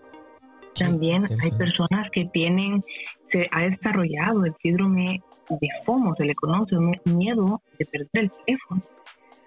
También 0.79 1.25
hay 1.43 1.51
personas 1.53 2.11
que 2.11 2.25
tienen, 2.27 2.83
se 3.31 3.47
ha 3.53 3.63
desarrollado 3.63 4.45
el 4.45 4.55
síndrome 4.63 5.23
de 5.49 5.69
FOMO, 5.85 6.15
se 6.17 6.25
le 6.25 6.35
conoce, 6.35 6.77
miedo 7.05 7.61
de 7.79 7.87
perder 7.87 8.09
el 8.25 8.31
teléfono. 8.31 8.81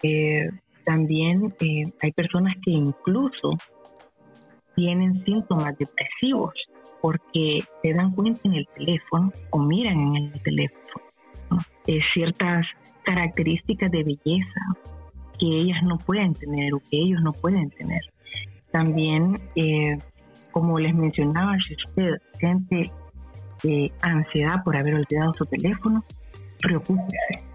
Eh, 0.04 0.50
también 0.86 1.54
eh, 1.60 1.84
hay 2.02 2.12
personas 2.14 2.56
que 2.64 2.72
incluso 2.72 3.52
tienen 4.76 5.24
síntomas 5.26 5.78
depresivos 5.78 6.54
porque 7.02 7.60
se 7.82 7.94
dan 7.94 8.12
cuenta 8.12 8.42
en 8.46 8.56
el 8.56 8.68
teléfono 8.76 9.32
o 9.50 9.60
miran 9.60 10.16
en 10.16 10.32
el 10.34 10.42
teléfono 10.42 11.08
ciertas 12.14 12.66
características 13.04 13.92
de 13.92 14.04
belleza 14.04 14.62
que 15.40 15.46
ellas 15.46 15.82
no 15.84 15.98
pueden 15.98 16.34
tener 16.34 16.74
o 16.74 16.80
que 16.80 16.98
ellos 16.98 17.22
no 17.22 17.32
pueden 17.32 17.70
tener. 17.70 18.02
También, 18.72 19.40
eh, 19.56 19.98
como 20.58 20.80
les 20.80 20.96
mencionaba, 20.96 21.56
si 21.68 21.76
usted 21.76 22.20
siente 22.40 22.92
eh, 23.64 23.92
ansiedad 24.02 24.64
por 24.64 24.76
haber 24.76 24.96
olvidado 24.96 25.32
su 25.36 25.46
teléfono, 25.46 26.04
preocúpese 26.60 27.46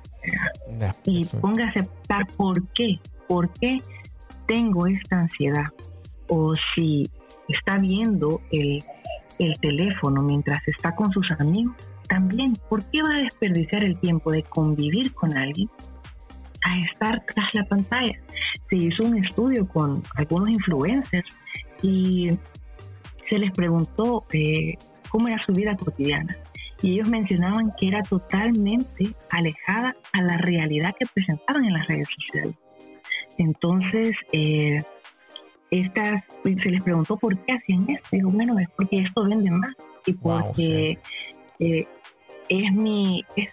y 1.05 1.25
póngase 1.41 1.81
a 1.81 1.83
aceptar 1.83 2.29
por 2.37 2.65
qué, 2.75 3.01
por 3.27 3.51
qué 3.55 3.81
tengo 4.47 4.87
esta 4.87 5.19
ansiedad. 5.19 5.67
O 6.29 6.55
si 6.77 7.11
está 7.49 7.77
viendo 7.79 8.41
el, 8.53 8.79
el 9.41 9.59
teléfono 9.59 10.23
mientras 10.23 10.61
está 10.69 10.95
con 10.95 11.11
sus 11.11 11.29
amigos, 11.41 11.75
también, 12.09 12.57
¿por 12.69 12.89
qué 12.89 13.03
va 13.03 13.17
a 13.17 13.23
desperdiciar 13.25 13.83
el 13.83 13.99
tiempo 13.99 14.31
de 14.31 14.45
convivir 14.45 15.13
con 15.13 15.37
alguien 15.37 15.69
a 16.65 16.79
estar 16.79 17.21
tras 17.35 17.53
la 17.53 17.65
pantalla? 17.65 18.17
Se 18.71 18.77
hizo 18.77 19.03
un 19.03 19.25
estudio 19.25 19.67
con 19.67 20.05
algunos 20.15 20.51
influencers 20.51 21.37
y 21.83 22.29
se 23.33 23.39
les 23.39 23.53
preguntó 23.53 24.23
eh, 24.35 24.75
cómo 25.09 25.27
era 25.27 25.39
su 25.47 25.55
vida 25.55 25.75
cotidiana. 25.75 26.37
Y 26.83 26.93
ellos 26.93 27.09
mencionaban 27.09 27.73
que 27.81 27.89
era 27.89 28.03
totalmente 28.03 29.15
alejada 29.31 29.97
a 30.13 30.21
la 30.21 30.37
realidad 30.37 30.95
que 30.99 31.07
presentaban 31.07 31.65
en 31.65 31.73
las 31.73 31.87
redes 31.87 32.09
sociales. 32.15 32.55
Entonces, 33.39 34.15
eh, 34.33 34.81
estas, 35.71 36.23
se 36.43 36.71
les 36.71 36.85
preguntó 36.85 37.17
por 37.17 37.39
qué 37.39 37.55
hacían 37.55 37.89
esto. 37.89 38.09
Digo, 38.13 38.29
bueno, 38.29 38.59
es 38.59 38.69
porque 38.77 38.99
esto 38.99 39.25
vende 39.25 39.51
más 39.51 39.75
y 40.05 40.13
porque 40.13 40.99
eh, 41.59 41.87
es 42.51 42.73
mi, 42.75 43.25
es, 43.35 43.49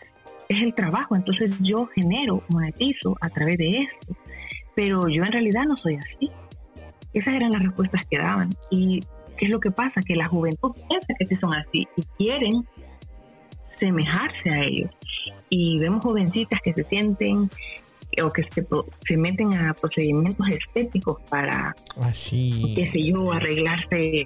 es 0.49 0.61
el 0.61 0.73
trabajo, 0.73 1.15
entonces 1.15 1.55
yo 1.61 1.85
genero, 1.95 2.43
monetizo 2.49 3.15
a 3.21 3.29
través 3.29 3.57
de 3.57 3.83
esto, 3.83 4.17
pero 4.75 5.07
yo 5.07 5.23
en 5.23 5.31
realidad 5.31 5.63
no 5.65 5.77
soy 5.77 5.95
así. 5.95 6.29
Esas 7.13 7.33
eran 7.33 7.51
las 7.51 7.63
respuestas 7.63 8.05
que 8.07 8.17
daban. 8.17 8.49
¿Y 8.69 8.99
qué 9.39 9.45
es 9.45 9.51
lo 9.51 9.59
que 9.59 9.71
pasa? 9.71 10.01
Que 10.01 10.15
la 10.15 10.27
juventud 10.27 10.71
piensa 10.87 11.13
que 11.17 11.25
sí 11.25 11.35
son 11.37 11.53
así 11.53 11.87
y 11.95 12.03
quieren 12.17 12.67
semejarse 13.75 14.49
a 14.49 14.63
ellos. 14.63 14.91
Y 15.49 15.79
vemos 15.79 16.03
jovencitas 16.03 16.59
que 16.63 16.73
se 16.73 16.83
sienten 16.83 17.49
o 18.21 18.31
que 18.31 18.43
se, 18.43 18.67
se 19.07 19.17
meten 19.17 19.53
a 19.53 19.73
procedimientos 19.73 20.45
estéticos 20.49 21.21
para, 21.29 21.73
así 22.01 22.73
qué 22.75 22.91
sé 22.91 23.03
yo, 23.03 23.31
arreglarse 23.31 24.25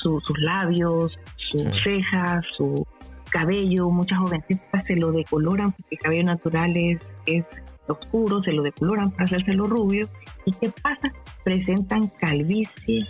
sus 0.00 0.22
labios, 0.38 1.18
sus 1.50 1.64
cejas, 1.82 2.44
su 2.50 2.86
cabello, 3.30 3.90
muchas 3.90 4.18
jovencitas 4.18 4.84
se 4.86 4.96
lo 4.96 5.10
decoloran 5.10 5.72
porque 5.72 5.96
el 5.96 5.98
cabello 5.98 6.24
natural 6.24 6.76
es, 6.76 7.00
es 7.26 7.44
oscuro, 7.88 8.42
se 8.42 8.52
lo 8.52 8.62
decoloran 8.62 9.10
para 9.10 9.24
hacérselo 9.24 9.66
rubio. 9.66 10.06
¿Y 10.44 10.52
qué 10.52 10.70
pasa? 10.70 11.12
Presentan 11.42 12.08
calvicie 12.20 13.02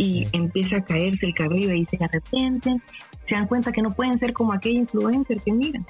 y 0.00 0.26
empieza 0.32 0.76
a 0.76 0.84
caerse 0.84 1.26
el 1.26 1.34
cabello 1.34 1.74
y 1.74 1.84
se 1.84 2.02
arrepienten. 2.02 2.82
Se 3.28 3.34
dan 3.34 3.46
cuenta 3.46 3.70
que 3.70 3.82
no 3.82 3.90
pueden 3.90 4.18
ser 4.18 4.32
como 4.32 4.54
aquel 4.54 4.76
influencer 4.76 5.36
que 5.44 5.52
miran. 5.52 5.84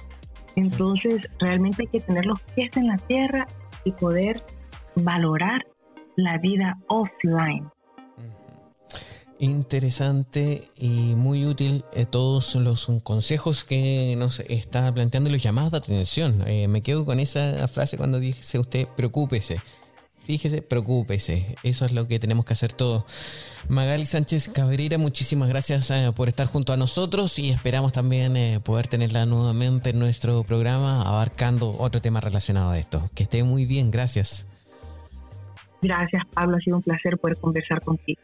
Entonces, 0.57 1.23
realmente 1.39 1.83
hay 1.83 1.87
que 1.87 2.01
tener 2.01 2.27
los 2.27 2.41
pies 2.55 2.77
en 2.77 2.89
la 2.89 2.97
tierra 2.97 3.47
y 3.85 3.93
poder 3.93 4.43
valorar 4.97 5.65
la 6.17 6.39
vida 6.39 6.77
offline. 6.89 7.71
Interesante 9.39 10.69
y 10.77 11.15
muy 11.15 11.47
útil 11.47 11.85
eh, 11.95 12.05
todos 12.05 12.57
los 12.57 12.91
consejos 13.05 13.63
que 13.63 14.17
nos 14.19 14.41
está 14.41 14.93
planteando 14.93 15.31
y 15.31 15.35
los 15.35 15.43
llamados 15.43 15.71
de 15.71 15.79
atención. 15.79 16.43
Eh, 16.49 16.67
me 16.67 16.83
quedo 16.83 17.07
con 17.07 17.21
esa 17.21 17.69
frase 17.69 17.97
cuando 17.97 18.19
dice 18.19 18.59
usted, 18.59 18.89
preocúpese. 18.89 19.63
Fíjese, 20.31 20.63
preocúpese. 20.63 21.57
Eso 21.65 21.85
es 21.85 21.91
lo 21.91 22.07
que 22.07 22.21
tenemos 22.21 22.45
que 22.45 22.53
hacer 22.53 22.73
todos. 22.73 23.03
Magali 23.69 24.07
Sánchez 24.07 24.49
Cabrera, 24.49 24.97
muchísimas 24.97 25.49
gracias 25.49 25.91
eh, 25.91 26.13
por 26.15 26.29
estar 26.29 26.47
junto 26.47 26.73
a 26.73 26.77
nosotros 26.77 27.37
y 27.41 27.51
esperamos 27.51 27.91
también 27.91 28.63
poder 28.63 28.87
tenerla 28.87 29.27
nuevamente 29.27 29.91
en 29.91 29.99
nuestro 29.99 30.45
programa 30.45 31.03
abarcando 31.03 31.73
otro 31.77 32.01
tema 32.01 32.21
relacionado 32.21 32.71
a 32.71 32.79
esto. 32.79 33.11
Que 33.17 33.25
esté 33.25 33.43
muy 33.43 33.67
bien, 33.67 33.91
gracias. 33.91 34.47
Gracias, 35.83 36.23
Pablo. 36.33 36.59
Ha 36.59 36.61
sido 36.61 36.77
un 36.77 36.83
placer 36.85 37.19
poder 37.19 37.37
conversar 37.37 37.81
contigo. 37.81 38.21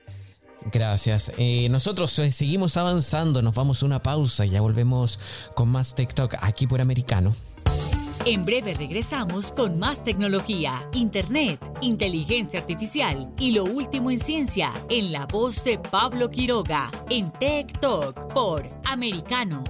Gracias. 0.73 1.33
Eh, 1.39 1.67
nosotros 1.71 2.17
eh, 2.21 2.31
seguimos 2.31 2.77
avanzando, 2.77 3.43
nos 3.43 3.57
vamos 3.57 3.83
a 3.83 3.87
una 3.87 4.01
pausa 4.01 4.47
y 4.47 4.51
ya 4.51 4.61
volvemos 4.61 5.19
con 5.57 5.71
más 5.71 5.97
TikTok 5.97 6.37
aquí 6.41 6.69
por 6.69 6.81
Americano. 6.81 7.35
En 8.29 8.45
breve 8.45 8.75
regresamos 8.75 9.53
con 9.53 9.79
más 9.79 10.03
tecnología, 10.03 10.91
internet, 10.95 11.61
inteligencia 11.81 12.59
artificial 12.59 13.33
y 13.39 13.53
lo 13.53 13.63
último 13.63 14.11
en 14.11 14.19
ciencia 14.19 14.73
en 14.89 15.13
la 15.13 15.27
voz 15.27 15.63
de 15.63 15.79
Pablo 15.79 16.29
Quiroga 16.29 16.91
en 17.09 17.31
Tech 17.31 17.79
Talk 17.79 18.35
por 18.35 18.69
Americano. 18.85 19.63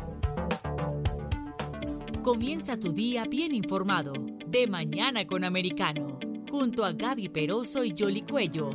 Comienza 2.22 2.80
tu 2.80 2.94
día 2.94 3.26
bien 3.26 3.54
informado 3.54 4.14
de 4.46 4.66
mañana 4.66 5.26
con 5.26 5.44
Americano 5.44 6.18
junto 6.50 6.86
a 6.86 6.92
Gaby 6.92 7.28
Peroso 7.28 7.84
y 7.84 7.94
Jolly 7.96 8.22
Cuello 8.22 8.70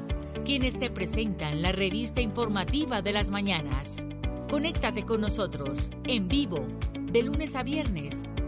quienes 0.46 0.78
te 0.78 0.92
presentan 0.92 1.64
la 1.64 1.72
revista 1.72 2.22
informativa 2.22 3.02
de 3.02 3.14
las 3.14 3.32
mañanas. 3.32 4.06
Conéctate 4.48 5.06
con 5.06 5.22
nosotros 5.22 5.90
en 6.04 6.28
vivo 6.28 6.68
de 7.12 7.24
lunes 7.24 7.56
a 7.56 7.64
viernes 7.64 8.26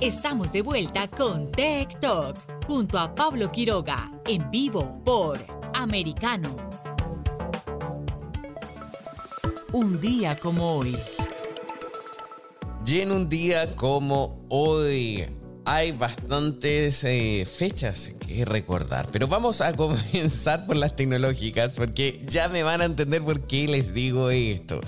Estamos 0.00 0.52
de 0.52 0.62
vuelta 0.62 1.08
con 1.08 1.50
Tech 1.50 1.98
Talk 1.98 2.36
junto 2.68 3.00
a 3.00 3.12
Pablo 3.12 3.50
Quiroga 3.50 4.12
en 4.28 4.48
vivo 4.48 5.02
por 5.04 5.36
Americano. 5.74 6.56
Un 9.72 10.00
día 10.00 10.38
como 10.38 10.76
hoy. 10.76 10.96
Y 12.86 13.00
en 13.00 13.10
un 13.10 13.28
día 13.28 13.74
como 13.74 14.46
hoy 14.48 15.26
hay 15.70 15.92
bastantes 15.92 17.04
eh, 17.04 17.44
fechas 17.44 18.14
que 18.26 18.46
recordar, 18.46 19.06
pero 19.12 19.26
vamos 19.26 19.60
a 19.60 19.72
comenzar 19.76 20.64
por 20.64 20.76
las 20.76 20.96
tecnológicas 20.96 21.74
porque 21.74 22.22
ya 22.26 22.48
me 22.48 22.62
van 22.62 22.80
a 22.80 22.86
entender 22.86 23.20
por 23.20 23.46
qué 23.46 23.68
les 23.68 23.92
digo 23.92 24.30
esto. 24.30 24.80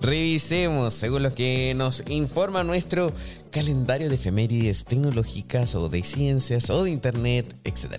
Revisemos, 0.00 0.94
según 0.94 1.24
lo 1.24 1.34
que 1.34 1.72
nos 1.74 2.04
informa 2.08 2.62
nuestro 2.62 3.12
calendario 3.50 4.08
de 4.08 4.14
efemérides 4.14 4.84
tecnológicas 4.84 5.74
o 5.74 5.88
de 5.88 6.02
ciencias 6.02 6.70
o 6.70 6.84
de 6.84 6.90
internet, 6.90 7.56
etc. 7.64 7.96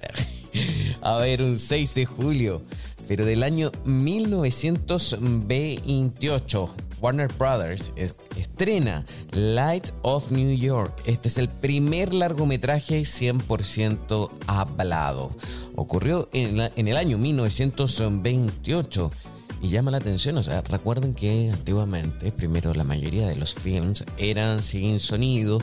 A 1.02 1.18
ver, 1.18 1.42
un 1.42 1.58
6 1.58 1.96
de 1.96 2.06
julio, 2.06 2.62
pero 3.08 3.26
del 3.26 3.42
año 3.44 3.72
1928. 3.86 6.76
Warner 7.02 7.32
Brothers 7.38 7.94
estrena 7.96 9.06
Light 9.32 9.90
of 10.02 10.32
New 10.32 10.56
York. 10.56 10.94
Este 11.06 11.30
es 11.30 11.38
el 11.38 11.48
primer 11.48 12.14
largometraje 12.14 13.02
100% 13.02 14.30
hablado. 14.48 15.32
Ocurrió 15.76 16.28
en, 16.34 16.60
en, 16.60 16.88
el 16.88 16.98
año 16.98 17.18
1928 17.18 19.12
y 19.62 19.70
llama 19.70 19.92
la 19.92 19.98
atención, 19.98 20.38
o 20.38 20.44
sea, 20.44 20.62
recuerden 20.62 21.14
que 21.14 21.52
antiguamente, 21.52 22.32
primero 22.32 22.74
la 22.74 22.84
mayoría 22.84 23.28
de 23.28 23.36
los 23.36 23.56
films 23.56 24.06
eran 24.18 24.64
sin 24.64 25.00
sonido, 25.00 25.62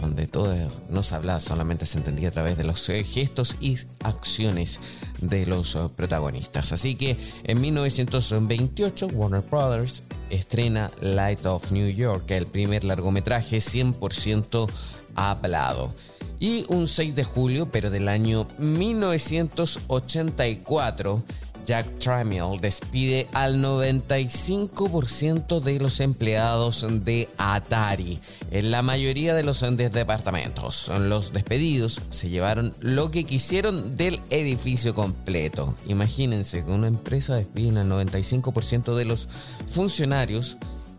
donde 0.00 0.26
todo 0.26 0.54
no 0.88 1.02
se 1.02 1.14
hablaba, 1.14 1.38
solamente 1.40 1.84
se 1.86 1.98
entendía 1.98 2.28
a 2.28 2.32
través 2.32 2.56
de 2.56 2.64
los 2.64 2.88
eh, 2.88 3.04
gestos 3.04 3.56
y 3.60 3.76
acciones 4.02 4.80
de 5.20 5.44
los 5.46 5.74
eh, 5.74 5.80
protagonistas. 5.94 6.72
Así 6.72 6.94
que 6.94 7.18
en 7.44 7.60
1928 7.60 9.08
Warner 9.08 9.42
Brothers 9.42 10.02
estrena 10.30 10.90
Light 11.00 11.44
of 11.46 11.72
New 11.72 11.88
York, 11.88 12.30
el 12.30 12.46
primer 12.46 12.84
largometraje 12.84 13.58
100% 13.58 14.70
hablado. 15.14 15.94
Y 16.40 16.64
un 16.68 16.88
6 16.88 17.14
de 17.14 17.24
julio, 17.24 17.70
pero 17.70 17.90
del 17.90 18.08
año 18.08 18.48
1984, 18.58 21.22
Jack 21.64 21.98
Tramiel 21.98 22.60
despide 22.60 23.28
al 23.32 23.62
95% 23.62 25.60
de 25.60 25.80
los 25.80 26.00
empleados 26.00 26.86
de 27.04 27.28
Atari. 27.38 28.18
En 28.50 28.70
la 28.70 28.82
mayoría 28.82 29.34
de 29.34 29.42
los 29.42 29.60
departamentos, 29.60 30.88
los 30.88 31.32
despedidos 31.32 32.02
se 32.10 32.30
llevaron 32.30 32.74
lo 32.80 33.10
que 33.10 33.24
quisieron 33.24 33.96
del 33.96 34.20
edificio 34.30 34.94
completo. 34.94 35.74
Imagínense 35.86 36.64
que 36.64 36.70
una 36.70 36.88
empresa 36.88 37.36
despide 37.36 37.80
al 37.80 37.88
95% 37.88 38.94
de 38.94 39.04
los 39.04 39.28
funcionarios 39.66 40.56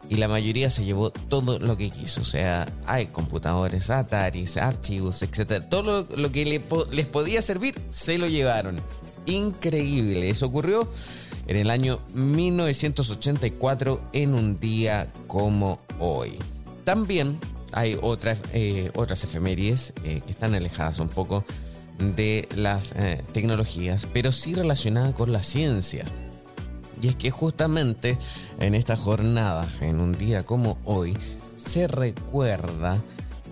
y 0.09 0.17
la 0.17 0.27
mayoría 0.27 0.69
se 0.69 0.85
llevó 0.85 1.11
todo 1.11 1.59
lo 1.59 1.77
que 1.77 1.89
quiso. 1.89 2.21
O 2.21 2.25
sea, 2.25 2.67
hay 2.85 3.07
computadores, 3.07 3.89
Atari, 3.89 4.45
archivos, 4.61 5.21
etc. 5.23 5.63
Todo 5.69 6.07
lo, 6.15 6.31
que 6.31 6.45
les 6.45 7.07
podía 7.07 7.41
servir 7.41 7.81
se 7.89 8.17
lo 8.17 8.27
llevaron 8.27 8.81
increíble. 9.25 10.29
Eso 10.29 10.47
ocurrió 10.47 10.89
en 11.47 11.57
el 11.57 11.69
año 11.69 11.99
1984 12.13 14.01
en 14.13 14.33
un 14.33 14.59
día 14.59 15.11
como 15.27 15.79
hoy. 15.99 16.37
También 16.83 17.39
hay 17.73 17.97
otras, 18.01 18.39
eh, 18.53 18.91
otras 18.95 19.23
efemérides 19.23 19.93
eh, 20.03 20.21
que 20.25 20.31
están 20.31 20.53
alejadas 20.53 20.99
un 20.99 21.09
poco 21.09 21.43
de 21.99 22.47
las 22.55 22.93
eh, 22.93 23.23
tecnologías, 23.33 24.07
pero 24.11 24.31
sí 24.31 24.55
relacionadas 24.55 25.13
con 25.13 25.31
la 25.31 25.43
ciencia. 25.43 26.05
Y 27.01 27.09
es 27.09 27.15
que 27.15 27.31
justamente 27.31 28.17
en 28.59 28.75
esta 28.75 28.95
jornada, 28.95 29.67
en 29.81 29.99
un 29.99 30.13
día 30.13 30.43
como 30.43 30.77
hoy, 30.85 31.17
se 31.57 31.87
recuerda 31.87 33.01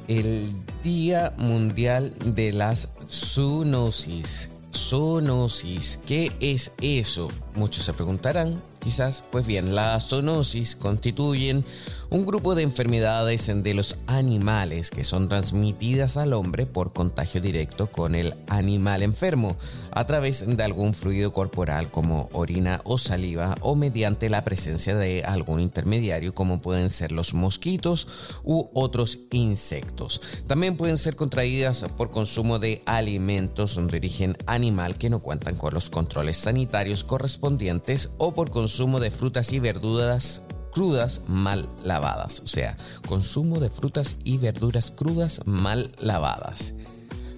el 0.07 0.51
Día 0.83 1.33
Mundial 1.37 2.13
de 2.23 2.53
las 2.53 2.89
Zoonosis, 3.09 4.50
Zoonosis. 4.73 5.99
¿Qué 6.05 6.31
es 6.39 6.71
eso? 6.81 7.29
Muchos 7.55 7.85
se 7.85 7.93
preguntarán, 7.93 8.61
quizás. 8.79 9.23
Pues 9.31 9.45
bien, 9.45 9.75
la 9.75 9.99
zoonosis 9.99 10.75
constituyen 10.75 11.65
un 12.11 12.25
grupo 12.25 12.55
de 12.55 12.63
enfermedades 12.63 13.49
de 13.63 13.73
los 13.73 13.97
animales 14.05 14.91
que 14.91 15.05
son 15.05 15.29
transmitidas 15.29 16.17
al 16.17 16.33
hombre 16.33 16.65
por 16.65 16.91
contagio 16.91 17.39
directo 17.39 17.89
con 17.89 18.15
el 18.15 18.35
animal 18.49 19.01
enfermo 19.01 19.55
a 19.91 20.05
través 20.05 20.45
de 20.45 20.61
algún 20.61 20.93
fluido 20.93 21.31
corporal 21.31 21.89
como 21.89 22.29
orina 22.33 22.81
o 22.83 22.97
saliva 22.97 23.55
o 23.61 23.75
mediante 23.75 24.29
la 24.29 24.43
presencia 24.43 24.93
de 24.93 25.23
algún 25.23 25.61
intermediario 25.61 26.35
como 26.35 26.61
pueden 26.61 26.89
ser 26.89 27.13
los 27.13 27.33
mosquitos 27.33 28.41
u 28.43 28.67
otros 28.73 29.19
insectos. 29.31 30.43
También 30.47 30.75
pueden 30.75 30.97
ser 30.97 31.15
contraídas 31.15 31.85
por 31.95 32.11
consumo 32.11 32.59
de 32.59 32.81
alimentos 32.85 33.77
de 33.77 33.97
origen 33.97 34.37
animal 34.47 34.97
que 34.97 35.09
no 35.09 35.21
cuentan 35.21 35.55
con 35.55 35.73
los 35.73 35.89
controles 35.89 36.35
sanitarios 36.35 37.05
correspondientes 37.05 38.09
o 38.17 38.33
por 38.33 38.51
consumo 38.51 38.99
de 38.99 39.11
frutas 39.11 39.53
y 39.53 39.59
verduras 39.59 40.41
crudas 40.71 41.21
mal 41.27 41.69
lavadas, 41.83 42.39
o 42.39 42.47
sea, 42.47 42.77
consumo 43.07 43.59
de 43.59 43.69
frutas 43.69 44.15
y 44.23 44.37
verduras 44.37 44.91
crudas 44.91 45.41
mal 45.45 45.91
lavadas. 45.99 46.73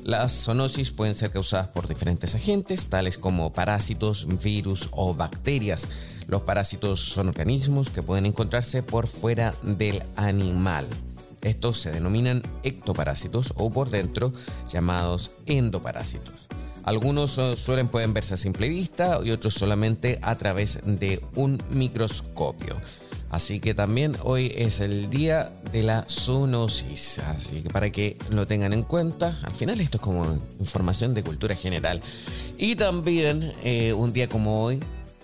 Las 0.03 0.43
zoonosis 0.43 0.91
pueden 0.91 1.15
ser 1.15 1.31
causadas 1.31 1.69
por 1.69 1.87
diferentes 1.87 2.35
agentes, 2.35 2.87
tales 2.87 3.17
como 3.17 3.53
parásitos, 3.53 4.27
virus 4.43 4.89
o 4.91 5.13
bacterias. 5.13 5.87
Los 6.27 6.41
parásitos 6.41 6.99
son 6.99 7.29
organismos 7.29 7.89
que 7.89 8.03
pueden 8.03 8.25
encontrarse 8.25 8.83
por 8.83 9.07
fuera 9.07 9.55
del 9.63 10.03
animal. 10.17 10.87
Estos 11.41 11.77
se 11.77 11.91
denominan 11.91 12.43
ectoparásitos 12.63 13.53
o 13.55 13.69
por 13.71 13.89
dentro 13.89 14.33
llamados 14.67 15.31
endoparásitos. 15.45 16.47
Algunos 16.83 17.39
suelen 17.55 17.87
pueden 17.87 18.13
verse 18.13 18.33
a 18.33 18.37
simple 18.37 18.67
vista 18.67 19.19
y 19.23 19.31
otros 19.31 19.53
solamente 19.53 20.19
a 20.21 20.35
través 20.35 20.81
de 20.83 21.23
un 21.35 21.63
microscopio. 21.69 22.75
Así 23.33 23.59
que 23.59 23.73
también 23.73 24.15
hoy 24.21 24.53
es 24.55 24.79
el 24.79 25.09
día 25.09 25.51
de 25.71 25.81
la 25.81 26.05
zoonosis. 26.07 27.17
Así 27.17 27.63
que 27.63 27.69
para 27.71 27.89
que 27.89 28.15
lo 28.29 28.45
tengan 28.45 28.73
en 28.73 28.83
cuenta, 28.83 29.39
al 29.41 29.53
final 29.53 29.81
esto 29.81 29.97
es 29.97 30.03
como 30.03 30.39
información 30.59 31.15
de 31.15 31.23
cultura 31.23 31.55
general. 31.55 31.99
Y 32.59 32.75
también 32.75 33.51
eh, 33.63 33.91
un 33.91 34.13
día 34.13 34.29
como 34.29 34.63
hoy 34.63 34.79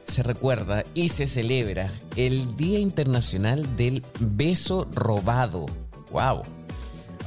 se 0.06 0.24
recuerda 0.24 0.84
y 0.96 1.10
se 1.10 1.28
celebra 1.28 1.92
el 2.16 2.58
Día 2.58 2.80
Internacional 2.80 3.76
del 3.78 4.04
Beso 4.20 4.88
Robado. 4.92 5.68
¡Wow! 6.10 6.42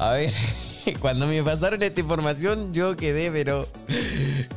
A 0.01 0.11
ver, 0.11 0.33
cuando 1.01 1.27
me 1.27 1.43
pasaron 1.43 1.83
esta 1.83 2.01
información 2.01 2.73
yo 2.73 2.97
quedé 2.97 3.31
pero 3.31 3.69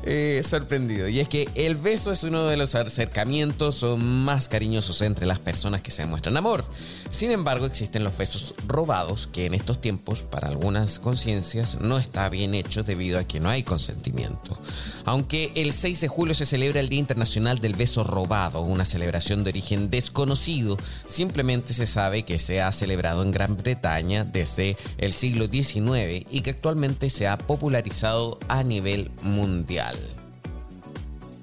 eh, 0.03 0.41
sorprendido. 0.43 1.07
Y 1.07 1.19
es 1.19 1.27
que 1.27 1.49
el 1.55 1.75
beso 1.75 2.11
es 2.11 2.23
uno 2.23 2.45
de 2.45 2.57
los 2.57 2.75
acercamientos 2.75 3.83
más 3.97 4.49
cariñosos 4.49 5.01
entre 5.01 5.25
las 5.25 5.39
personas 5.39 5.81
que 5.81 5.91
se 5.91 6.03
demuestran 6.03 6.37
amor. 6.37 6.63
Sin 7.09 7.31
embargo, 7.31 7.65
existen 7.65 8.03
los 8.03 8.17
besos 8.17 8.53
robados 8.67 9.27
que 9.27 9.45
en 9.45 9.53
estos 9.53 9.81
tiempos 9.81 10.23
para 10.23 10.47
algunas 10.47 10.99
conciencias 10.99 11.79
no 11.81 11.97
está 11.97 12.29
bien 12.29 12.53
hecho 12.53 12.83
debido 12.83 13.19
a 13.19 13.23
que 13.23 13.39
no 13.39 13.49
hay 13.49 13.63
consentimiento. 13.63 14.59
Aunque 15.05 15.51
el 15.55 15.73
6 15.73 16.01
de 16.01 16.07
julio 16.07 16.35
se 16.35 16.45
celebra 16.45 16.79
el 16.79 16.89
Día 16.89 16.99
Internacional 16.99 17.59
del 17.59 17.75
Beso 17.75 18.03
Robado, 18.03 18.61
una 18.61 18.85
celebración 18.85 19.43
de 19.43 19.51
origen 19.51 19.89
desconocido, 19.89 20.77
simplemente 21.07 21.73
se 21.73 21.87
sabe 21.87 22.23
que 22.23 22.39
se 22.39 22.61
ha 22.61 22.71
celebrado 22.71 23.23
en 23.23 23.31
Gran 23.31 23.57
Bretaña 23.57 24.23
desde 24.23 24.75
el 24.97 25.13
siglo 25.13 25.47
XIX 25.47 26.14
y 26.29 26.41
que 26.41 26.51
actualmente 26.51 27.09
se 27.09 27.27
ha 27.27 27.37
popularizado 27.37 28.39
a 28.47 28.63
nivel 28.63 29.11
mundial. 29.21 29.97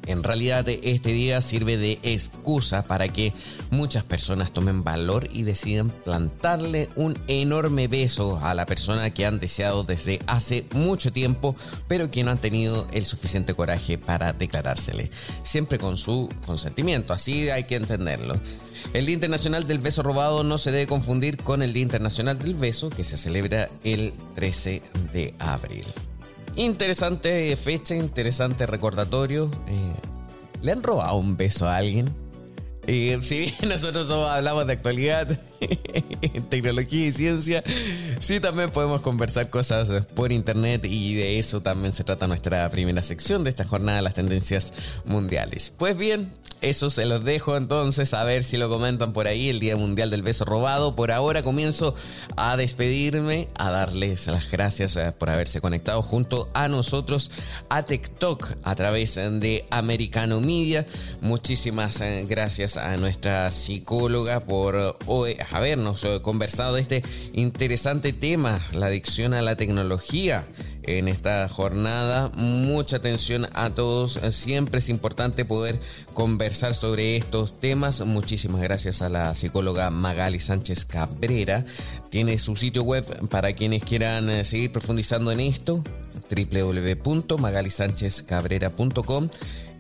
En 0.07 0.23
realidad 0.23 0.69
este 0.69 1.13
día 1.13 1.41
sirve 1.41 1.77
de 1.77 1.99
excusa 2.03 2.83
para 2.83 3.09
que 3.09 3.33
muchas 3.71 4.05
personas 4.05 4.53
tomen 4.53 4.85
valor 4.85 5.29
y 5.33 5.43
decidan 5.43 5.91
plantarle 5.91 6.89
un 6.97 7.19
enorme 7.29 7.89
beso 7.89 8.39
a 8.43 8.55
la 8.55 8.67
persona 8.67 9.15
que 9.15 9.27
han 9.27 9.39
deseado 9.39 9.85
desde 9.85 10.21
hace 10.27 10.67
mucho 10.73 11.13
tiempo, 11.13 11.55
pero 11.89 12.11
que 12.11 12.25
no 12.25 12.31
han 12.31 12.39
tenido 12.39 12.87
el 12.93 13.05
suficiente 13.05 13.55
coraje 13.55 13.99
para 13.99 14.33
declarársele, 14.33 15.11
siempre 15.43 15.79
con 15.79 15.97
su 15.97 16.29
consentimiento, 16.47 17.13
así 17.13 17.51
hay 17.51 17.65
que 17.65 17.77
entenderlo. 17.77 18.35
El 18.93 19.07
Día 19.07 19.15
Internacional 19.15 19.67
del 19.67 19.79
Beso 19.79 20.03
Robado 20.03 20.43
no 20.43 20.59
se 20.59 20.73
debe 20.73 20.87
confundir 20.87 21.37
con 21.37 21.63
el 21.63 21.73
Día 21.73 21.83
Internacional 21.83 22.39
del 22.39 22.55
Beso 22.55 22.91
que 22.91 23.05
se 23.05 23.17
celebra 23.17 23.69
el 23.85 24.13
13 24.35 24.83
de 25.13 25.35
abril. 25.39 25.87
Interesante 26.57 27.57
fecha, 27.57 27.95
interesante 27.95 28.67
recordatorio. 28.67 29.51
Eh, 29.69 29.95
¿Le 30.61 30.73
han 30.73 30.83
robado 30.83 31.17
un 31.17 31.37
beso 31.37 31.67
a 31.67 31.77
alguien? 31.77 32.15
Y 32.87 33.13
si 33.23 33.55
nosotros 33.67 34.11
hablamos 34.11 34.67
de 34.67 34.73
actualidad, 34.75 35.41
tecnología 36.49 37.07
y 37.07 37.13
ciencia, 37.13 37.63
sí 38.19 38.41
también 38.41 38.71
podemos 38.71 39.03
conversar 39.03 39.51
cosas 39.51 40.07
por 40.15 40.33
internet 40.33 40.85
y 40.85 41.15
de 41.15 41.39
eso 41.39 41.61
también 41.61 41.93
se 41.93 42.05
trata 42.05 42.27
nuestra 42.27 42.69
primera 42.71 43.03
sección 43.03 43.45
de 43.45 43.51
esta 43.51 43.65
jornada, 43.65 44.03
las 44.03 44.15
tendencias 44.15 44.73
mundiales. 45.05 45.73
Pues 45.77 45.97
bien, 45.97 46.31
eso 46.63 46.91
se 46.91 47.07
los 47.07 47.25
dejo 47.25 47.57
entonces 47.57 48.15
a 48.15 48.23
ver 48.23 48.45
si 48.45 48.57
lo 48.57 48.69
comentan 48.69 49.13
por 49.13 49.27
ahí, 49.27 49.49
el 49.49 49.59
Día 49.59 49.77
Mundial 49.77 50.11
del 50.11 50.23
Beso 50.23 50.45
Robado. 50.45 50.95
Por 50.95 51.11
ahora 51.11 51.43
comienzo 51.43 51.93
a 52.37 52.57
despedirme, 52.57 53.49
a 53.57 53.71
darles 53.71 54.29
las 54.29 54.49
gracias 54.51 54.97
eh, 54.97 55.13
por 55.13 55.29
haberse 55.29 55.61
conectado 55.61 56.03
junto 56.03 56.49
a 56.55 56.69
nosotros 56.69 57.33
a 57.69 57.83
TikTok 57.83 58.47
a 58.63 58.75
través 58.77 59.17
de 59.17 59.67
Americano 59.71 60.41
Media. 60.41 60.87
Muchísimas 61.21 62.01
eh, 62.01 62.27
gracias 62.29 62.77
a 62.77 62.97
nuestra 62.97 63.51
psicóloga 63.51 64.45
por 64.45 64.99
hoy 65.07 65.37
habernos 65.53 66.05
conversado 66.23 66.75
de 66.75 66.83
este 66.83 67.03
interesante 67.33 68.13
tema, 68.13 68.61
la 68.73 68.87
adicción 68.87 69.35
a 69.35 69.43
la 69.43 69.57
tecnología 69.57 70.45
en 70.85 71.09
esta 71.09 71.49
jornada. 71.49 72.31
Mucha 72.35 72.97
atención 72.97 73.47
a 73.55 73.71
todos. 73.71 74.21
Siempre 74.31 74.79
es 74.79 74.89
importante 74.89 75.45
poder 75.45 75.79
conversar 76.15 76.75
sobre 76.75 77.17
estos 77.17 77.59
temas. 77.61 78.05
Muchísimas 78.05 78.61
gracias 78.63 79.03
a 79.03 79.09
la 79.09 79.33
psicóloga 79.35 79.91
Magali 79.91 80.39
Sánchez 80.41 80.85
Cabrera. 80.85 81.65
Tiene 82.11 82.39
su 82.39 82.57
sitio 82.57 82.83
web 82.83 83.05
para 83.29 83.55
quienes 83.55 83.85
quieran 83.85 84.29
eh, 84.31 84.45
seguir 84.45 84.73
profundizando 84.73 85.31
en 85.33 85.41
esto 85.41 85.83
www.magalisanchezcabrera.com 86.31 89.29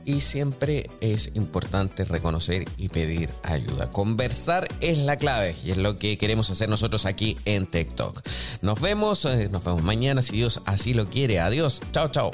y 0.05 0.21
siempre 0.21 0.89
es 1.01 1.31
importante 1.35 2.05
reconocer 2.05 2.65
y 2.77 2.89
pedir 2.89 3.31
ayuda. 3.43 3.91
Conversar 3.91 4.69
es 4.81 4.99
la 4.99 5.17
clave 5.17 5.55
y 5.65 5.71
es 5.71 5.77
lo 5.77 5.99
que 5.99 6.19
queremos 6.19 6.51
hacer 6.51 6.69
nosotros 6.69 7.07
aquí 7.07 7.37
en 7.45 7.67
TikTok. 7.67 8.21
Nos 8.63 8.81
vemos, 8.81 9.25
eh, 9.25 9.49
nos 9.51 9.65
vemos 9.65 9.83
mañana 9.83 10.23
si 10.23 10.37
Dios 10.37 10.63
así 10.65 10.95
lo 10.95 11.09
quiere. 11.09 11.41
Adiós, 11.41 11.83
chao, 11.93 12.09
chao. 12.09 12.31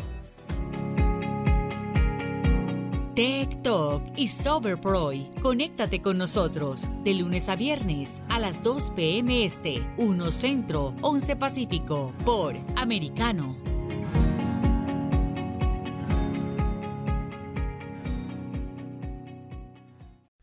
Tech 3.18 3.58
y 4.16 4.28
Soberproy. 4.28 5.28
Conéctate 5.42 6.00
con 6.00 6.18
nosotros 6.18 6.88
de 7.02 7.14
lunes 7.14 7.48
a 7.48 7.56
viernes 7.56 8.22
a 8.28 8.38
las 8.38 8.62
2 8.62 8.92
p.m. 8.94 9.44
Este, 9.44 9.84
1 9.96 10.30
Centro, 10.30 10.94
11 11.02 11.34
Pacífico, 11.34 12.14
por 12.24 12.56
Americano. 12.76 13.56